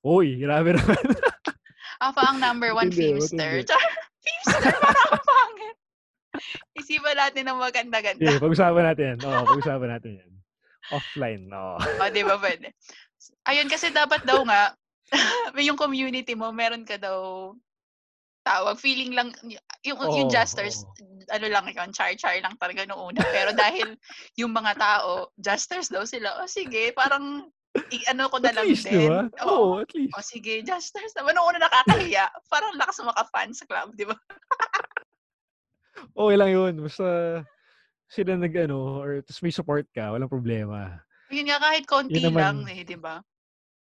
Uy, 0.05 0.37
grabe 0.37 0.77
naman. 0.77 1.01
Ako 2.11 2.19
ang 2.21 2.37
number 2.43 2.75
one. 2.75 2.91
Char, 2.91 3.81
Femster, 4.19 4.67
parang 4.83 5.09
ang 5.15 5.25
pangit. 5.25 5.75
Isipan 6.75 7.15
natin 7.15 7.47
ng 7.47 7.57
maganda-ganda. 7.57 8.19
Yeah, 8.19 8.37
pag-usapan 8.37 8.83
natin 8.83 9.05
yan. 9.15 9.19
Oo, 9.23 9.41
pag-usapan 9.47 9.89
natin 9.95 10.11
yan. 10.19 10.31
Offline, 10.91 11.47
oo. 11.49 11.79
O, 11.79 12.09
di 12.11 12.21
ba 12.27 12.35
pwede? 12.37 12.75
Ayun, 13.47 13.71
kasi 13.71 13.89
dapat 13.95 14.27
daw 14.27 14.43
nga, 14.43 14.75
yung 15.65 15.79
community 15.79 16.35
mo, 16.35 16.51
meron 16.51 16.83
ka 16.83 16.99
daw 16.99 17.53
tawag. 18.45 18.77
Feeling 18.77 19.17
lang, 19.17 19.33
yung, 19.81 19.97
yung 19.97 19.99
Oo, 20.05 20.29
justers, 20.29 20.85
ano 21.33 21.45
lang 21.49 21.65
yun, 21.65 21.89
char-char 21.89 22.37
lang 22.39 22.53
talaga 22.61 22.85
noong 22.85 23.17
una. 23.17 23.21
Pero 23.33 23.49
dahil 23.51 23.97
yung 24.39 24.53
mga 24.53 24.77
tao, 24.77 25.33
justers 25.41 25.89
daw 25.89 26.05
sila, 26.05 26.37
o 26.39 26.47
sige, 26.47 26.93
parang, 26.93 27.49
i- 27.89 28.05
ano 28.07 28.29
ko 28.29 28.37
na 28.37 28.53
At 28.53 28.61
lang 28.61 28.65
least, 28.69 28.85
din. 28.85 28.93
di 28.93 29.09
ba? 29.09 29.25
Oo, 29.43 29.81
at 29.81 29.89
least. 29.97 30.13
O 30.13 30.21
sige, 30.21 30.61
justers 30.61 31.11
naman. 31.17 31.33
Noong 31.33 31.57
una 31.57 31.65
nakakahiya, 31.65 32.29
parang 32.47 32.77
lakas 32.77 33.01
maka-fan 33.01 33.49
sa 33.51 33.65
club, 33.65 33.97
di 33.97 34.05
ba? 34.05 34.15
Okay 36.15 36.35
lang 36.35 36.51
yun. 36.51 36.73
Basta 36.83 37.39
sila 38.11 38.35
nag 38.35 38.51
ano, 38.55 38.99
or 38.99 39.23
tapos 39.23 39.41
may 39.41 39.51
support 39.51 39.87
ka, 39.95 40.11
walang 40.11 40.31
problema. 40.31 40.99
Yun 41.31 41.47
nga, 41.47 41.57
kahit 41.57 41.83
konti 41.87 42.19
Yun 42.19 42.31
naman. 42.31 42.39
lang, 42.43 42.57
eh, 42.71 42.83
di 42.83 42.99
ba? 42.99 43.23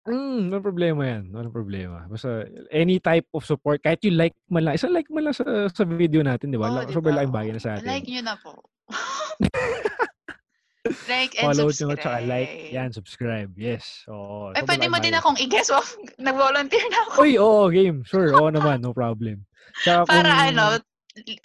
Mm, 0.03 0.51
no 0.51 0.59
problema 0.59 1.07
yan. 1.07 1.31
Walang 1.31 1.55
problema. 1.55 2.03
Basta 2.11 2.51
any 2.75 2.99
type 2.99 3.27
of 3.31 3.47
support, 3.47 3.79
kahit 3.87 4.03
yung 4.03 4.19
like 4.19 4.35
man 4.51 4.67
lang, 4.67 4.75
isang 4.75 4.91
like 4.91 5.07
man 5.07 5.31
lang 5.31 5.37
sa, 5.37 5.47
sa 5.71 5.87
video 5.87 6.27
natin, 6.27 6.51
di 6.51 6.59
ba? 6.59 6.67
Oh, 6.67 6.83
diba? 6.83 6.91
Sobrang 6.91 7.15
laking 7.15 7.35
bagay 7.35 7.53
na 7.55 7.63
sa 7.63 7.79
atin. 7.79 7.87
Like 7.87 8.07
nyo 8.11 8.23
na 8.27 8.35
po. 8.35 8.53
like 11.07 11.39
and 11.39 11.47
Follow 11.47 11.71
subscribe. 11.71 12.03
Follow 12.03 12.19
nyo, 12.19 12.35
like, 12.35 12.51
yan, 12.75 12.91
subscribe. 12.91 13.51
Yes. 13.55 14.03
Oo, 14.11 14.51
eh, 14.51 14.59
Ay, 14.59 14.67
pwede 14.67 14.91
mo 14.91 14.99
din 14.99 15.15
akong 15.15 15.39
i-guess. 15.39 15.71
Oh, 15.71 15.87
nag-volunteer 16.27 16.83
na 16.91 16.99
ako. 17.07 17.23
Uy, 17.23 17.39
oo, 17.39 17.47
oh, 17.47 17.67
game. 17.71 18.03
Sure, 18.03 18.35
oo 18.35 18.51
naman, 18.51 18.83
no 18.83 18.91
problem. 18.91 19.47
Saka 19.87 20.03
Para 20.11 20.35
kung, 20.35 20.43
ano, 20.51 20.65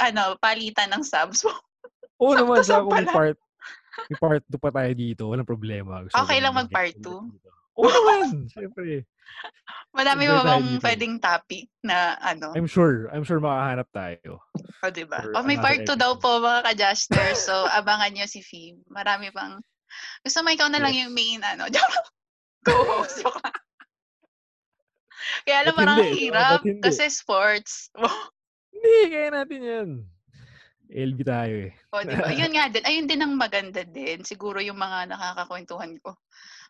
ano, 0.01 0.21
palitan 0.41 0.89
ng 0.97 1.05
subs 1.05 1.45
mo. 1.45 1.53
Oo 2.17 2.33
naman, 2.33 2.65
sa 2.65 2.81
kung 2.81 3.05
part, 3.05 3.37
may 4.09 4.17
part 4.17 4.41
2 4.49 4.57
pa 4.57 4.73
tayo 4.73 4.91
dito. 4.97 5.29
Walang 5.29 5.45
problema. 5.45 6.01
Gusto 6.01 6.17
okay 6.17 6.41
lang 6.41 6.57
mag-part 6.57 6.97
2. 6.97 7.05
Overwhelmed, 7.77 8.49
syempre. 8.49 9.05
Madami 9.93 10.29
pa 10.29 10.41
bang 10.45 10.67
pwedeng 10.81 11.15
topic 11.21 11.69
na 11.85 12.17
ano? 12.21 12.53
I'm 12.57 12.69
sure. 12.69 13.09
I'm 13.13 13.25
sure 13.25 13.37
makahanap 13.37 13.89
tayo. 13.93 14.41
O, 14.81 14.89
oh, 14.89 14.93
diba? 14.93 15.21
O, 15.33 15.41
oh, 15.41 15.45
may 15.45 15.57
part 15.57 15.85
2 15.85 15.93
daw 15.97 16.17
po 16.17 16.41
mga 16.41 16.65
ka-Jashner. 16.73 17.33
so, 17.37 17.53
abangan 17.79 18.13
nyo 18.13 18.25
si 18.25 18.41
Fib. 18.41 18.81
Marami 18.89 19.29
pang... 19.33 19.61
Gusto 20.21 20.41
mo 20.43 20.53
ikaw 20.53 20.69
na 20.69 20.81
lang 20.81 20.93
yes. 20.93 21.01
yung 21.05 21.13
main 21.13 21.41
ano. 21.41 21.65
Co-host. 22.67 23.25
Kaya 25.45 25.57
alam, 25.63 25.73
parang 25.73 25.97
hindi, 26.01 26.11
ah, 26.11 26.21
hirap. 26.21 26.59
Hindi. 26.61 26.83
Kasi 26.83 27.09
sports. 27.09 27.89
hindi, 28.73 28.97
kaya 29.09 29.27
natin 29.33 29.61
yan. 29.61 29.89
LB 30.87 31.19
tayo 31.27 31.55
eh. 31.67 31.73
o, 31.91 31.99
diba? 32.05 32.31
Yun 32.31 32.53
nga 32.55 32.71
din. 32.71 32.83
Ayun 32.87 33.07
din 33.11 33.21
ang 33.23 33.33
maganda 33.35 33.83
din. 33.83 34.23
Siguro 34.23 34.63
yung 34.63 34.79
mga 34.79 35.11
nakakakwentuhan 35.11 35.99
ko. 35.99 36.15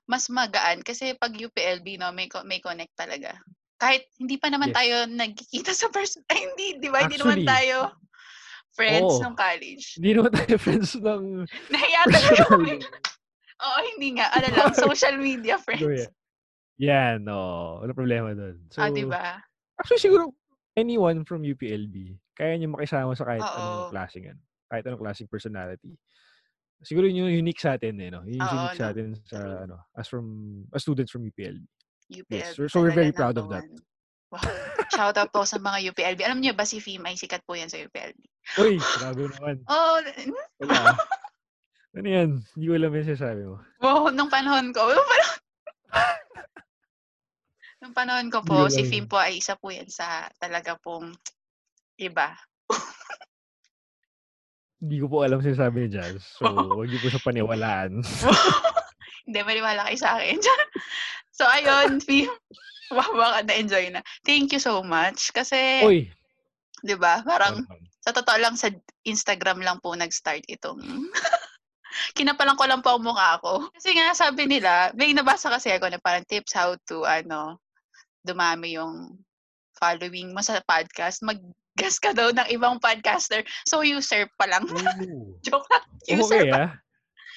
Mas 0.07 0.31
magaan. 0.31 0.81
Kasi 0.81 1.13
pag 1.13 1.35
UPLB, 1.35 1.99
no, 1.99 2.09
may, 2.11 2.31
may 2.47 2.63
connect 2.63 2.95
talaga. 2.95 3.35
Kahit 3.77 4.07
hindi 4.17 4.39
pa 4.39 4.49
naman 4.49 4.71
Yes. 4.71 4.77
tayo 4.79 4.95
nagkikita 5.05 5.71
sa 5.71 5.87
person. 5.91 6.23
Ay, 6.31 6.47
hindi. 6.47 6.79
Di 6.81 6.89
ba? 6.89 7.05
Hindi 7.05 7.19
naman 7.19 7.43
tayo 7.45 7.91
friends 8.73 9.13
oo. 9.13 9.21
nung 9.21 9.37
college. 9.37 9.85
Hindi 9.99 10.11
naman 10.15 10.31
tayo 10.33 10.55
friends 10.65 10.95
ng 10.95 11.23
Nahiya 11.73 12.01
talaga 12.07 12.43
kami. 12.49 12.73
Oo, 13.57 13.77
hindi 13.93 14.09
nga. 14.17 14.31
Ano 14.33 14.47
lang, 14.49 14.73
social 14.73 15.17
media 15.17 15.57
friends. 15.59 16.09
yeah. 16.77 17.17
No. 17.17 17.81
Wala 17.83 17.91
problema 17.93 18.31
doon. 18.33 18.57
So, 18.69 18.81
Ah, 18.81 18.89
di 18.89 19.05
ba? 19.05 19.41
Actually, 19.77 20.01
siguro, 20.01 20.33
anyone 20.73 21.25
from 21.25 21.41
UPLB, 21.41 22.17
kaya 22.37 22.53
niyo 22.53 22.69
makisama 22.69 23.17
sa 23.17 23.25
kahit 23.25 23.41
Oo. 23.41 23.57
anong 23.57 23.93
klaseng, 23.93 24.25
ano, 24.29 24.41
kahit 24.69 24.83
anong 24.85 25.01
klaseng 25.01 25.29
personality. 25.29 25.97
Siguro 26.81 27.09
yun 27.09 27.25
yung 27.25 27.33
unique 27.41 27.57
sa 27.57 27.73
atin, 27.73 27.97
eh, 27.97 28.09
no? 28.13 28.21
Yun 28.21 28.37
yung 28.37 28.45
Oo, 28.45 28.57
unique 28.61 28.77
sa 28.77 28.85
no? 28.85 28.91
atin 28.93 29.07
sa, 29.25 29.37
True. 29.41 29.57
ano, 29.65 29.75
as 29.97 30.05
from, 30.05 30.25
as 30.69 30.81
students 30.81 31.09
from 31.09 31.25
UPLB. 31.25 31.65
UPLB 32.13 32.53
so- 32.53 32.69
so 32.69 32.79
we're 32.79 32.93
very 32.93 33.11
proud 33.11 33.35
of 33.35 33.49
that. 33.49 33.65
one. 33.65 33.81
Wow. 34.27 34.43
Shout 34.91 35.15
out 35.15 35.31
po 35.31 35.41
sa 35.43 35.55
mga 35.55 35.89
UPLB. 35.89 36.19
Alam 36.21 36.43
niyo 36.43 36.51
ba 36.51 36.67
si 36.67 36.77
Fim 36.77 36.99
ay 37.03 37.15
sikat 37.15 37.41
po 37.47 37.55
yan 37.55 37.71
sa 37.71 37.79
UPLB? 37.79 38.19
Uy, 38.59 38.75
grabe 38.99 39.23
naman. 39.25 39.63
Oh, 39.65 39.97
Wala. 40.61 40.93
ano 41.95 42.07
yan? 42.07 42.29
Hindi 42.53 42.65
ko 42.67 42.73
alam 42.75 42.91
yung 42.91 43.07
sinasabi 43.07 43.41
mo. 43.41 43.55
wow, 43.79 44.11
nung 44.11 44.29
panahon 44.29 44.69
ko, 44.69 44.83
nung 44.91 45.07
panahon, 45.07 45.39
nung 47.81 47.95
panahon 47.95 48.27
ko 48.27 48.39
Hindi 48.43 48.49
po, 48.51 48.55
ko 48.63 48.69
si 48.69 48.81
alam. 48.83 48.91
Fim 48.91 49.05
po 49.07 49.17
ay 49.17 49.39
isa 49.39 49.55
po 49.55 49.71
yan 49.71 49.87
sa 49.87 50.27
talaga 50.37 50.75
pong 50.77 51.15
iba. 51.97 52.35
Hindi 54.77 55.01
ko 55.01 55.05
po 55.09 55.25
alam 55.25 55.41
sinasabi 55.41 55.85
ni 55.85 55.89
Jazz. 55.89 56.21
So, 56.37 56.45
huwag 56.77 56.89
niyo 56.89 56.99
po 57.01 57.09
siya 57.09 57.25
paniwalaan. 57.25 57.91
Hindi, 59.27 59.39
maniwala 59.43 59.89
kayo 59.89 59.99
sa 59.99 60.21
akin. 60.21 60.39
so, 61.37 61.43
ayun, 61.49 61.99
Fim. 61.99 62.31
Wow, 62.93 63.11
baka 63.19 63.43
na-enjoy 63.43 63.91
na. 63.91 63.99
Thank 64.23 64.55
you 64.55 64.61
so 64.63 64.79
much. 64.79 65.35
Kasi, 65.35 65.83
Uy! 65.83 66.07
di 66.79 66.95
ba, 66.95 67.19
parang, 67.25 67.67
sa 67.99 68.15
totoo 68.15 68.37
lang, 68.39 68.55
sa 68.55 68.71
Instagram 69.03 69.59
lang 69.59 69.83
po 69.83 69.91
nag-start 69.91 70.47
itong 70.47 70.79
kinapalan 72.13 72.55
ko 72.55 72.63
lang 72.69 72.79
po 72.79 72.95
ang 72.95 73.03
mukha 73.03 73.41
ko. 73.41 73.67
Kasi 73.75 73.97
nga, 73.97 74.13
sabi 74.13 74.47
nila, 74.47 74.93
may 74.93 75.11
nabasa 75.11 75.51
kasi 75.51 75.73
ako 75.73 75.91
na 75.91 75.99
parang 75.99 76.23
tips 76.29 76.53
how 76.55 76.77
to, 76.87 77.03
ano, 77.03 77.59
dumami 78.23 78.77
yung 78.77 79.17
following 79.75 80.31
mo 80.31 80.39
sa 80.39 80.61
podcast. 80.63 81.25
Mag-guest 81.77 82.01
ka 82.01 82.09
daw 82.09 82.33
ng 82.33 82.49
ibang 82.49 82.81
podcaster. 82.81 83.45
So, 83.69 83.85
user 83.85 84.25
pa 84.33 84.49
lang. 84.49 84.65
Joke 85.45 85.69
lang. 85.69 85.85
User 86.09 86.41
Okay, 86.41 86.49
pa. 86.49 86.57
ah. 86.57 86.69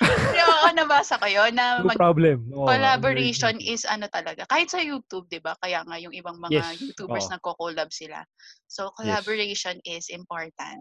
Pero 0.32 0.49
ako 0.49 0.68
nabasa 0.80 1.20
ko 1.20 1.28
yun 1.28 1.53
na 1.53 1.84
No 1.84 1.93
mag- 1.93 2.01
problem. 2.01 2.49
Oo, 2.57 2.64
collaboration 2.64 3.61
is 3.61 3.84
ano 3.84 4.09
talaga. 4.09 4.49
Kahit 4.49 4.72
sa 4.72 4.80
YouTube, 4.80 5.28
'di 5.28 5.45
ba? 5.45 5.53
Kaya 5.61 5.84
nga 5.84 6.01
yung 6.01 6.16
ibang 6.16 6.41
mga 6.41 6.57
Yes, 6.57 6.80
YouTubers 6.80 7.28
oo. 7.28 7.32
nagko-collab 7.36 7.93
sila. 7.93 8.24
So 8.64 8.88
collaboration 8.97 9.76
is 9.84 10.09
important. 10.09 10.80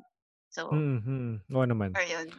So, 0.55 0.71
Mhm. 0.71 1.43
Oo 1.51 1.67
naman. 1.67 1.99
ayun. 1.99 2.31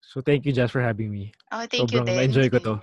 So, 0.00 0.24
thank 0.24 0.48
you, 0.48 0.56
Jazz, 0.56 0.72
for 0.72 0.80
having 0.80 1.12
me. 1.12 1.36
Oh, 1.52 1.68
thank 1.68 1.92
you 1.92 2.00
Sobrang 2.00 2.08
din. 2.08 2.16
na-enjoy 2.16 2.48
ko 2.48 2.58
to. 2.64 2.74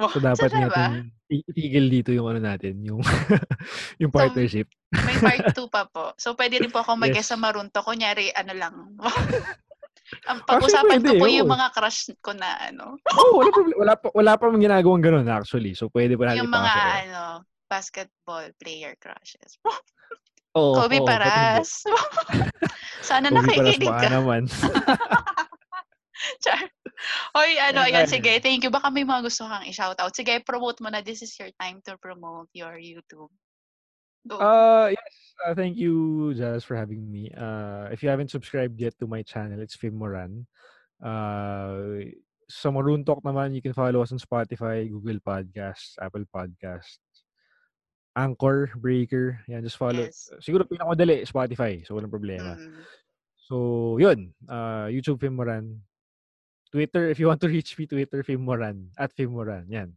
So, 0.00 0.16
dapat 0.18 0.48
ba? 0.48 0.58
natin 0.58 0.90
i- 1.28 1.44
itigil 1.44 1.86
dito 1.86 2.10
yung 2.10 2.26
ano 2.26 2.40
natin, 2.40 2.80
yung 2.80 3.04
yung 4.00 4.08
So, 4.08 4.16
partnership. 4.16 4.66
may 4.90 5.14
part 5.14 5.52
2 5.52 5.68
pa 5.68 5.84
po. 5.84 6.16
So, 6.16 6.32
pwede 6.34 6.58
rin 6.58 6.68
po 6.68 6.80
ako 6.80 6.96
mag-guest 6.96 7.28
Yes. 7.28 7.32
sa 7.32 7.38
Marunto. 7.38 7.80
Kunyari, 7.80 8.32
ano 8.32 8.52
lang. 8.52 8.74
Ang 10.26 10.42
Actually, 10.42 10.74
pag-usapan 10.74 10.98
ko 11.00 11.12
po 11.14 11.24
oo. 11.24 11.36
yung 11.36 11.46
mga 11.48 11.68
crush 11.70 12.10
ko 12.18 12.34
na 12.34 12.50
ano. 12.60 12.98
Oh, 13.14 13.38
wala 13.38 13.50
problem. 13.52 13.76
Wala 13.78 13.94
pa 13.94 14.06
wala 14.10 14.32
pa 14.34 14.44
ginagawang 14.50 14.98
ganun 15.00 15.28
actually. 15.28 15.70
So 15.70 15.86
pwede 15.86 16.18
pa 16.18 16.26
natin 16.26 16.42
Yung 16.42 16.50
mga 16.50 16.66
ipasok. 16.66 16.98
ano, 16.98 17.22
basketball 17.70 18.46
player 18.58 18.98
crushes. 18.98 19.62
Oo, 20.58 20.74
Kobe 20.74 20.98
hindi? 20.98 21.06
Paras. 21.06 21.86
Sana 23.00 23.30
Kobe 23.30 23.38
Paras 23.38 23.54
nakikinig 23.54 23.86
baka 23.86 24.02
ka. 24.02 24.08
naman. 24.10 24.42
Char. 26.42 26.58
Hoy, 27.32 27.56
ano, 27.58 27.84
Ayan. 27.84 28.04
ayan, 28.04 28.06
sige. 28.06 28.32
Thank 28.42 28.64
you. 28.64 28.70
Baka 28.70 28.92
may 28.92 29.04
mga 29.04 29.24
gusto 29.26 29.48
kang 29.48 29.64
i-shoutout. 29.64 30.12
Sige, 30.12 30.42
promote 30.44 30.80
mo 30.84 30.88
na. 30.92 31.00
This 31.00 31.22
is 31.24 31.32
your 31.40 31.50
time 31.56 31.80
to 31.88 31.96
promote 31.96 32.48
your 32.52 32.76
YouTube. 32.76 33.32
Go. 34.28 34.36
Uh 34.36 34.92
yes, 34.92 35.14
uh, 35.48 35.56
thank 35.56 35.80
you 35.80 36.36
Jazz 36.36 36.60
for 36.60 36.76
having 36.76 37.08
me. 37.08 37.32
Uh 37.32 37.88
if 37.88 38.04
you 38.04 38.12
haven't 38.12 38.28
subscribed 38.28 38.76
yet 38.76 38.92
to 39.00 39.08
my 39.08 39.24
channel, 39.24 39.56
it's 39.64 39.80
Fim 39.80 39.96
Moran. 39.96 40.44
Uh 41.00 42.04
sa 42.50 42.68
Maruntok 42.68 43.24
naman, 43.24 43.56
you 43.56 43.62
can 43.64 43.72
follow 43.72 44.02
us 44.04 44.12
on 44.12 44.20
Spotify, 44.20 44.84
Google 44.90 45.22
Podcasts, 45.24 45.96
Apple 46.02 46.28
Podcasts, 46.28 47.00
Anchor, 48.18 48.74
Breaker. 48.74 49.38
Yan, 49.46 49.62
just 49.62 49.78
follow. 49.78 50.10
Yes. 50.10 50.28
Siguro 50.42 50.66
pinakamadali, 50.66 51.22
Spotify. 51.22 51.86
So, 51.86 51.94
walang 51.94 52.10
problema. 52.10 52.58
Mm. 52.58 52.82
So, 53.46 53.56
yun. 54.02 54.34
Uh, 54.50 54.90
YouTube 54.90 55.22
Fim 55.22 55.38
Moran. 55.38 55.78
Twitter, 56.70 57.10
if 57.10 57.18
you 57.18 57.26
want 57.26 57.42
to 57.42 57.50
reach 57.50 57.74
me, 57.78 57.86
Twitter 57.86 58.22
Fim 58.22 58.46
Moran. 58.46 58.94
At 58.94 59.10
Fim 59.14 59.34
Moran. 59.34 59.66
Yan. 59.66 59.90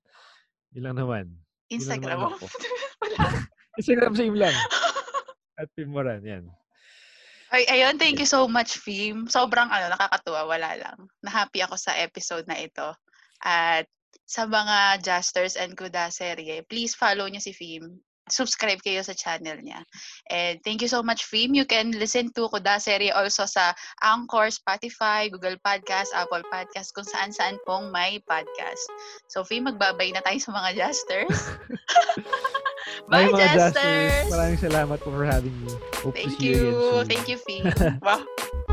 Yun 0.73 0.83
lang 0.89 0.97
naman. 0.97 1.25
Instagram 1.69 2.17
naman 2.17 2.33
ako. 2.37 2.45
Wala. 3.05 3.17
Instagram 3.79 4.13
same 4.17 4.37
lang. 4.37 4.55
At 5.61 5.69
Fim 5.77 5.93
Moran. 5.93 6.25
Yan. 6.25 6.49
Ay, 7.53 7.69
ayun, 7.69 8.01
thank 8.01 8.17
you 8.17 8.25
so 8.25 8.49
much, 8.49 8.81
Fim. 8.81 9.29
Sobrang 9.29 9.69
ano, 9.69 9.93
nakakatuwa, 9.93 10.49
wala 10.49 10.73
lang. 10.73 10.97
Na-happy 11.21 11.61
ako 11.61 11.77
sa 11.77 11.93
episode 12.01 12.49
na 12.49 12.57
ito. 12.57 12.97
At 13.45 13.85
sa 14.25 14.49
mga 14.49 15.05
Justers 15.05 15.53
and 15.53 15.77
Kuda 15.77 16.09
serye, 16.09 16.65
please 16.65 16.97
follow 16.97 17.29
niyo 17.29 17.45
si 17.45 17.53
Fim. 17.53 18.01
Subscribe 18.31 18.79
kayo 18.79 19.03
sa 19.03 19.11
channel 19.11 19.59
niya. 19.59 19.83
And 20.31 20.59
thank 20.63 20.79
you 20.79 20.87
so 20.87 21.03
much, 21.03 21.27
Fim. 21.27 21.51
You 21.51 21.67
can 21.67 21.91
listen 21.91 22.31
to 22.39 22.47
Kuda 22.47 22.79
serye 22.79 23.11
also 23.11 23.43
sa 23.43 23.75
Anchor, 23.99 24.47
Spotify, 24.47 25.27
Google 25.27 25.59
Podcast, 25.59 26.15
Apple 26.15 26.43
Podcast, 26.47 26.95
kung 26.95 27.07
saan-saan 27.07 27.59
pong 27.67 27.91
may 27.91 28.23
podcast. 28.23 28.83
So, 29.27 29.43
Fim, 29.43 29.67
magbabay 29.67 30.15
na 30.15 30.23
tayo 30.23 30.39
sa 30.39 30.55
mga 30.55 30.69
Justers. 30.79 31.39
Bye, 33.09 33.27
Bye, 33.27 33.31
mga 33.31 33.47
Justers! 33.53 33.73
Justers! 33.75 34.31
Maraming 34.31 34.59
salamat 34.59 34.97
po 35.03 35.09
for 35.11 35.25
having 35.25 35.55
me. 35.63 35.71
Hope 36.03 36.15
to 36.15 36.23
Thank 36.23 36.39
see 36.39 36.45
you 36.47 36.55
again 36.55 36.71
you. 36.71 36.79
soon. 36.79 37.05
Thank 37.07 37.25
you, 37.27 37.37
Fim. 37.37 37.63
wow. 38.05 38.72